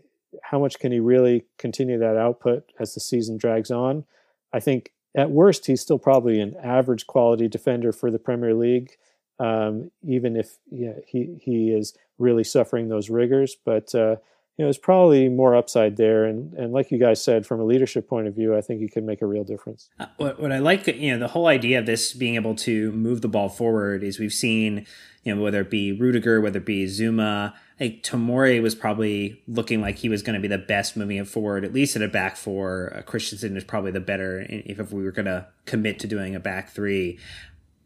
how 0.43 0.59
much 0.59 0.79
can 0.79 0.91
he 0.91 0.99
really 0.99 1.45
continue 1.57 1.97
that 1.99 2.17
output 2.17 2.71
as 2.79 2.93
the 2.93 2.99
season 2.99 3.37
drags 3.37 3.71
on? 3.71 4.05
I 4.53 4.59
think 4.59 4.91
at 5.15 5.31
worst 5.31 5.65
he's 5.65 5.81
still 5.81 5.99
probably 5.99 6.39
an 6.39 6.55
average 6.63 7.07
quality 7.07 7.47
defender 7.47 7.91
for 7.91 8.11
the 8.11 8.19
Premier 8.19 8.53
League, 8.53 8.91
um, 9.39 9.91
even 10.03 10.35
if 10.35 10.57
yeah, 10.69 10.93
he 11.07 11.37
he 11.41 11.71
is 11.71 11.93
really 12.17 12.43
suffering 12.43 12.89
those 12.89 13.09
rigors. 13.09 13.55
But 13.65 13.93
uh, 13.95 14.17
you 14.57 14.65
know, 14.65 14.67
there's 14.67 14.77
probably 14.77 15.29
more 15.29 15.55
upside 15.55 15.97
there. 15.97 16.25
And 16.25 16.53
and 16.53 16.71
like 16.71 16.91
you 16.91 16.97
guys 16.97 17.23
said, 17.23 17.45
from 17.45 17.59
a 17.59 17.63
leadership 17.63 18.07
point 18.07 18.27
of 18.27 18.35
view, 18.35 18.55
I 18.55 18.61
think 18.61 18.81
he 18.81 18.87
could 18.87 19.03
make 19.03 19.21
a 19.21 19.25
real 19.25 19.43
difference. 19.43 19.89
Uh, 19.99 20.07
what 20.17 20.39
what 20.39 20.51
I 20.51 20.59
like, 20.59 20.87
you 20.87 21.11
know, 21.11 21.19
the 21.19 21.29
whole 21.29 21.47
idea 21.47 21.79
of 21.79 21.85
this 21.85 22.13
being 22.13 22.35
able 22.35 22.55
to 22.55 22.91
move 22.91 23.21
the 23.21 23.27
ball 23.27 23.49
forward 23.49 24.03
is 24.03 24.19
we've 24.19 24.33
seen, 24.33 24.85
you 25.23 25.35
know, 25.35 25.41
whether 25.41 25.61
it 25.61 25.69
be 25.69 25.91
Rudiger, 25.91 26.41
whether 26.41 26.59
it 26.59 26.65
be 26.65 26.85
Zouma 26.85 27.53
like 27.81 28.03
Tomori 28.03 28.61
was 28.61 28.75
probably 28.75 29.41
looking 29.47 29.81
like 29.81 29.97
he 29.97 30.07
was 30.07 30.21
going 30.21 30.35
to 30.35 30.39
be 30.39 30.47
the 30.47 30.59
best 30.59 30.95
moving 30.95 31.17
it 31.17 31.27
forward, 31.27 31.65
at 31.65 31.73
least 31.73 31.95
at 31.95 32.03
a 32.03 32.07
back 32.07 32.37
four. 32.37 32.93
Uh, 32.95 33.01
Christensen 33.01 33.57
is 33.57 33.63
probably 33.63 33.91
the 33.91 33.99
better 33.99 34.45
if, 34.47 34.79
if 34.79 34.93
we 34.93 35.03
were 35.03 35.11
going 35.11 35.25
to 35.25 35.47
commit 35.65 35.99
to 35.99 36.07
doing 36.07 36.35
a 36.35 36.39
back 36.39 36.69
three. 36.69 37.17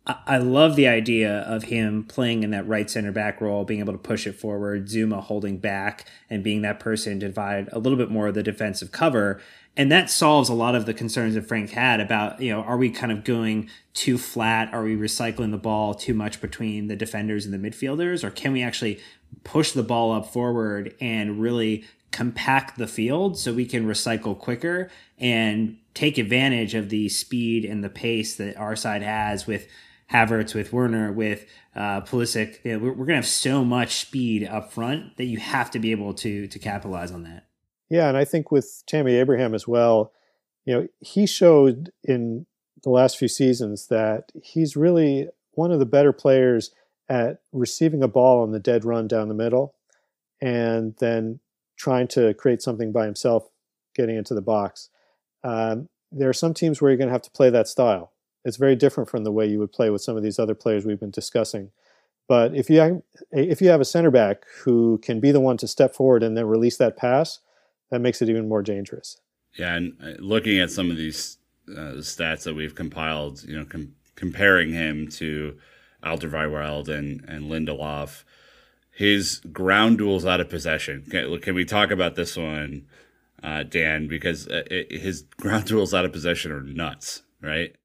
I 0.08 0.38
love 0.38 0.76
the 0.76 0.88
idea 0.88 1.40
of 1.40 1.64
him 1.64 2.04
playing 2.04 2.44
in 2.44 2.52
that 2.52 2.68
right 2.68 2.88
center 2.88 3.12
back 3.12 3.42
role, 3.42 3.66
being 3.66 3.80
able 3.80 3.94
to 3.94 3.98
push 3.98 4.28
it 4.28 4.34
forward, 4.34 4.86
Zouma 4.86 5.20
holding 5.20 5.58
back, 5.58 6.06
and 6.30 6.44
being 6.44 6.62
that 6.62 6.80
person 6.80 7.20
to 7.22 7.28
divide 7.28 7.70
a 7.72 7.80
little 7.80 7.98
bit 7.98 8.12
more 8.12 8.28
of 8.28 8.36
the 8.36 8.44
defensive 8.44 8.92
cover. 8.92 9.42
And 9.76 9.92
that 9.92 10.12
solves 10.12 10.48
a 10.48 10.54
lot 10.54 10.76
of 10.76 10.86
the 10.86 10.94
concerns 10.94 11.34
that 11.34 11.48
Frank 11.48 11.72
had 11.72 12.00
about, 12.00 12.40
you 12.40 12.52
know, 12.52 12.62
are 12.62 12.78
we 12.78 12.92
kind 12.92 13.12
of 13.12 13.24
going 13.24 13.68
too 13.96 14.20
flat? 14.20 14.72
Are 14.72 14.84
we 14.84 14.96
recycling 14.96 15.50
the 15.50 15.58
ball 15.58 15.96
too 15.96 16.14
much 16.14 16.40
between 16.40 16.88
the 16.88 16.96
defenders 16.96 17.48
and 17.48 17.54
the 17.54 17.70
midfielders? 17.70 18.24
Or 18.24 18.30
can 18.30 18.54
we 18.54 18.62
actually 18.62 19.00
push 19.44 19.72
the 19.72 19.84
ball 19.84 20.12
up 20.12 20.26
forward 20.26 20.96
and 21.00 21.40
really 21.40 21.86
compact 22.12 22.78
the 22.78 22.88
field 22.88 23.38
so 23.38 23.54
we 23.54 23.66
can 23.66 23.86
recycle 23.86 24.38
quicker 24.38 24.90
and 25.18 25.78
take 25.94 26.18
advantage 26.18 26.74
of 26.74 26.90
the 26.90 27.10
speed 27.10 27.66
and 27.66 27.84
the 27.84 27.90
pace 27.90 28.36
that 28.36 28.56
our 28.58 28.76
side 28.76 29.02
has 29.02 29.46
with 29.46 29.68
Havertz, 30.12 30.54
with 30.54 30.72
Werner, 30.72 31.12
with 31.12 31.46
uh, 31.76 32.02
Pulisic. 32.02 32.60
You 32.64 32.74
know, 32.74 32.80
we're, 32.80 32.92
we're 32.92 33.06
going 33.06 33.08
to 33.08 33.16
have 33.16 33.28
so 33.28 33.66
much 33.66 33.96
speed 33.96 34.48
up 34.48 34.72
front 34.72 35.18
that 35.18 35.26
you 35.26 35.40
have 35.40 35.72
to 35.72 35.80
be 35.80 35.92
able 35.92 36.14
to 36.16 36.48
to 36.48 36.60
capitalize 36.60 37.12
on 37.12 37.24
that. 37.24 37.48
Yeah, 37.90 38.08
and 38.08 38.18
I 38.18 38.26
think 38.26 38.52
with 38.52 38.84
Tammy 38.88 39.16
Abraham 39.16 39.54
as 39.54 39.68
well, 39.68 40.12
you 40.64 40.74
know, 40.74 40.88
he 41.00 41.26
showed 41.26 41.92
in 42.04 42.46
the 42.84 42.90
last 42.90 43.18
few 43.18 43.28
seasons 43.28 43.88
that 43.88 44.32
he's 44.42 44.76
really 44.76 45.28
one 45.52 45.72
of 45.72 45.80
the 45.80 45.86
better 45.86 46.14
players 46.14 46.72
at 47.10 47.40
receiving 47.52 48.04
a 48.04 48.08
ball 48.08 48.42
on 48.42 48.52
the 48.52 48.60
dead 48.60 48.86
run 48.86 49.08
down 49.08 49.28
the 49.28 49.34
middle 49.34 49.76
and 50.42 50.96
then 51.00 51.40
trying 51.78 52.08
to 52.08 52.34
create 52.34 52.62
something 52.62 52.92
by 52.92 53.06
himself 53.06 53.50
getting 53.96 54.16
into 54.16 54.34
the 54.34 54.42
box. 54.42 54.90
Um, 55.44 55.90
there 56.12 56.30
are 56.30 56.34
some 56.34 56.54
teams 56.54 56.82
where 56.82 56.92
you're 56.92 56.98
going 56.98 57.08
to 57.08 57.14
have 57.14 57.22
to 57.24 57.32
play 57.32 57.50
that 57.50 57.68
style 57.68 58.12
it's 58.46 58.58
very 58.58 58.76
different 58.76 59.10
from 59.10 59.24
the 59.24 59.32
way 59.32 59.48
you 59.48 59.60
would 59.60 59.74
play 59.74 59.90
with 59.90 60.02
some 60.02 60.16
of 60.16 60.24
these 60.24 60.40
other 60.40 60.56
players 60.56 60.86
we've 60.86 61.00
been 61.00 61.12
discussing. 61.12 61.72
But 62.28 62.56
if 62.56 62.70
you 62.70 62.80
have, 62.80 63.02
if 63.32 63.62
you 63.62 63.70
have 63.70 63.82
a 63.82 63.86
center 63.86 64.12
back 64.12 64.46
who 64.64 65.00
can 65.00 65.20
be 65.20 65.32
the 65.32 65.40
one 65.40 65.58
to 65.58 65.68
step 65.68 65.94
forward 65.94 66.24
and 66.24 66.38
then 66.38 66.46
release 66.46 66.78
that 66.78 66.96
pass, 66.96 67.40
that 67.90 68.02
makes 68.02 68.22
it 68.22 68.30
even 68.30 68.48
more 68.48 68.62
dangerous. 68.62 69.20
Yeah, 69.58 69.76
and 69.76 69.94
uh, 70.02 70.12
looking 70.20 70.60
at 70.60 70.72
some 70.72 70.92
of 70.92 70.98
these 70.98 71.38
uh, 71.70 71.98
stats 71.98 72.44
that 72.44 72.56
we've 72.56 72.76
compiled, 72.76 73.44
you 73.44 73.58
know, 73.58 73.66
com- 73.66 73.96
comparing 74.16 74.72
him 74.72 75.08
to 75.08 75.58
Alderweireld 76.06 76.88
and 76.88 77.24
and 77.28 77.52
Lindelof, 77.52 78.24
his 78.92 79.40
ground 79.52 79.98
duels 79.98 80.26
out 80.26 80.40
of 80.40 80.50
possession. 80.50 81.04
Can, 81.10 81.40
can 81.40 81.56
we 81.56 81.66
talk 81.66 81.92
about 81.92 82.16
this 82.16 82.38
one, 82.38 82.88
uh, 83.44 83.64
Dan? 83.64 84.08
Because 84.08 84.48
uh, 84.48 84.64
it, 84.70 84.92
his 84.92 85.24
ground 85.38 85.66
duels 85.68 85.94
out 85.94 86.06
of 86.06 86.12
possession 86.12 86.52
are 86.52 86.62
nuts, 86.62 87.24
right? 87.42 87.76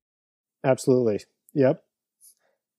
Absolutely. 0.62 1.20
Yep. 1.54 1.82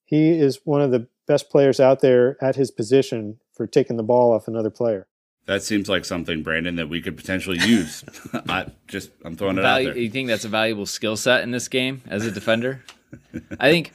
He 0.06 0.32
is 0.32 0.60
one 0.66 0.82
of 0.82 0.92
the 0.92 1.08
best 1.28 1.50
players 1.50 1.80
out 1.80 2.02
there 2.02 2.38
at 2.44 2.56
his 2.56 2.72
position 2.72 3.40
for 3.54 3.66
taking 3.68 3.98
the 3.98 4.04
ball 4.04 4.34
off 4.34 4.48
another 4.48 4.70
player. 4.70 5.08
That 5.48 5.64
seems 5.64 5.90
like 5.90 6.06
something, 6.06 6.44
Brandon, 6.44 6.76
that 6.76 6.88
we 6.88 7.02
could 7.02 7.18
potentially 7.18 7.58
use. 7.60 8.04
I 8.48 8.68
just 8.88 9.12
I'm 9.26 9.36
throwing 9.36 9.58
it 9.58 9.62
Value, 9.62 9.90
out 9.90 9.94
there. 9.94 10.04
You 10.04 10.10
think 10.10 10.28
that's 10.28 10.46
a 10.46 10.50
valuable 10.50 10.86
skill 10.86 11.18
set 11.18 11.44
in 11.44 11.52
this 11.52 11.68
game 11.68 12.02
as 12.08 12.26
a 12.26 12.32
defender? 12.32 12.84
I 13.60 13.72
think 13.72 13.92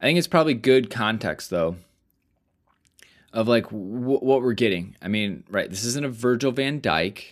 I 0.00 0.06
think 0.06 0.18
it's 0.18 0.28
probably 0.28 0.54
good 0.54 0.90
context 0.90 1.50
though 1.50 1.76
of 3.32 3.48
like 3.48 3.64
w- 3.64 4.18
what 4.18 4.42
we're 4.42 4.54
getting. 4.54 4.96
I 5.02 5.08
mean, 5.08 5.44
right, 5.50 5.68
this 5.68 5.84
isn't 5.84 6.04
a 6.04 6.10
Virgil 6.10 6.52
van 6.52 6.80
Dijk. 6.80 7.22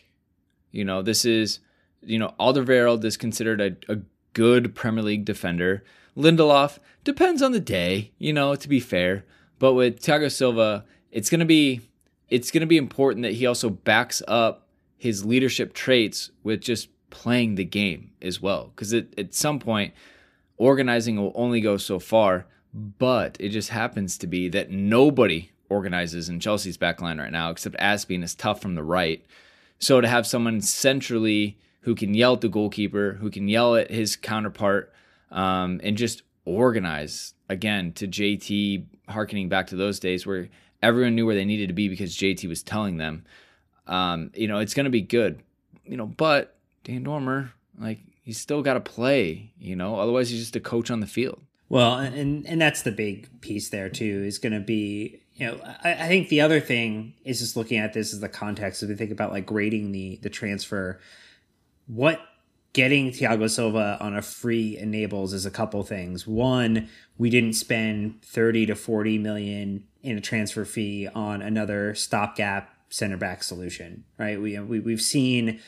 You 0.71 0.85
know, 0.85 1.03
this 1.03 1.25
is 1.25 1.61
you 2.03 2.19
know, 2.19 2.35
Alderweireld 2.39 3.05
is 3.05 3.17
considered 3.17 3.61
a, 3.61 3.93
a 3.93 4.01
good 4.35 4.75
Premier 4.75 5.03
League 5.03 5.25
defender. 5.25 5.85
Lindelof 6.17 6.79
depends 7.03 7.43
on 7.43 7.53
the 7.53 7.61
day, 7.61 8.13
you 8.19 8.33
know, 8.33 8.55
to 8.55 8.69
be 8.69 8.81
fair. 8.81 9.25
But 9.59 9.75
with 9.75 10.01
Thiago 10.01 10.31
Silva, 10.31 10.85
it's 11.11 11.31
gonna 11.31 11.45
be 11.45 11.81
it's 12.29 12.51
gonna 12.51 12.67
be 12.67 12.77
important 12.77 13.23
that 13.23 13.35
he 13.35 13.47
also 13.47 13.71
backs 13.71 14.23
up 14.29 14.69
his 14.97 15.25
leadership 15.25 15.75
traits 15.75 16.31
with 16.43 16.61
just 16.61 16.89
playing 17.11 17.55
the 17.55 17.65
game 17.65 18.11
as 18.21 18.41
well. 18.41 18.73
Because 18.75 18.93
at 18.93 19.35
some 19.35 19.59
point, 19.59 19.95
organizing 20.57 21.17
will 21.17 21.33
only 21.35 21.61
go 21.61 21.77
so 21.77 21.99
far. 21.99 22.47
But 22.75 23.37
it 23.39 23.51
just 23.51 23.71
happens 23.71 24.19
to 24.19 24.27
be 24.27 24.49
that 24.49 24.71
nobody 24.71 25.51
organizes 25.69 26.29
in 26.29 26.41
Chelsea's 26.41 26.77
backline 26.77 27.21
right 27.21 27.31
now, 27.31 27.51
except 27.51 27.77
Azpi 27.77 28.23
is 28.23 28.35
tough 28.35 28.61
from 28.61 28.75
the 28.75 28.83
right. 28.83 29.25
So 29.79 30.01
to 30.01 30.09
have 30.09 30.27
someone 30.27 30.61
centrally 30.61 31.59
who 31.83 31.95
can 31.95 32.15
yell 32.15 32.35
at 32.35 32.41
the 32.41 32.49
goalkeeper, 32.49 33.13
who 33.21 33.31
can 33.31 33.49
yell 33.49 33.77
at 33.77 33.91
his 33.91 34.17
counterpart, 34.17 34.93
um, 35.31 35.81
and 35.85 35.97
just 35.97 36.23
organize 36.45 37.35
again 37.49 37.93
to 37.93 38.09
JT, 38.09 38.87
harkening 39.09 39.49
back 39.49 39.69
to 39.69 39.77
those 39.77 40.01
days 40.01 40.27
where 40.27 40.49
everyone 40.83 41.15
knew 41.15 41.27
where 41.27 41.35
they 41.35 41.45
needed 41.45 41.69
to 41.69 41.75
be 41.75 41.89
because 41.89 42.17
JT 42.17 42.49
was 42.49 42.63
telling 42.63 42.97
them. 42.97 43.25
Um, 43.87 44.31
you 44.35 44.49
know, 44.49 44.59
it's 44.59 44.75
going 44.75 44.85
to 44.85 44.91
be 44.91 45.03
good, 45.03 45.43
you 45.85 45.97
know, 45.97 46.07
but 46.07 46.57
Dan 46.85 47.03
Dormer, 47.03 47.53
like, 47.79 48.01
he's 48.23 48.41
still 48.41 48.63
got 48.63 48.75
to 48.75 48.81
play, 48.81 49.53
you 49.59 49.77
know, 49.77 49.99
otherwise 50.01 50.31
he's 50.31 50.41
just 50.41 50.57
a 50.57 50.61
coach 50.61 50.91
on 50.91 51.01
the 51.01 51.07
field. 51.07 51.41
Well, 51.69 51.99
and 51.99 52.47
and 52.47 52.61
that's 52.61 52.83
the 52.83 52.93
big 52.93 53.41
piece 53.41 53.69
there 53.69 53.89
too 53.89 54.25
is 54.27 54.39
going 54.39 54.53
to 54.53 54.61
be 54.61 55.21
you 55.35 55.47
know 55.47 55.61
I, 55.83 55.95
I, 55.95 56.09
think 56.09 56.29
the 56.29 56.41
other 56.41 56.61
thing 56.61 57.15
is 57.25 57.41
just 57.41 57.57
looking 57.57 57.79
at 57.79 57.93
this 57.93 58.13
as 58.13 58.21
the 58.21 58.29
context 58.29 58.83
as 58.83 58.89
we 58.89 58.95
think 58.95 59.11
about 59.11 59.33
like 59.33 59.47
grading 59.47 59.93
the 59.93 60.21
the 60.23 60.31
transfer 60.31 61.01
what 61.87 62.21
getting 62.75 63.11
Thiago 63.11 63.49
Silva 63.49 63.97
on 64.01 64.15
a 64.15 64.21
free 64.21 64.77
enables 64.77 65.33
is 65.33 65.47
a 65.47 65.51
couple 65.51 65.83
things. 65.85 66.27
One, 66.27 66.89
we 67.17 67.31
didn't 67.31 67.55
spend 67.55 68.21
30 68.23 68.67
to 68.67 68.75
40 68.75 69.19
million 69.19 69.85
in 70.03 70.19
a 70.19 70.21
transfer 70.21 70.65
fee 70.65 71.09
on 71.15 71.41
another 71.41 71.95
stopgap 71.95 72.75
center 72.91 73.17
back 73.17 73.43
solution, 73.43 74.05
right? 74.19 74.41
We, 74.41 74.59
we 74.59 74.81
we've 74.81 75.01
seen 75.01 75.61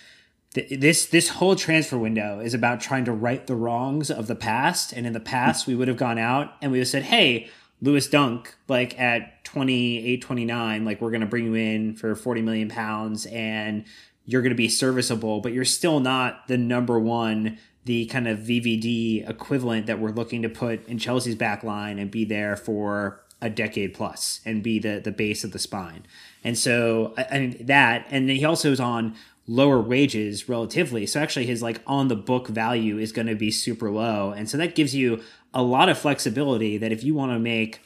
this 0.55 1.07
this 1.07 1.29
whole 1.29 1.55
transfer 1.55 1.99
window 1.99 2.41
is 2.41 2.55
about 2.55 2.81
trying 2.81 3.05
to 3.05 3.13
right 3.13 3.47
the 3.47 3.55
wrongs 3.55 4.11
of 4.11 4.27
the 4.27 4.35
past 4.35 4.93
and 4.93 5.07
in 5.07 5.13
the 5.13 5.21
past 5.21 5.67
we 5.67 5.75
would 5.75 5.89
have 5.89 5.99
gone 5.99 6.19
out 6.19 6.55
and 6.63 6.73
we 6.73 6.79
would 6.79 6.83
have 6.83 6.89
said, 6.89 7.03
"Hey, 7.03 7.51
Lewis 7.83 8.09
Dunk, 8.09 8.55
like 8.69 8.99
at 8.99 9.45
28, 9.45 10.23
29, 10.23 10.85
like 10.85 11.01
we're 11.01 11.11
going 11.11 11.21
to 11.21 11.27
bring 11.27 11.45
you 11.45 11.55
in 11.55 11.95
for 11.95 12.15
40 12.15 12.43
million 12.43 12.69
pounds 12.69 13.27
and 13.27 13.85
you're 14.25 14.43
going 14.43 14.51
to 14.51 14.57
be 14.57 14.69
serviceable, 14.69 15.41
but 15.41 15.53
you're 15.53 15.65
still 15.65 16.01
not 16.01 16.49
the 16.49 16.57
number 16.59 16.99
one, 16.99 17.59
the 17.85 18.07
kind 18.07 18.27
of 18.27 18.41
VVD 18.41 19.29
equivalent 19.29 19.87
that 19.87 20.01
we're 20.01 20.11
looking 20.11 20.43
to 20.43 20.49
put 20.49 20.87
in 20.89 20.99
Chelsea's 20.99 21.37
back 21.37 21.63
line 21.63 21.99
and 21.99 22.11
be 22.11 22.25
there 22.25 22.57
for 22.57 23.23
a 23.43 23.51
decade 23.51 23.93
plus 23.93 24.41
and 24.47 24.63
be 24.63 24.79
the 24.79 25.01
the 25.05 25.13
base 25.13 25.45
of 25.45 25.53
the 25.53 25.59
spine. 25.59 26.07
And 26.43 26.57
so 26.57 27.15
I, 27.17 27.39
mean 27.39 27.67
that, 27.67 28.07
and 28.11 28.29
he 28.31 28.45
also 28.45 28.73
is 28.73 28.81
on 28.81 29.15
lower 29.47 29.81
wages 29.81 30.49
relatively. 30.49 31.07
So 31.07 31.21
actually 31.21 31.47
his 31.47 31.63
like 31.63 31.81
on 31.87 32.09
the 32.09 32.17
book 32.17 32.49
value 32.49 32.99
is 32.99 33.13
going 33.13 33.29
to 33.29 33.35
be 33.35 33.51
super 33.51 33.91
low. 33.91 34.33
And 34.33 34.49
so 34.49 34.57
that 34.57 34.75
gives 34.75 34.95
you 34.95 35.23
a 35.55 35.63
lot 35.63 35.89
of 35.89 35.99
flexibility 35.99 36.79
that 36.79 36.93
if 36.93 37.05
you 37.05 37.15
want 37.15 37.33
to 37.33 37.39
make 37.39 37.81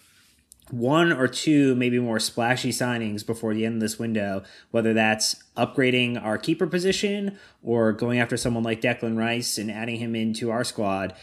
one 0.71 1.13
or 1.13 1.27
two 1.27 1.75
maybe 1.75 1.99
more 1.99 2.21
splashy 2.21 2.71
signings 2.71 3.27
before 3.27 3.55
the 3.55 3.67
end 3.67 3.75
of 3.75 3.81
this 3.81 3.99
window, 3.99 4.43
whether 4.71 4.95
that's 4.95 5.43
upgrading 5.57 6.23
our 6.23 6.39
keeper 6.39 6.67
position 6.67 7.37
or 7.63 7.93
going 7.93 8.19
after 8.19 8.37
someone 8.37 8.63
like 8.63 8.81
Declan 8.81 9.19
Rice 9.19 9.59
and 9.59 9.71
adding 9.71 9.97
him 9.97 10.15
into 10.15 10.51
our 10.51 10.65
squad, 10.65 11.15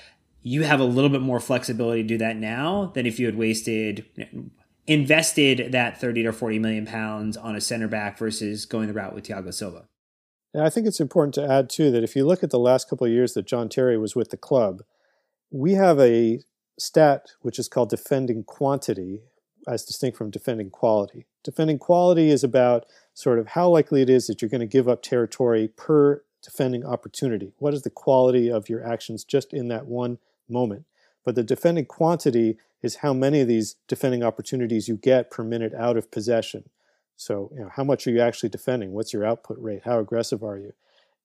you 0.43 0.63
have 0.63 0.79
a 0.79 0.85
little 0.85 1.09
bit 1.09 1.21
more 1.21 1.39
flexibility 1.39 2.03
to 2.03 2.07
do 2.07 2.17
that 2.17 2.35
now 2.35 2.91
than 2.93 3.05
if 3.05 3.19
you 3.19 3.25
had 3.25 3.37
wasted 3.37 4.05
invested 4.85 5.73
that 5.73 5.99
30 5.99 6.23
to 6.23 6.31
40 6.31 6.59
million 6.59 6.85
pounds 6.85 7.35
on 7.35 7.55
a 7.55 7.61
center 7.61 7.89
back 7.89 8.17
versus 8.17 8.65
going 8.65 8.87
the 8.87 8.93
route 8.93 9.13
with 9.13 9.25
Thiago 9.25 9.53
Silva. 9.53 9.85
And 10.57 10.65
I 10.65 10.71
think 10.71 10.87
it's 10.87 10.99
important 10.99 11.35
to 11.35 11.47
add 11.47 11.69
too 11.69 11.91
that 11.91 12.03
if 12.03 12.15
you 12.15 12.25
look 12.25 12.41
at 12.41 12.49
the 12.49 12.57
last 12.57 12.89
couple 12.89 13.05
of 13.05 13.13
years 13.13 13.33
that 13.33 13.45
John 13.45 13.69
Terry 13.69 13.95
was 13.95 14.15
with 14.15 14.31
the 14.31 14.37
club, 14.37 14.81
we 15.51 15.73
have 15.73 15.99
a 15.99 16.39
stat 16.79 17.27
which 17.43 17.59
is 17.59 17.67
called 17.67 17.91
defending 17.91 18.43
quantity 18.43 19.21
as 19.67 19.85
distinct 19.85 20.17
from 20.17 20.31
defending 20.31 20.71
quality. 20.71 21.27
Defending 21.43 21.77
quality 21.77 22.31
is 22.31 22.43
about 22.43 22.87
sort 23.13 23.37
of 23.37 23.49
how 23.49 23.69
likely 23.69 24.01
it 24.01 24.09
is 24.09 24.25
that 24.25 24.41
you're 24.41 24.49
going 24.49 24.61
to 24.61 24.65
give 24.65 24.89
up 24.89 25.03
territory 25.03 25.67
per 25.77 26.23
defending 26.41 26.83
opportunity. 26.83 27.53
What 27.59 27.75
is 27.75 27.83
the 27.83 27.91
quality 27.91 28.49
of 28.49 28.67
your 28.67 28.83
actions 28.83 29.23
just 29.23 29.53
in 29.53 29.67
that 29.67 29.85
one 29.85 30.17
moment? 30.49 30.85
But 31.23 31.35
the 31.35 31.43
defending 31.43 31.85
quantity 31.85 32.57
is 32.81 32.95
how 32.95 33.13
many 33.13 33.41
of 33.41 33.47
these 33.47 33.75
defending 33.87 34.23
opportunities 34.23 34.87
you 34.87 34.97
get 34.97 35.29
per 35.29 35.43
minute 35.43 35.75
out 35.75 35.97
of 35.97 36.09
possession. 36.09 36.63
So, 37.17 37.51
you 37.53 37.61
know, 37.61 37.69
how 37.75 37.83
much 37.83 38.07
are 38.07 38.11
you 38.11 38.21
actually 38.21 38.49
defending? 38.49 38.93
What's 38.93 39.11
your 39.11 39.25
output 39.25 39.57
rate? 39.59 39.81
How 39.83 39.99
aggressive 39.99 40.43
are 40.43 40.57
you? 40.57 40.73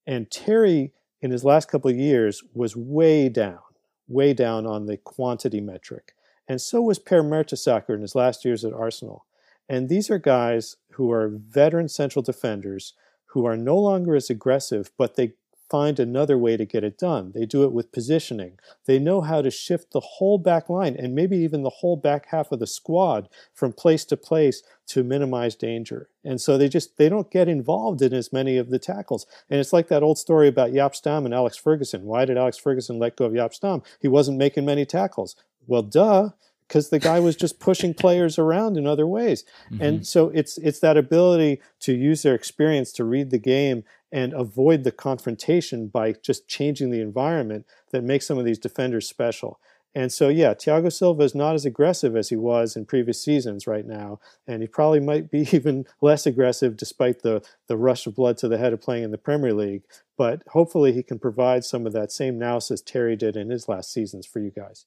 And 0.07 0.31
Terry, 0.31 0.93
in 1.21 1.31
his 1.31 1.45
last 1.45 1.69
couple 1.69 1.91
of 1.91 1.97
years, 1.97 2.43
was 2.55 2.75
way 2.75 3.29
down, 3.29 3.61
way 4.09 4.33
down 4.33 4.67
on 4.67 4.87
the 4.87 4.97
quantity 4.97 5.61
metric. 5.61 6.15
And 6.49 6.61
so 6.61 6.83
was 6.83 6.99
Per 6.99 7.23
Mertesacker 7.23 7.95
in 7.95 8.01
his 8.01 8.15
last 8.15 8.45
years 8.45 8.65
at 8.65 8.73
Arsenal. 8.73 9.27
And 9.69 9.89
these 9.89 10.11
are 10.11 10.19
guys 10.19 10.77
who 10.93 11.13
are 11.13 11.29
veteran 11.33 11.89
central 11.89 12.23
defenders 12.23 12.95
who 13.27 13.47
are 13.47 13.57
no 13.57 13.77
longer 13.77 14.17
as 14.17 14.29
aggressive, 14.29 14.91
but 14.99 15.17
they 15.17 15.35
find 15.73 15.99
another 15.99 16.37
way 16.37 16.59
to 16.59 16.67
get 16.67 16.85
it 16.85 16.99
done. 16.99 17.33
They 17.35 17.47
do 17.47 17.65
it 17.65 17.73
with 17.73 17.93
positioning. 17.93 18.59
They 18.85 18.99
know 18.99 19.23
how 19.23 19.41
to 19.41 19.51
shift 19.51 19.93
the 19.93 20.01
whole 20.01 20.37
back 20.37 20.69
line 20.69 20.95
and 20.99 21.15
maybe 21.15 21.39
even 21.39 21.63
the 21.63 21.79
whole 21.81 21.97
back 21.97 22.27
half 22.27 22.53
of 22.53 22.59
the 22.59 22.67
squad 22.67 23.31
from 23.55 23.73
place 23.73 24.05
to 24.05 24.19
place 24.19 24.63
to 24.89 25.03
minimize 25.03 25.57
danger. 25.57 26.11
And 26.23 26.43
so 26.43 26.59
they 26.59 26.69
just 26.69 26.99
they 26.99 27.09
don't 27.09 27.31
get 27.31 27.49
involved 27.49 28.03
in 28.03 28.13
as 28.13 28.35
many 28.35 28.59
of 28.59 28.69
the 28.69 28.79
tackles. 28.79 29.27
And 29.49 29.59
it's 29.59 29.73
like 29.73 29.89
that 29.89 30.03
old 30.03 30.19
story 30.19 30.47
about 30.47 30.73
Jaap 30.73 30.95
Stam 30.95 31.25
and 31.25 31.33
Alex 31.33 31.57
Ferguson. 31.57 32.05
Why 32.05 32.27
did 32.27 32.37
Alex 32.37 32.59
Ferguson 32.59 32.99
let 32.99 33.17
go 33.17 33.25
of 33.25 33.33
Jaap 33.33 33.55
Stam? 33.55 33.83
He 33.99 34.09
wasn't 34.09 34.37
making 34.37 34.67
many 34.67 34.85
tackles. 34.85 35.37
Well, 35.67 35.83
duh 35.83 36.31
because 36.67 36.91
the 36.91 36.99
guy 36.99 37.21
was 37.21 37.37
just 37.37 37.61
pushing 37.61 37.95
players 37.95 38.39
around 38.39 38.77
in 38.77 38.87
other 38.87 39.07
ways. 39.07 39.45
Mm-hmm. 39.71 39.83
And 39.83 40.07
so 40.07 40.31
it's 40.31 40.59
it's 40.59 40.81
that 40.81 40.97
ability 40.97 41.61
to 41.81 41.95
use 41.95 42.23
their 42.23 42.35
experience 42.35 42.93
to 42.93 43.05
read 43.05 43.31
the 43.31 43.39
game 43.39 43.85
and 44.11 44.33
avoid 44.35 44.85
the 44.85 44.93
confrontation 44.93 45.89
by 45.89 46.13
just 46.13 46.47
changing 46.47 46.91
the 46.91 47.01
environment 47.01 47.67
that 47.91 48.05
makes 48.05 48.27
some 48.27 48.39
of 48.39 48.45
these 48.45 48.59
defenders 48.59 49.09
special. 49.09 49.59
And 49.95 50.11
so, 50.11 50.29
yeah, 50.29 50.55
Thiago 50.55 50.91
Silva 50.91 51.23
is 51.23 51.35
not 51.35 51.55
as 51.55 51.67
aggressive 51.67 52.17
as 52.17 52.31
he 52.31 52.37
was 52.37 52.77
in 52.77 52.87
previous 52.87 53.23
seasons 53.23 53.67
right 53.67 53.85
now, 53.85 54.21
and 54.47 54.63
he 54.63 54.69
probably 54.69 55.01
might 55.01 55.31
be 55.31 55.41
even 55.53 55.85
less 56.01 56.27
aggressive 56.27 56.77
despite 56.77 57.23
the 57.23 57.45
the 57.69 57.77
rush 57.77 58.07
of 58.07 58.15
blood 58.15 58.39
to 58.39 58.49
the 58.49 58.59
head 58.59 58.73
of 58.73 58.81
playing 58.81 59.05
in 59.05 59.11
the 59.11 59.19
Premier 59.19 59.53
League. 59.53 59.83
But 60.17 60.43
hopefully, 60.49 60.93
he 60.93 61.03
can 61.03 61.19
provide 61.19 61.65
some 61.65 61.87
of 61.87 61.93
that 61.93 62.13
same 62.13 62.39
nous 62.39 62.71
as 62.71 62.81
Terry 62.81 63.17
did 63.17 63.37
in 63.37 63.51
his 63.51 63.69
last 63.69 63.93
seasons 63.93 64.27
for 64.27 64.41
you 64.41 64.51
guys. 64.51 64.87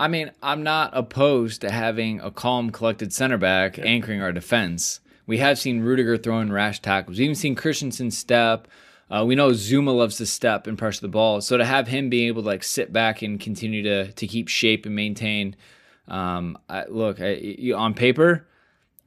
I 0.00 0.08
mean, 0.08 0.30
I'm 0.42 0.62
not 0.62 0.92
opposed 0.94 1.60
to 1.60 1.70
having 1.70 2.20
a 2.22 2.30
calm, 2.30 2.70
collected 2.70 3.12
center 3.12 3.36
back 3.36 3.76
yeah. 3.76 3.84
anchoring 3.84 4.22
our 4.22 4.32
defense. 4.32 5.00
We 5.26 5.36
have 5.38 5.58
seen 5.58 5.82
Rudiger 5.82 6.16
throwing 6.16 6.50
rash 6.50 6.80
tackles. 6.80 7.18
We've 7.18 7.26
even 7.26 7.34
seen 7.34 7.54
Christensen 7.54 8.10
step. 8.10 8.66
Uh, 9.10 9.26
we 9.26 9.34
know 9.34 9.50
Zouma 9.50 9.94
loves 9.94 10.16
to 10.16 10.24
step 10.24 10.66
and 10.66 10.78
pressure 10.78 11.02
the 11.02 11.08
ball. 11.08 11.42
So 11.42 11.58
to 11.58 11.66
have 11.66 11.86
him 11.86 12.08
being 12.08 12.28
able 12.28 12.40
to 12.40 12.48
like 12.48 12.64
sit 12.64 12.94
back 12.94 13.20
and 13.20 13.38
continue 13.38 13.82
to 13.82 14.10
to 14.10 14.26
keep 14.26 14.48
shape 14.48 14.86
and 14.86 14.96
maintain, 14.96 15.54
um, 16.08 16.56
I, 16.66 16.86
look 16.86 17.20
I, 17.20 17.34
you, 17.34 17.76
on 17.76 17.92
paper, 17.92 18.48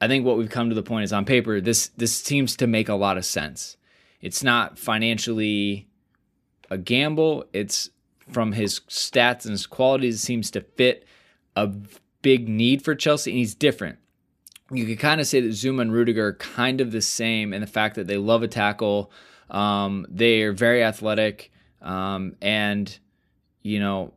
I 0.00 0.06
think 0.06 0.24
what 0.24 0.38
we've 0.38 0.48
come 0.48 0.68
to 0.68 0.76
the 0.76 0.82
point 0.84 1.02
is 1.02 1.12
on 1.12 1.24
paper 1.24 1.60
this 1.60 1.88
this 1.96 2.14
seems 2.14 2.54
to 2.58 2.68
make 2.68 2.88
a 2.88 2.94
lot 2.94 3.18
of 3.18 3.24
sense. 3.24 3.76
It's 4.20 4.44
not 4.44 4.78
financially 4.78 5.88
a 6.70 6.78
gamble. 6.78 7.46
It's 7.52 7.90
from 8.30 8.52
his 8.52 8.80
stats 8.88 9.44
and 9.44 9.52
his 9.52 9.66
qualities 9.66 10.20
seems 10.20 10.50
to 10.52 10.60
fit 10.60 11.06
a 11.56 11.70
big 12.22 12.48
need 12.48 12.82
for 12.82 12.94
Chelsea, 12.94 13.30
and 13.30 13.38
he's 13.38 13.54
different. 13.54 13.98
You 14.70 14.86
could 14.86 14.98
kind 14.98 15.20
of 15.20 15.26
say 15.26 15.40
that 15.40 15.48
Zouma 15.48 15.82
and 15.82 15.92
Rudiger 15.92 16.28
are 16.28 16.34
kind 16.34 16.80
of 16.80 16.90
the 16.90 17.02
same 17.02 17.52
in 17.52 17.60
the 17.60 17.66
fact 17.66 17.96
that 17.96 18.06
they 18.06 18.16
love 18.16 18.42
a 18.42 18.48
tackle. 18.48 19.12
Um, 19.50 20.06
they 20.08 20.42
are 20.42 20.52
very 20.52 20.82
athletic, 20.82 21.52
um, 21.82 22.36
and 22.40 22.98
you 23.62 23.78
know, 23.78 24.14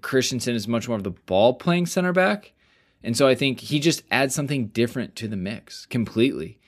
Christensen 0.00 0.54
is 0.54 0.66
much 0.66 0.88
more 0.88 0.96
of 0.96 1.04
the 1.04 1.10
ball 1.10 1.54
playing 1.54 1.86
center 1.86 2.12
back, 2.12 2.52
and 3.02 3.16
so 3.16 3.26
I 3.26 3.34
think 3.34 3.60
he 3.60 3.80
just 3.80 4.02
adds 4.10 4.34
something 4.34 4.68
different 4.68 5.16
to 5.16 5.28
the 5.28 5.36
mix 5.36 5.86
completely, 5.86 6.60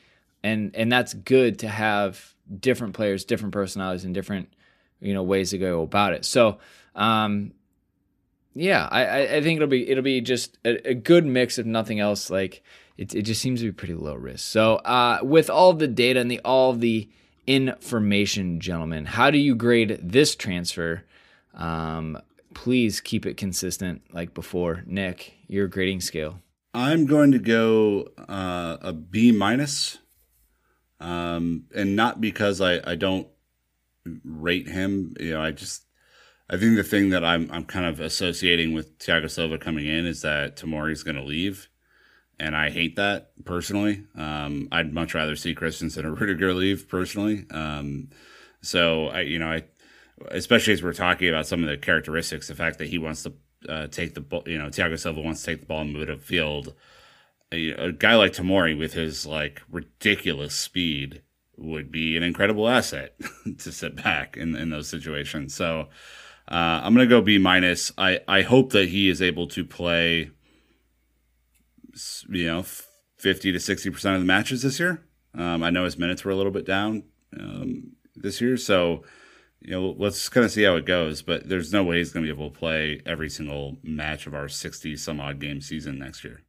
and 0.43 0.75
and 0.75 0.91
that's 0.91 1.15
good 1.15 1.61
to 1.61 1.69
have 1.69 2.35
different 2.59 2.95
players, 2.95 3.25
different 3.25 3.53
personalities, 3.53 4.05
and 4.05 4.13
different 4.13 4.49
you 5.01 5.15
know 5.15 5.23
ways 5.23 5.51
to 5.51 5.59
go 5.59 5.83
about 5.83 6.13
it. 6.13 6.25
So 6.25 6.59
um, 6.95 7.53
yeah, 8.55 8.89
I, 8.91 9.37
I 9.37 9.43
think 9.43 9.57
it'll 9.57 9.69
be 9.69 9.89
it'll 9.89 10.03
be 10.03 10.21
just 10.21 10.59
a, 10.65 10.91
a 10.91 10.95
good 10.95 11.25
mix 11.25 11.59
of 11.59 11.67
nothing 11.67 12.01
else. 12.01 12.31
Like 12.31 12.63
it, 12.97 13.15
it 13.15 13.23
just 13.23 13.41
seems 13.41 13.61
to 13.61 13.67
be 13.67 13.73
pretty 13.73 13.95
low 13.95 14.15
risk. 14.15 14.47
So 14.51 14.77
uh, 14.77 15.21
with 15.23 15.49
all 15.49 15.73
the 15.73 15.89
data 15.89 16.21
and 16.21 16.31
the 16.31 16.41
all 16.45 16.73
the 16.73 17.09
information, 17.47 18.61
gentlemen, 18.61 19.07
how 19.07 19.31
do 19.31 19.39
you 19.39 19.55
grade 19.55 19.99
this 20.03 20.35
transfer? 20.35 21.05
Um, 21.55 22.21
please 22.53 23.01
keep 23.01 23.25
it 23.25 23.37
consistent 23.37 24.03
like 24.13 24.35
before. 24.35 24.83
Nick, 24.87 25.35
your 25.47 25.69
grading 25.69 26.01
scale. 26.01 26.41
I'm 26.75 27.07
going 27.07 27.33
to 27.33 27.39
go 27.39 28.09
uh, 28.29 28.77
a 28.81 28.93
B 28.93 29.33
minus, 29.33 29.99
um, 31.01 31.65
and 31.75 31.97
not 31.97 32.21
because 32.21 32.61
I, 32.61 32.81
I 32.85 32.95
don't 32.95 33.29
rate 34.25 34.69
him. 34.69 35.15
You 35.19 35.35
know, 35.35 35.43
I 35.43 35.51
just 35.51 35.85
I 36.51 36.57
think 36.57 36.77
the 36.77 36.85
thing 36.85 37.11
that 37.11 37.25
I'm 37.25 37.51
I'm 37.51 37.65
kind 37.65 37.87
of 37.87 38.01
associating 38.01 38.73
with 38.73 38.99
Thiago 38.99 39.31
Silva 39.31 39.59
coming 39.59 39.87
in 39.87 40.07
is 40.07 40.23
that 40.23 40.57
Tomori's 40.57 41.03
going 41.03 41.17
to 41.17 41.23
leave, 41.23 41.69
and 42.39 42.57
I 42.57 42.71
hate 42.71 42.97
that 42.97 43.33
personally. 43.45 44.05
Um, 44.17 44.69
I'd 44.73 44.93
much 44.93 45.15
rather 45.15 45.37
see 45.37 45.55
Christensen 45.55 46.07
or 46.07 46.15
Rudiger 46.15 46.55
leave 46.55 46.89
personally. 46.89 47.47
Um, 47.51 48.11
so 48.63 49.09
I, 49.09 49.21
you 49.23 49.39
know, 49.39 49.49
I 49.49 49.65
especially 50.31 50.73
as 50.73 50.83
we're 50.83 50.93
talking 50.93 51.29
about 51.29 51.47
some 51.47 51.63
of 51.63 51.69
the 51.69 51.77
characteristics, 51.77 52.49
the 52.49 52.55
fact 52.55 52.79
that 52.79 52.89
he 52.89 52.99
wants 52.99 53.25
to 53.25 53.33
uh, 53.69 53.87
take 53.89 54.15
the 54.15 54.21
ball, 54.21 54.45
you 54.47 54.59
know, 54.59 54.69
Thiago 54.69 54.99
Silva 54.99 55.21
wants 55.21 55.43
to 55.43 55.51
take 55.51 55.61
the 55.61 55.67
ball 55.67 55.83
and 55.83 55.93
move 55.93 56.09
it 56.09 56.21
upfield. 56.21 56.75
A, 57.53 57.71
a 57.71 57.93
guy 57.93 58.15
like 58.15 58.33
Tomori 58.33 58.79
with 58.79 58.93
his 58.95 59.27
like 59.27 59.63
ridiculous 59.71 60.55
speed 60.55 61.23
would 61.59 61.91
be 61.91 62.17
an 62.17 62.23
incredible 62.23 62.69
asset 62.69 63.15
to 63.59 63.73
sit 63.73 64.03
back 64.03 64.37
in, 64.37 64.55
in 64.57 64.71
those 64.71 64.89
situations. 64.89 65.55
So 65.55 65.89
uh, 66.51 66.81
I'm 66.83 66.95
going 66.95 67.07
to 67.07 67.15
go 67.15 67.21
B 67.21 67.39
minus. 67.39 67.93
I, 67.99 68.21
I 68.27 68.43
hope 68.43 68.73
that 68.73 68.89
he 68.89 69.09
is 69.09 69.21
able 69.21 69.49
to 69.49 69.65
play, 69.65 70.31
you 72.29 72.47
know, 72.47 72.65
50 73.19 73.53
to 73.53 73.59
60% 73.59 74.15
of 74.15 74.21
the 74.21 74.27
matches 74.27 74.63
this 74.63 74.81
year. 74.81 75.05
Um, 75.35 75.63
I 75.63 75.71
know 75.71 75.85
his 75.85 75.99
minutes 75.99 76.25
were 76.25 76.33
a 76.33 76.37
little 76.37 76.53
bit 76.53 76.65
down 76.65 77.03
um, 77.39 77.93
this 78.17 78.41
year. 78.41 78.57
So, 78.57 79.03
you 79.61 79.73
know, 79.73 79.95
let's 79.99 80.29
kind 80.29 80.45
of 80.45 80.53
see 80.53 80.63
how 80.63 80.77
it 80.77 80.87
goes. 80.87 81.23
But 81.23 81.49
there's 81.49 81.73
no 81.73 81.85
way 81.85 81.99
he's 81.99 82.13
going 82.13 82.25
to 82.25 82.33
be 82.33 82.37
able 82.37 82.51
to 82.51 82.59
play 82.59 83.03
every 83.05 83.29
single 83.29 83.77
match 83.83 84.27
of 84.27 84.35
our 84.35 84.49
60 84.49 84.97
some 84.97 85.21
odd 85.21 85.41
game 85.41 85.61
season 85.61 85.99
next 85.99 86.25
year. 86.25 86.43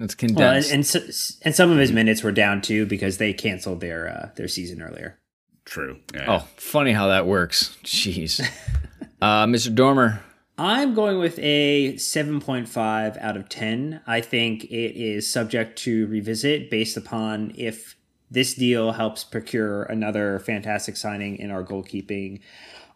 It's 0.00 0.14
condensed. 0.14 0.70
Well, 0.70 0.78
and, 0.78 0.94
and, 0.94 1.20
and 1.42 1.54
some 1.54 1.70
of 1.70 1.78
his 1.78 1.92
minutes 1.92 2.22
were 2.22 2.32
down 2.32 2.62
too 2.62 2.86
because 2.86 3.18
they 3.18 3.32
canceled 3.32 3.80
their 3.80 4.08
uh, 4.08 4.30
their 4.36 4.48
season 4.48 4.82
earlier. 4.82 5.18
True. 5.64 6.00
Yeah. 6.14 6.24
Oh, 6.26 6.48
funny 6.56 6.92
how 6.92 7.08
that 7.08 7.26
works. 7.26 7.76
Jeez. 7.84 8.40
uh, 9.22 9.44
Mr. 9.46 9.74
Dormer. 9.74 10.22
I'm 10.58 10.94
going 10.94 11.18
with 11.18 11.38
a 11.38 11.94
7.5 11.94 13.22
out 13.22 13.36
of 13.36 13.48
10. 13.48 14.02
I 14.06 14.20
think 14.20 14.64
it 14.64 15.00
is 15.00 15.30
subject 15.30 15.78
to 15.80 16.06
revisit 16.08 16.70
based 16.70 16.98
upon 16.98 17.52
if 17.56 17.96
this 18.30 18.54
deal 18.54 18.92
helps 18.92 19.24
procure 19.24 19.84
another 19.84 20.38
fantastic 20.40 20.96
signing 20.96 21.38
in 21.38 21.50
our 21.50 21.64
goalkeeping 21.64 22.40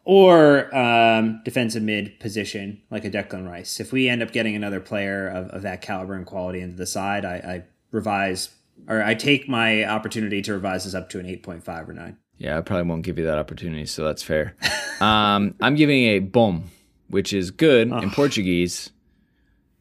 or 0.04 0.74
um, 0.76 1.40
defensive 1.44 1.82
mid 1.82 2.18
position 2.20 2.82
like 2.90 3.04
a 3.04 3.10
Declan 3.10 3.48
Rice. 3.48 3.80
If 3.80 3.92
we 3.92 4.08
end 4.08 4.22
up 4.22 4.32
getting 4.32 4.54
another 4.54 4.80
player 4.80 5.28
of, 5.28 5.48
of 5.48 5.62
that 5.62 5.80
caliber 5.80 6.14
and 6.14 6.26
quality 6.26 6.60
into 6.60 6.76
the 6.76 6.86
side, 6.86 7.24
I, 7.24 7.34
I 7.34 7.64
revise 7.90 8.50
or 8.88 9.02
I 9.02 9.14
take 9.14 9.48
my 9.48 9.84
opportunity 9.84 10.42
to 10.42 10.52
revise 10.52 10.84
this 10.84 10.94
up 10.94 11.08
to 11.10 11.20
an 11.20 11.26
8.5 11.26 11.88
or 11.88 11.92
9. 11.92 12.16
Yeah, 12.36 12.58
I 12.58 12.60
probably 12.60 12.88
won't 12.88 13.02
give 13.02 13.18
you 13.18 13.24
that 13.26 13.38
opportunity, 13.38 13.86
so 13.86 14.04
that's 14.04 14.22
fair. 14.22 14.56
um, 15.00 15.54
I'm 15.60 15.76
giving 15.76 16.04
a 16.04 16.18
bom, 16.18 16.70
which 17.08 17.32
is 17.32 17.50
good 17.50 17.92
oh. 17.92 17.98
in 17.98 18.10
Portuguese, 18.10 18.90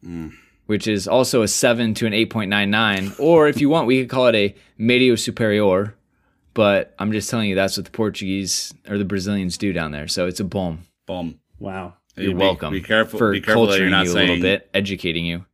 mm. 0.04 0.32
which 0.66 0.86
is 0.86 1.08
also 1.08 1.42
a 1.42 1.48
7 1.48 1.94
to 1.94 2.06
an 2.06 2.12
8.99. 2.12 3.18
Or 3.18 3.48
if 3.48 3.60
you 3.60 3.68
want, 3.68 3.86
we 3.86 4.00
could 4.00 4.10
call 4.10 4.28
it 4.28 4.34
a 4.36 4.54
medio 4.78 5.16
superior, 5.16 5.96
but 6.54 6.94
I'm 6.98 7.12
just 7.12 7.28
telling 7.28 7.48
you 7.48 7.54
that's 7.54 7.76
what 7.76 7.84
the 7.84 7.92
Portuguese 7.92 8.72
or 8.88 8.96
the 8.96 9.04
Brazilians 9.04 9.58
do 9.58 9.72
down 9.72 9.90
there. 9.90 10.08
So 10.08 10.26
it's 10.26 10.40
a 10.40 10.44
boom. 10.44 10.84
Boom. 11.06 11.40
Wow. 11.58 11.94
You're 12.16 12.30
be, 12.30 12.34
welcome. 12.34 12.72
Be 12.72 12.80
careful. 12.80 13.18
For 13.18 13.32
be 13.32 13.40
careful 13.40 13.66
culturing 13.66 13.90
you 13.90 13.96
a 13.96 14.14
little 14.14 14.40
bit, 14.40 14.70
educating 14.72 15.26
you. 15.26 15.44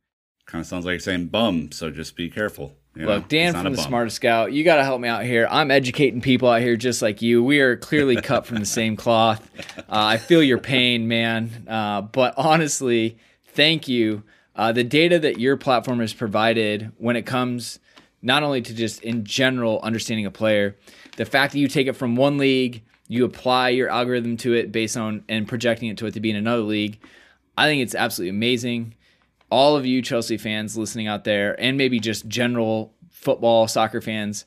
Kind 0.45 0.61
of 0.61 0.67
sounds 0.67 0.85
like 0.85 0.93
you're 0.93 0.99
saying 0.99 1.27
bum. 1.27 1.71
So 1.71 1.89
just 1.89 2.15
be 2.15 2.29
careful. 2.29 2.75
You 2.95 3.05
Look, 3.05 3.23
know, 3.23 3.27
Dan 3.29 3.53
from 3.53 3.63
the 3.63 3.77
bum. 3.77 3.85
Smarter 3.85 4.09
Scout, 4.09 4.51
you 4.51 4.63
got 4.63 4.75
to 4.75 4.83
help 4.83 4.99
me 4.99 5.07
out 5.07 5.23
here. 5.23 5.47
I'm 5.49 5.71
educating 5.71 6.21
people 6.21 6.49
out 6.49 6.61
here 6.61 6.75
just 6.75 7.01
like 7.01 7.21
you. 7.21 7.41
We 7.43 7.61
are 7.61 7.77
clearly 7.77 8.17
cut 8.17 8.45
from 8.45 8.57
the 8.57 8.65
same 8.65 8.95
cloth. 8.95 9.47
Uh, 9.77 10.15
I 10.15 10.17
feel 10.17 10.41
your 10.41 10.57
pain, 10.57 11.09
man. 11.09 11.65
Uh, 11.67 12.01
but 12.01 12.33
honestly, 12.37 13.17
thank 13.47 13.89
you. 13.89 14.23
Uh, 14.55 14.71
the 14.71 14.85
data 14.85 15.19
that 15.19 15.37
your 15.37 15.57
platform 15.57 15.99
has 15.99 16.13
provided 16.13 16.93
when 16.97 17.17
it 17.17 17.25
comes 17.25 17.79
not 18.21 18.43
only 18.43 18.61
to 18.61 18.73
just 18.73 19.01
in 19.03 19.23
general 19.23 19.79
understanding 19.81 20.25
a 20.25 20.31
player, 20.31 20.75
the 21.17 21.25
fact 21.25 21.53
that 21.53 21.59
you 21.59 21.67
take 21.67 21.87
it 21.87 21.93
from 21.93 22.15
one 22.15 22.37
league, 22.37 22.83
you 23.07 23.25
apply 23.25 23.69
your 23.69 23.89
algorithm 23.89 24.37
to 24.37 24.53
it 24.53 24.71
based 24.71 24.95
on 24.95 25.23
and 25.27 25.47
projecting 25.47 25.89
it 25.89 25.97
to 25.97 26.05
it 26.05 26.13
to 26.13 26.19
be 26.19 26.29
in 26.29 26.35
another 26.35 26.61
league, 26.61 26.99
I 27.57 27.67
think 27.67 27.81
it's 27.81 27.95
absolutely 27.95 28.29
amazing. 28.29 28.95
All 29.49 29.75
of 29.75 29.85
you 29.85 30.01
Chelsea 30.01 30.37
fans 30.37 30.77
listening 30.77 31.07
out 31.07 31.25
there, 31.25 31.59
and 31.59 31.77
maybe 31.77 31.99
just 31.99 32.27
general 32.27 32.93
football, 33.09 33.67
soccer 33.67 33.99
fans, 33.99 34.45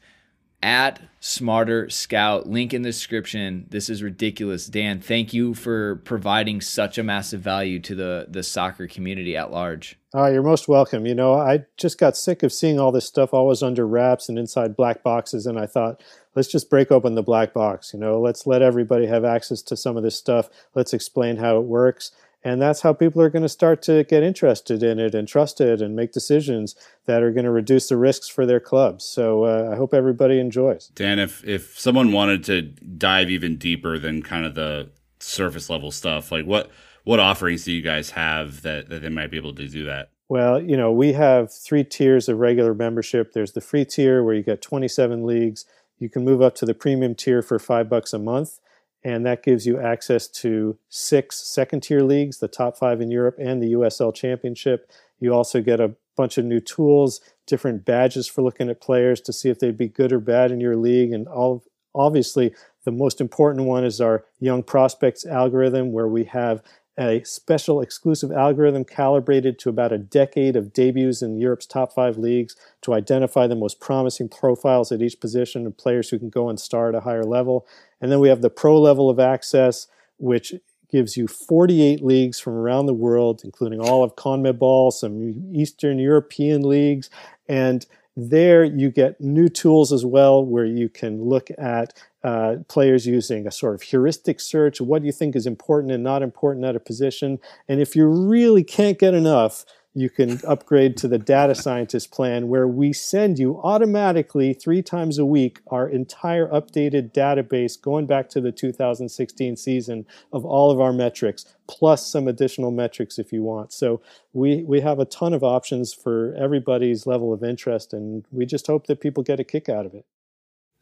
at 0.65 0.99
Smarter 1.21 1.91
Scout. 1.91 2.49
Link 2.49 2.73
in 2.73 2.81
the 2.81 2.89
description. 2.89 3.67
This 3.69 3.91
is 3.91 4.03
ridiculous. 4.03 4.67
Dan, 4.67 4.99
thank 4.99 5.35
you 5.35 5.53
for 5.53 5.97
providing 5.97 6.63
such 6.63 6.97
a 6.97 7.03
massive 7.03 7.43
value 7.43 7.79
to 7.81 7.95
the, 7.95 8.27
the 8.31 8.43
soccer 8.43 8.89
community 8.89 9.37
at 9.37 9.53
large. 9.53 9.99
Oh, 10.15 10.27
you're 10.27 10.43
most 10.43 10.67
welcome. 10.67 11.05
You 11.07 11.15
know, 11.15 11.35
I 11.35 11.67
just 11.77 11.99
got 11.99 12.17
sick 12.17 12.43
of 12.43 12.53
seeing 12.53 12.81
all 12.81 12.93
this 12.93 13.05
stuff 13.05 13.35
always 13.35 13.63
under 13.63 13.87
wraps 13.87 14.29
and 14.31 14.39
inside 14.39 14.75
black 14.75 15.03
boxes, 15.03 15.47
and 15.47 15.59
I 15.59 15.67
thought, 15.67 16.03
let's 16.35 16.49
just 16.49 16.71
break 16.71 16.91
open 16.91 17.15
the 17.15 17.23
black 17.23 17.53
box. 17.53 17.93
You 17.93 18.01
know, 18.01 18.19
let's 18.19 18.47
let 18.47 18.63
everybody 18.63 19.07
have 19.07 19.25
access 19.25 19.61
to 19.63 19.77
some 19.77 19.99
of 19.99 20.03
this 20.03 20.17
stuff. 20.17 20.49
Let's 20.75 20.95
explain 20.95 21.37
how 21.37 21.59
it 21.59 21.65
works. 21.65 22.11
And 22.45 22.61
that's 22.61 22.83
how 22.83 22.93
people 22.93 23.23
are 23.23 23.31
going 23.31 23.43
to 23.43 23.49
start 23.49 23.81
to 23.83 24.05
get 24.05 24.23
interested 24.23 24.83
in 24.83 24.99
it 24.99 25.15
and 25.15 25.27
trust 25.27 25.63
it 25.63 25.81
and 25.81 25.97
make 25.97 26.13
decisions 26.13 26.77
that 27.07 27.23
are 27.23 27.33
going 27.33 27.47
to 27.47 27.51
reduce 27.51 27.89
the 27.89 27.97
risks 27.97 28.29
for 28.29 28.45
their 28.45 28.61
clubs. 28.61 29.03
So 29.03 29.45
uh, 29.45 29.71
I 29.73 29.77
hope 29.77 29.95
everybody 29.95 30.39
enjoys. 30.39 30.89
Dan, 30.89 31.19
if 31.19 31.43
if 31.45 31.79
someone 31.79 32.13
wanted 32.13 32.45
to 32.45 32.61
dive 32.63 33.31
even 33.31 33.57
deeper 33.57 33.99
than 33.99 34.23
kind 34.23 34.45
of 34.45 34.55
the 34.55 34.91
surface 35.21 35.71
level 35.71 35.91
stuff, 35.91 36.31
like 36.31 36.45
what 36.45 36.71
what 37.05 37.19
offerings 37.19 37.65
do 37.65 37.73
you 37.73 37.83
guys 37.83 38.11
have 38.11 38.61
that, 38.63 38.91
that 38.91 39.01
they 39.01 39.09
might 39.09 39.31
be 39.31 39.39
able 39.39 39.55
to 39.55 39.67
do 39.67 39.85
that? 39.87 40.11
Well, 40.29 40.61
you 40.61 40.77
know, 40.77 40.91
we 40.91 41.13
have 41.13 41.53
three 41.53 41.85
tiers 41.85 42.29
of 42.29 42.39
regular 42.39 42.75
membership. 42.75 43.33
There's 43.33 43.53
the 43.53 43.61
free 43.61 43.85
tier 43.85 44.23
where 44.23 44.35
you 44.35 44.43
get 44.43 44.63
27 44.63 45.25
leagues. 45.25 45.67
You 45.99 46.09
can 46.09 46.25
move 46.25 46.43
up 46.43 46.55
to 46.57 46.67
the 46.67 46.75
premium 46.75 47.15
tier 47.15 47.43
for 47.43 47.59
five 47.59 47.89
bucks 47.89 48.13
a 48.13 48.19
month 48.19 48.59
and 49.05 49.25
that 49.27 49.43
gives 49.43 49.67
you 49.67 49.79
access 49.79 50.27
to 50.27 50.79
six 50.89 51.37
second 51.37 51.83
tier 51.83 52.03
leagues, 52.03 52.39
the 52.39 52.49
top 52.49 52.77
five 52.77 53.01
in 53.01 53.11
Europe, 53.11 53.37
and 53.39 53.63
the 53.63 53.73
USL 53.73 54.15
Championship. 54.15 54.91
You 55.21 55.35
also 55.35 55.61
get 55.61 55.79
a 55.81 55.95
bunch 56.17 56.39
of 56.39 56.45
new 56.45 56.61
tools, 56.61 57.21
different 57.47 57.85
badges 57.85 58.27
for 58.27 58.43
looking 58.43 58.71
at 58.71 58.81
players 58.81 59.21
to 59.23 59.33
see 59.33 59.51
if 59.51 59.59
they'd 59.59 59.77
be 59.77 59.89
good 59.89 60.13
or 60.13 60.21
bad 60.21 60.51
in 60.51 60.61
your 60.61 60.77
league, 60.77 61.13
and 61.13 61.29
all 61.29 61.63
obviously 61.95 62.55
the 62.85 62.93
most 62.93 63.21
important 63.21 63.67
one 63.67 63.85
is 63.85 64.01
our 64.01 64.25
young 64.41 64.63
prospects 64.63 65.25
algorithm, 65.27 65.93
where 65.93 66.09
we 66.09 66.25
have 66.25 66.63
a 66.99 67.23
special 67.25 67.81
exclusive 67.81 68.31
algorithm 68.31 68.85
calibrated 68.85 69.59
to 69.59 69.69
about 69.69 69.93
a 69.93 69.99
decade 69.99 70.57
of 70.57 70.73
debuts 70.73 71.23
in 71.23 71.39
Europe's 71.39 71.67
top 71.67 71.93
five 71.93 72.17
leagues 72.17 72.55
to 72.83 72.95
identify 72.95 73.47
the 73.47 73.57
most 73.57 73.81
promising 73.81 74.29
profiles 74.29 74.93
at 74.93 75.03
each 75.03 75.19
position 75.21 75.65
and 75.65 75.77
players 75.77 76.11
who 76.11 76.19
can 76.19 76.31
go 76.31 76.49
and 76.49 76.61
star 76.61 76.89
at 76.89 76.95
a 76.95 77.01
higher 77.01 77.25
level. 77.25 77.67
And 78.01 78.13
then 78.13 78.21
we 78.21 78.29
have 78.29 78.43
the 78.43 78.51
pro 78.51 78.81
level 78.81 79.11
of 79.11 79.19
access, 79.19 79.89
which 80.19 80.55
gives 80.91 81.17
you 81.17 81.27
48 81.27 82.05
leagues 82.05 82.39
from 82.39 82.53
around 82.53 82.87
the 82.87 82.95
world, 82.95 83.43
including 83.43 83.81
all 83.81 84.05
of 84.05 84.15
CONMEBOL, 84.15 84.93
some 84.93 85.53
Eastern 85.53 85.99
European 85.99 86.63
leagues, 86.63 87.11
and 87.49 87.85
there 88.17 88.63
you 88.63 88.91
get 88.91 89.21
new 89.21 89.49
tools 89.49 89.93
as 89.93 90.05
well 90.05 90.45
where 90.45 90.65
you 90.65 90.89
can 90.89 91.25
look 91.25 91.49
at 91.59 91.93
uh, 92.25 92.57
players 92.69 93.07
using 93.07 93.47
a 93.47 93.51
sort 93.51 93.75
of 93.75 93.83
heuristic 93.83 94.41
search. 94.41 94.81
What 94.81 95.03
do 95.03 95.07
you 95.07 95.13
think 95.13 95.37
is 95.37 95.47
important 95.47 95.93
and 95.93 96.03
not 96.03 96.23
important 96.23 96.65
at 96.65 96.75
a 96.75 96.81
position? 96.81 97.39
And 97.69 97.81
if 97.81 97.95
you 97.95 98.07
really 98.07 98.65
can't 98.65 98.99
get 98.99 99.13
enough, 99.13 99.67
you 99.95 100.11
can 100.11 100.41
upgrade 100.47 100.97
to 100.97 101.07
the 101.07 101.19
data 101.19 101.55
scientist 101.55 102.11
plan 102.11 102.49
where 102.49 102.67
we 102.67 102.93
send 102.93 103.39
you 103.39 103.61
automatically 103.63 104.55
three 104.55 104.83
times 104.83 105.19
a 105.19 105.27
week 105.27 105.61
our 105.69 105.89
entire 105.89 106.49
updated 106.49 107.13
database 107.13 107.81
going 107.81 108.07
back 108.07 108.29
to 108.31 108.41
the 108.41 108.51
2016 108.51 109.57
season 109.57 110.07
of 110.33 110.45
all 110.45 110.71
of 110.71 110.81
our 110.81 110.93
metrics 110.93 111.45
plus 111.69 112.07
some 112.07 112.27
additional 112.27 112.71
metrics 112.71 113.19
if 113.19 113.33
you 113.33 113.43
want 113.43 113.73
so 113.73 114.01
we 114.33 114.65
we 114.65 114.81
have 114.81 114.99
a 114.99 115.05
ton 115.05 115.33
of 115.33 115.45
options 115.45 115.95
for 115.95 116.35
everybody's 116.39 117.07
level 117.07 117.33
of 117.33 117.45
interest 117.45 117.93
and 117.93 118.25
we 118.33 118.45
just 118.45 118.67
hope 118.67 118.87
that 118.87 119.01
people 119.01 119.23
get 119.23 119.39
a 119.39 119.45
kick 119.45 119.69
out 119.69 119.87
of 119.87 119.95
it 119.95 120.05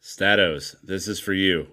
statos 0.03 0.75
this 0.83 1.07
is 1.07 1.19
for 1.19 1.33
you 1.33 1.67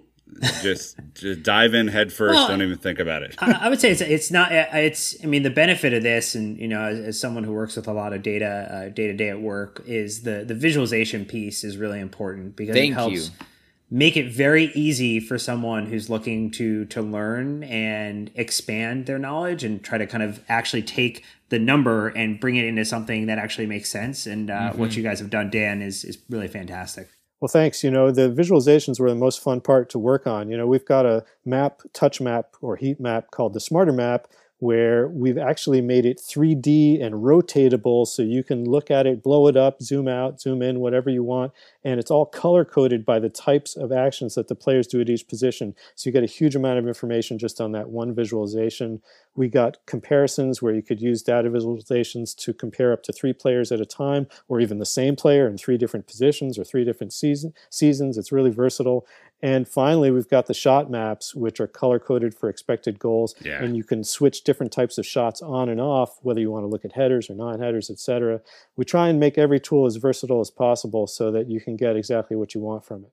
just 0.63 0.97
just 1.15 1.43
dive 1.43 1.75
in 1.75 1.89
head 1.89 2.13
first. 2.13 2.35
Well, 2.35 2.49
Don't 2.49 2.63
even 2.63 2.79
think 2.79 2.99
about 2.99 3.23
it. 3.23 3.35
I, 3.39 3.53
I, 3.53 3.69
would 3.69 3.81
say 3.81 3.91
it's 3.91 4.01
it's 4.01 4.31
not 4.31 4.53
it's. 4.53 5.17
I 5.23 5.27
mean, 5.27 5.43
the 5.43 5.51
benefit 5.51 5.93
of 5.93 6.03
this, 6.03 6.35
and 6.35 6.59
you 6.59 6.69
know, 6.69 6.83
as, 6.83 6.99
as 7.01 7.21
someone 7.21 7.45
who 7.45 7.53
works 7.53 7.77
with 7.77 7.89
a 7.89 7.93
lot 7.93 8.13
of 8.13 8.23
data 8.23 8.91
day 8.95 9.07
to 9.07 9.13
day 9.13 9.29
at 9.29 9.41
work, 9.41 9.83
is 9.87 10.23
the 10.23 10.45
the 10.45 10.55
visualization 10.55 11.25
piece 11.25 11.65
is 11.65 11.77
really 11.77 12.01
important 12.01 12.57
because 12.57 12.75
Thank 12.75 12.93
it 12.93 12.95
helps. 12.95 13.15
You. 13.15 13.47
Make 13.93 14.17
it 14.17 14.31
very 14.33 14.67
easy 14.67 15.19
for 15.19 15.37
someone 15.37 15.87
who's 15.87 16.09
looking 16.09 16.53
to 16.53 16.85
to 16.87 17.03
learn 17.03 17.65
and 17.65 18.31
expand 18.37 19.07
their 19.07 19.19
knowledge 19.19 19.65
and 19.65 19.83
try 19.83 19.99
to 19.99 20.07
kind 20.07 20.23
of 20.23 20.45
actually 20.49 20.83
take 20.83 21.25
the 21.49 21.59
number 21.59 22.07
and 22.07 22.39
bring 22.39 22.55
it 22.55 22.67
into 22.67 22.85
something 22.85 23.27
that 23.27 23.39
actually 23.39 23.67
makes 23.67 23.89
sense. 23.91 24.27
And 24.27 24.49
uh, 24.49 24.55
mm-hmm. 24.55 24.79
what 24.79 24.95
you 24.95 25.03
guys 25.03 25.19
have 25.19 25.31
done, 25.31 25.51
Dan, 25.51 25.83
is 25.83 26.05
is 26.05 26.19
really 26.29 26.47
fantastic. 26.47 27.09
Well, 27.41 27.49
thanks. 27.49 27.83
You 27.83 27.91
know, 27.91 28.11
the 28.11 28.31
visualizations 28.31 29.01
were 29.01 29.09
the 29.09 29.17
most 29.17 29.41
fun 29.43 29.61
part 29.61 29.89
to 29.91 29.99
work 29.99 30.27
on. 30.27 30.51
You 30.51 30.57
know, 30.57 30.67
we've 30.67 30.85
got 30.85 31.07
a 31.07 31.25
map, 31.45 31.81
touch 31.93 32.21
map, 32.21 32.55
or 32.61 32.77
heat 32.77 33.01
map 33.01 33.31
called 33.31 33.55
the 33.55 33.61
Smarter 33.61 33.93
Map, 33.93 34.29
where 34.61 35.09
we've 35.09 35.39
actually 35.39 35.81
made 35.81 36.05
it 36.05 36.19
3D 36.19 37.03
and 37.03 37.15
rotatable 37.17 38.07
so 38.07 38.23
you 38.23 38.45
can 38.45 38.65
look 38.65 38.91
at 38.91 39.07
it, 39.07 39.23
blow 39.23 39.49
it 39.49 39.57
up, 39.57 39.83
zoom 39.83 40.07
out, 40.07 40.41
zoom 40.41 40.61
in, 40.61 40.81
whatever 40.81 41.09
you 41.09 41.23
want. 41.23 41.51
And 41.83 41.99
it's 41.99 42.11
all 42.11 42.27
color 42.27 42.65
coded 42.65 43.07
by 43.07 43.19
the 43.19 43.31
types 43.31 43.75
of 43.75 43.91
actions 43.91 44.35
that 44.35 44.49
the 44.49 44.55
players 44.55 44.87
do 44.87 45.01
at 45.01 45.09
each 45.09 45.27
position. 45.27 45.75
So 45.95 46.09
you 46.09 46.13
get 46.13 46.23
a 46.23 46.27
huge 46.27 46.55
amount 46.55 46.79
of 46.79 46.87
information 46.87 47.39
just 47.39 47.59
on 47.59 47.73
that 47.73 47.89
one 47.89 48.15
visualization. 48.15 49.01
We 49.35 49.49
got 49.49 49.79
comparisons 49.87 50.61
where 50.61 50.75
you 50.75 50.83
could 50.83 51.01
use 51.01 51.23
data 51.23 51.49
visualizations 51.49 52.37
to 52.37 52.53
compare 52.53 52.93
up 52.93 53.03
to 53.05 53.13
three 53.13 53.33
players 53.33 53.73
at 53.73 53.81
a 53.81 53.87
time 53.87 54.27
or 54.49 54.61
even 54.61 54.79
the 54.79 54.87
same 54.87 55.17
player 55.17 55.49
in 55.49 55.57
three 55.57 55.79
different 55.79 56.07
positions 56.07 56.59
or 56.59 56.65
three 56.65 56.85
different 56.85 57.15
season, 57.15 57.55
seasons. 57.71 58.19
It's 58.19 58.31
really 58.31 58.51
versatile. 58.51 59.07
And 59.43 59.67
finally, 59.67 60.11
we've 60.11 60.29
got 60.29 60.47
the 60.47 60.55
shot 60.55 60.91
maps, 60.91 61.35
which 61.35 61.61
are 61.61 61.67
color 61.67 61.99
coded 61.99 62.35
for 62.35 62.51
expected 62.51 62.99
goals. 62.99 63.35
Yeah. 63.41 63.63
And 63.63 63.77
you 63.77 63.85
can 63.85 64.05
switch 64.05 64.45
different 64.45 64.71
types 64.71 64.99
of 64.99 65.07
shots 65.07 65.41
on 65.41 65.69
and 65.71 65.81
off, 65.81 66.19
whether 66.21 66.41
you 66.41 66.51
want 66.51 66.65
to 66.65 66.69
look 66.69 66.85
at 66.85 66.93
headers 66.93 67.31
or 67.31 67.35
non 67.35 67.59
headers, 67.59 67.89
etc. 67.89 68.43
We 68.77 68.85
try 68.85 69.09
and 69.09 69.19
make 69.19 69.39
every 69.39 69.59
tool 69.59 69.87
as 69.87 69.97
versatile 69.97 70.41
as 70.41 70.51
possible 70.51 71.07
so 71.07 71.31
that 71.31 71.49
you 71.49 71.61
can 71.61 71.77
get 71.77 71.97
exactly 71.97 72.37
what 72.37 72.55
you 72.55 72.61
want 72.61 72.85
from 72.85 73.05
it. 73.05 73.13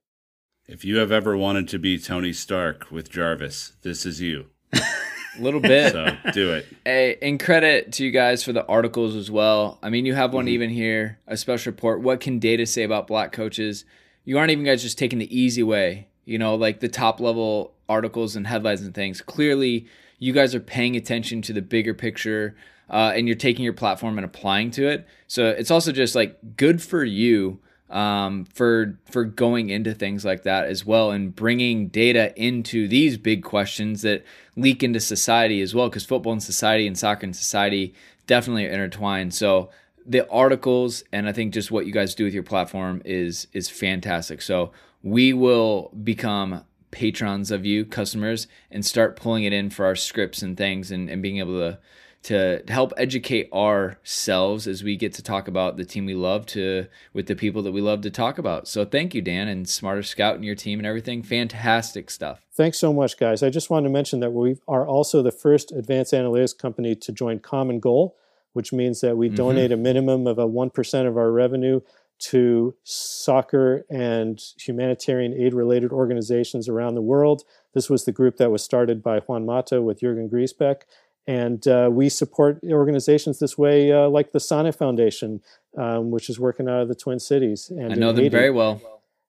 If 0.67 0.84
you 0.84 0.97
have 0.97 1.13
ever 1.13 1.38
wanted 1.38 1.69
to 1.69 1.80
be 1.80 1.97
Tony 1.97 2.34
Stark 2.34 2.91
with 2.91 3.09
Jarvis, 3.09 3.73
this 3.84 4.05
is 4.05 4.19
you. 4.19 4.47
A 4.73 4.82
little 5.39 5.61
bit. 5.61 5.93
So 5.93 6.09
do 6.34 6.51
it. 6.55 6.65
Hey, 6.84 7.17
and 7.21 7.39
credit 7.39 7.93
to 7.93 8.03
you 8.03 8.11
guys 8.11 8.43
for 8.43 8.51
the 8.51 8.65
articles 8.65 9.15
as 9.15 9.32
well. 9.32 9.80
I 9.82 9.89
mean, 9.89 10.05
you 10.05 10.13
have 10.13 10.34
one 10.34 10.43
mm-hmm. 10.43 10.55
even 10.55 10.69
here, 10.71 11.19
a 11.25 11.38
special 11.38 11.71
report. 11.71 12.01
What 12.01 12.19
can 12.19 12.39
data 12.39 12.65
say 12.65 12.84
about 12.84 13.07
black 13.07 13.32
coaches? 13.32 13.86
You 14.25 14.38
aren't 14.38 14.51
even 14.51 14.65
guys 14.65 14.82
just 14.82 14.97
taking 14.97 15.19
the 15.19 15.39
easy 15.39 15.63
way 15.63 16.09
you 16.28 16.38
know, 16.38 16.55
like 16.55 16.82
the 16.82 16.89
top 16.89 17.19
level 17.19 17.73
articles 17.89 18.36
and 18.36 18.45
headlines 18.45 18.82
and 18.82 18.93
things. 18.93 19.21
Clearly, 19.21 19.88
you 20.19 20.34
guys 20.34 20.53
are 20.53 20.59
paying 20.59 20.95
attention 20.95 21.41
to 21.43 21.53
the 21.53 21.61
bigger 21.61 21.93
picture 21.93 22.55
uh, 22.89 23.13
and 23.15 23.28
you're 23.28 23.36
taking 23.36 23.63
your 23.63 23.73
platform 23.73 24.17
and 24.17 24.25
applying 24.25 24.69
to 24.71 24.88
it. 24.88 25.07
So 25.28 25.47
it's 25.47 25.71
also 25.71 25.91
just 25.91 26.15
like 26.15 26.57
good 26.57 26.82
for 26.82 27.03
you 27.03 27.59
um, 27.89 28.43
for 28.53 28.99
for 29.09 29.23
going 29.23 29.69
into 29.69 29.93
things 29.93 30.25
like 30.25 30.43
that 30.43 30.65
as 30.65 30.86
well 30.86 31.11
and 31.11 31.34
bringing 31.34 31.88
data 31.88 32.34
into 32.36 32.88
these 32.89 33.17
big 33.17 33.43
questions 33.43 34.01
that 34.01 34.25
leak 34.57 34.84
into 34.84 34.99
society 34.99 35.61
as 35.61 35.73
well 35.73 35.88
because 35.88 36.05
football 36.05 36.34
and 36.34 36.43
society 36.43 36.86
and 36.86 36.97
soccer 36.97 37.25
and 37.25 37.36
society 37.36 37.93
definitely 38.25 38.65
are 38.65 38.71
intertwined. 38.71 39.34
So 39.34 39.69
the 40.05 40.30
articles 40.30 41.03
and 41.13 41.30
I 41.30 41.32
think 41.32 41.53
just 41.53 41.71
what 41.71 41.86
you 41.86 41.93
guys 41.93 42.15
do 42.15 42.25
with 42.25 42.34
your 42.34 42.43
platform 42.43 43.01
is 43.05 43.47
is 43.53 43.69
fantastic. 43.69 44.41
So 44.41 44.71
we 45.12 45.34
will 45.34 45.91
become 46.03 46.64
patrons 46.91 47.51
of 47.51 47.66
you, 47.66 47.86
customers, 47.86 48.47
and 48.72 48.86
start 48.86 49.16
pulling 49.16 49.43
it 49.43 49.53
in 49.53 49.70
for 49.70 49.86
our 49.86 49.95
scripts 49.95 50.41
and 50.41 50.58
things 50.58 50.91
and, 50.91 51.10
and 51.10 51.22
being 51.22 51.38
able 51.38 51.58
to 51.58 51.80
to 52.24 52.62
help 52.68 52.91
educate 52.97 53.49
ourselves 53.53 54.68
as 54.68 54.84
we 54.84 54.97
get 54.97 55.14
to 55.14 55.24
talk 55.24 55.47
about 55.47 55.78
the 55.78 55.86
team 55.86 56.05
we 56.05 56.16
love 56.16 56.45
to 56.45 56.86
with 57.14 57.28
the 57.28 57.36
people 57.36 57.62
that 57.62 57.72
we 57.72 57.80
love 57.80 58.01
to 58.01 58.10
talk 58.10 58.38
about. 58.38 58.68
So 58.68 58.84
thank 58.84 59.16
you, 59.16 59.22
Dan, 59.22 59.47
and 59.47 59.70
Smarter 59.70 60.03
Scout 60.03 60.36
and 60.36 60.43
your 60.43 60.55
team 60.55 60.80
and 60.80 60.86
everything. 60.86 61.24
Fantastic 61.24 62.10
stuff. 62.10 62.41
Thanks 62.53 62.80
so 62.80 62.91
much, 62.91 63.18
guys. 63.18 63.43
I 63.43 63.49
just 63.49 63.70
wanted 63.70 63.88
to 63.88 63.93
mention 63.93 64.20
that 64.20 64.34
we 64.34 64.58
are 64.68 64.86
also 64.86 65.22
the 65.22 65.32
first 65.32 65.72
advanced 65.72 66.12
analytics 66.12 66.58
company 66.58 66.95
to 66.95 67.12
join 67.14 67.39
Common 67.39 67.80
Goal, 67.80 68.18
which 68.51 68.74
means 68.74 68.99
that 69.01 69.16
we 69.16 69.28
mm-hmm. 69.28 69.36
donate 69.36 69.72
a 69.72 69.78
minimum 69.78 70.28
of 70.28 70.38
a 70.38 70.47
1% 70.47 71.08
of 71.08 71.16
our 71.16 71.32
revenue 71.32 71.80
to 72.20 72.76
soccer 72.84 73.86
and 73.89 74.39
humanitarian 74.59 75.34
aid 75.34 75.53
related 75.53 75.91
organizations 75.91 76.68
around 76.68 76.95
the 76.95 77.01
world. 77.01 77.43
This 77.74 77.89
was 77.89 78.05
the 78.05 78.11
group 78.11 78.38
that 78.38 78.51
was 78.51 78.63
started 78.63 79.03
by 79.03 79.20
Juan 79.20 79.45
Mata 79.45 79.82
with 79.82 79.99
Jurgen 79.99 80.30
Griesbeck. 80.30 80.82
And 81.28 81.68
uh, 81.68 81.89
we 81.91 82.07
support 82.07 82.59
organizations 82.63 83.39
this 83.39 83.57
way, 83.57 83.91
uh, 83.91 84.07
like 84.07 84.32
the 84.32 84.39
Sana 84.39 84.72
Foundation, 84.72 85.41
um, 85.78 86.09
which 86.09 86.30
is 86.30 86.39
working 86.39 86.70
out 86.70 86.82
of 86.82 86.88
the 86.88 86.95
Twin 86.95 87.20
Cities. 87.20 87.70
And 87.70 87.91
I 87.91 87.95
know 87.95 88.13
them 88.13 88.24
Haiti. 88.24 88.30
very 88.30 88.49
well. 88.49 88.82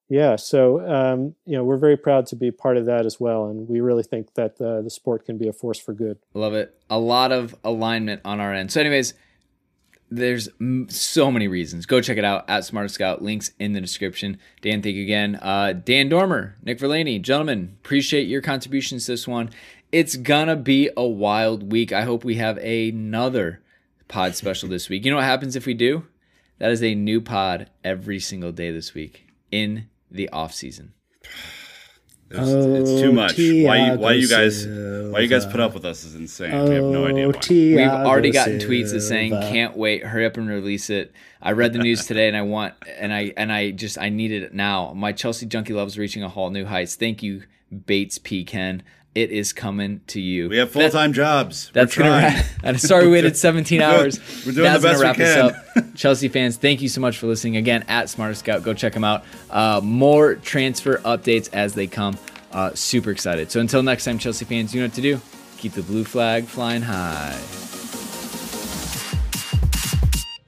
Yeah, 0.09 0.37
so 0.37 0.79
um, 0.91 1.35
you 1.45 1.55
know 1.55 1.63
we're 1.63 1.77
very 1.77 1.95
proud 1.95 2.25
to 2.27 2.35
be 2.35 2.49
part 2.49 2.77
of 2.77 2.87
that 2.87 3.05
as 3.05 3.19
well, 3.19 3.45
and 3.45 3.69
we 3.69 3.79
really 3.79 4.01
think 4.01 4.33
that 4.33 4.59
uh, 4.59 4.81
the 4.81 4.89
sport 4.89 5.23
can 5.23 5.37
be 5.37 5.47
a 5.47 5.53
force 5.53 5.79
for 5.79 5.93
good. 5.93 6.17
Love 6.33 6.55
it. 6.55 6.75
A 6.89 6.97
lot 6.97 7.31
of 7.31 7.55
alignment 7.63 8.21
on 8.25 8.39
our 8.39 8.51
end. 8.51 8.71
So, 8.71 8.81
anyways, 8.81 9.13
there's 10.09 10.49
so 10.87 11.31
many 11.31 11.47
reasons. 11.47 11.85
Go 11.85 12.01
check 12.01 12.17
it 12.17 12.25
out 12.25 12.49
at 12.49 12.65
Smarter 12.65 12.87
Scout. 12.87 13.21
Links 13.21 13.51
in 13.59 13.73
the 13.73 13.81
description. 13.81 14.39
Dan, 14.61 14.81
thank 14.81 14.95
you 14.95 15.03
again. 15.03 15.35
Uh, 15.41 15.73
Dan 15.73 16.09
Dormer, 16.09 16.55
Nick 16.63 16.79
Verlaney, 16.79 17.21
gentlemen, 17.21 17.77
appreciate 17.83 18.27
your 18.27 18.41
contributions 18.41 19.05
to 19.05 19.13
this 19.13 19.27
one. 19.27 19.49
It's 19.91 20.15
gonna 20.15 20.55
be 20.55 20.89
a 20.95 21.05
wild 21.05 21.71
week. 21.71 21.91
I 21.91 22.03
hope 22.03 22.23
we 22.23 22.35
have 22.35 22.57
another 22.57 23.61
pod 24.07 24.35
special 24.35 24.69
this 24.69 24.89
week. 24.89 25.05
You 25.05 25.11
know 25.11 25.17
what 25.17 25.25
happens 25.25 25.55
if 25.55 25.65
we 25.65 25.73
do? 25.73 26.05
That 26.59 26.71
is 26.71 26.83
a 26.83 26.95
new 26.95 27.21
pod 27.21 27.69
every 27.83 28.19
single 28.19 28.51
day 28.51 28.71
this 28.71 28.93
week 28.93 29.27
in 29.51 29.87
the 30.11 30.29
off 30.29 30.53
season. 30.53 30.93
It's, 32.31 32.89
it's 32.89 33.01
too 33.01 33.09
Oh, 33.09 33.11
much. 33.11 33.37
Why 33.37 33.43
you, 33.93 33.97
why 33.99 34.13
you 34.13 34.27
guys 34.27 34.65
why 35.11 35.21
you 35.21 35.27
guys 35.27 35.45
put 35.47 35.59
up 35.59 35.73
with 35.73 35.85
us 35.85 36.03
is 36.03 36.13
insane. 36.13 36.51
we 36.69 36.75
have 36.75 36.83
no 36.83 37.07
idea 37.07 37.27
Oh, 37.27 37.31
why. 37.31 37.39
We've 37.49 37.79
already 37.89 38.31
gotten 38.31 38.59
tweets 38.59 38.91
that 38.91 39.01
saying 39.01 39.31
can't 39.31 39.75
wait, 39.75 40.03
hurry 40.03 40.25
up 40.25 40.37
and 40.37 40.47
release 40.47 40.89
it. 40.91 41.11
I 41.41 41.53
read 41.53 41.73
the 41.73 41.79
news 41.79 42.05
today 42.05 42.27
and 42.27 42.37
I 42.37 42.43
want 42.43 42.75
and 42.99 43.11
I 43.11 43.33
and 43.35 43.51
I 43.51 43.71
just 43.71 43.97
I 43.97 44.09
needed 44.09 44.43
it 44.43 44.53
now. 44.53 44.93
My 44.93 45.11
Chelsea 45.11 45.45
junkie 45.47 45.73
loves 45.73 45.97
reaching 45.97 46.21
a 46.23 46.29
whole 46.29 46.51
new 46.51 46.65
heights. 46.65 46.95
Thank 46.95 47.23
you, 47.23 47.43
Bates 47.85 48.19
P 48.19 48.43
Ken. 48.45 48.83
It 49.15 49.31
is 49.31 49.53
coming 49.53 50.01
to 50.07 50.21
you. 50.21 50.49
We 50.49 50.57
have 50.57 50.69
full 50.71 50.89
time 50.89 51.13
jobs. 51.13 51.71
That's 51.73 51.97
We're 51.97 52.03
gonna 52.03 52.15
wrap. 52.27 52.45
I'm 52.63 52.77
sorry 52.77 53.05
we 53.07 53.13
waited 53.13 53.35
17 53.37 53.81
hours. 53.81 54.19
We're 54.45 54.51
doing 54.53 54.63
That's 54.65 54.81
the 54.83 54.87
best 54.89 55.01
gonna 55.01 55.09
wrap 55.09 55.17
we 55.17 55.23
us 55.25 55.33
can. 55.75 55.83
up. 55.83 55.95
Chelsea 55.95 56.27
fans, 56.27 56.57
thank 56.57 56.81
you 56.81 56.87
so 56.89 57.01
much 57.01 57.17
for 57.17 57.25
listening 57.27 57.57
again 57.57 57.83
at 57.87 58.09
Smarter 58.09 58.35
Scout. 58.35 58.63
Go 58.63 58.73
check 58.73 58.93
them 58.93 59.03
out. 59.03 59.23
Uh, 59.49 59.81
more 59.83 60.35
transfer 60.35 60.97
updates 60.99 61.49
as 61.53 61.73
they 61.73 61.87
come. 61.87 62.17
Uh, 62.51 62.71
super 62.75 63.09
excited. 63.11 63.51
So 63.51 63.59
until 63.59 63.83
next 63.83 64.05
time, 64.05 64.19
Chelsea 64.19 64.45
fans, 64.45 64.73
you 64.73 64.81
know 64.81 64.87
what 64.87 64.93
to 64.95 65.01
do. 65.01 65.19
Keep 65.57 65.73
the 65.73 65.83
blue 65.83 66.03
flag 66.03 66.45
flying 66.45 66.83
high. 66.83 67.37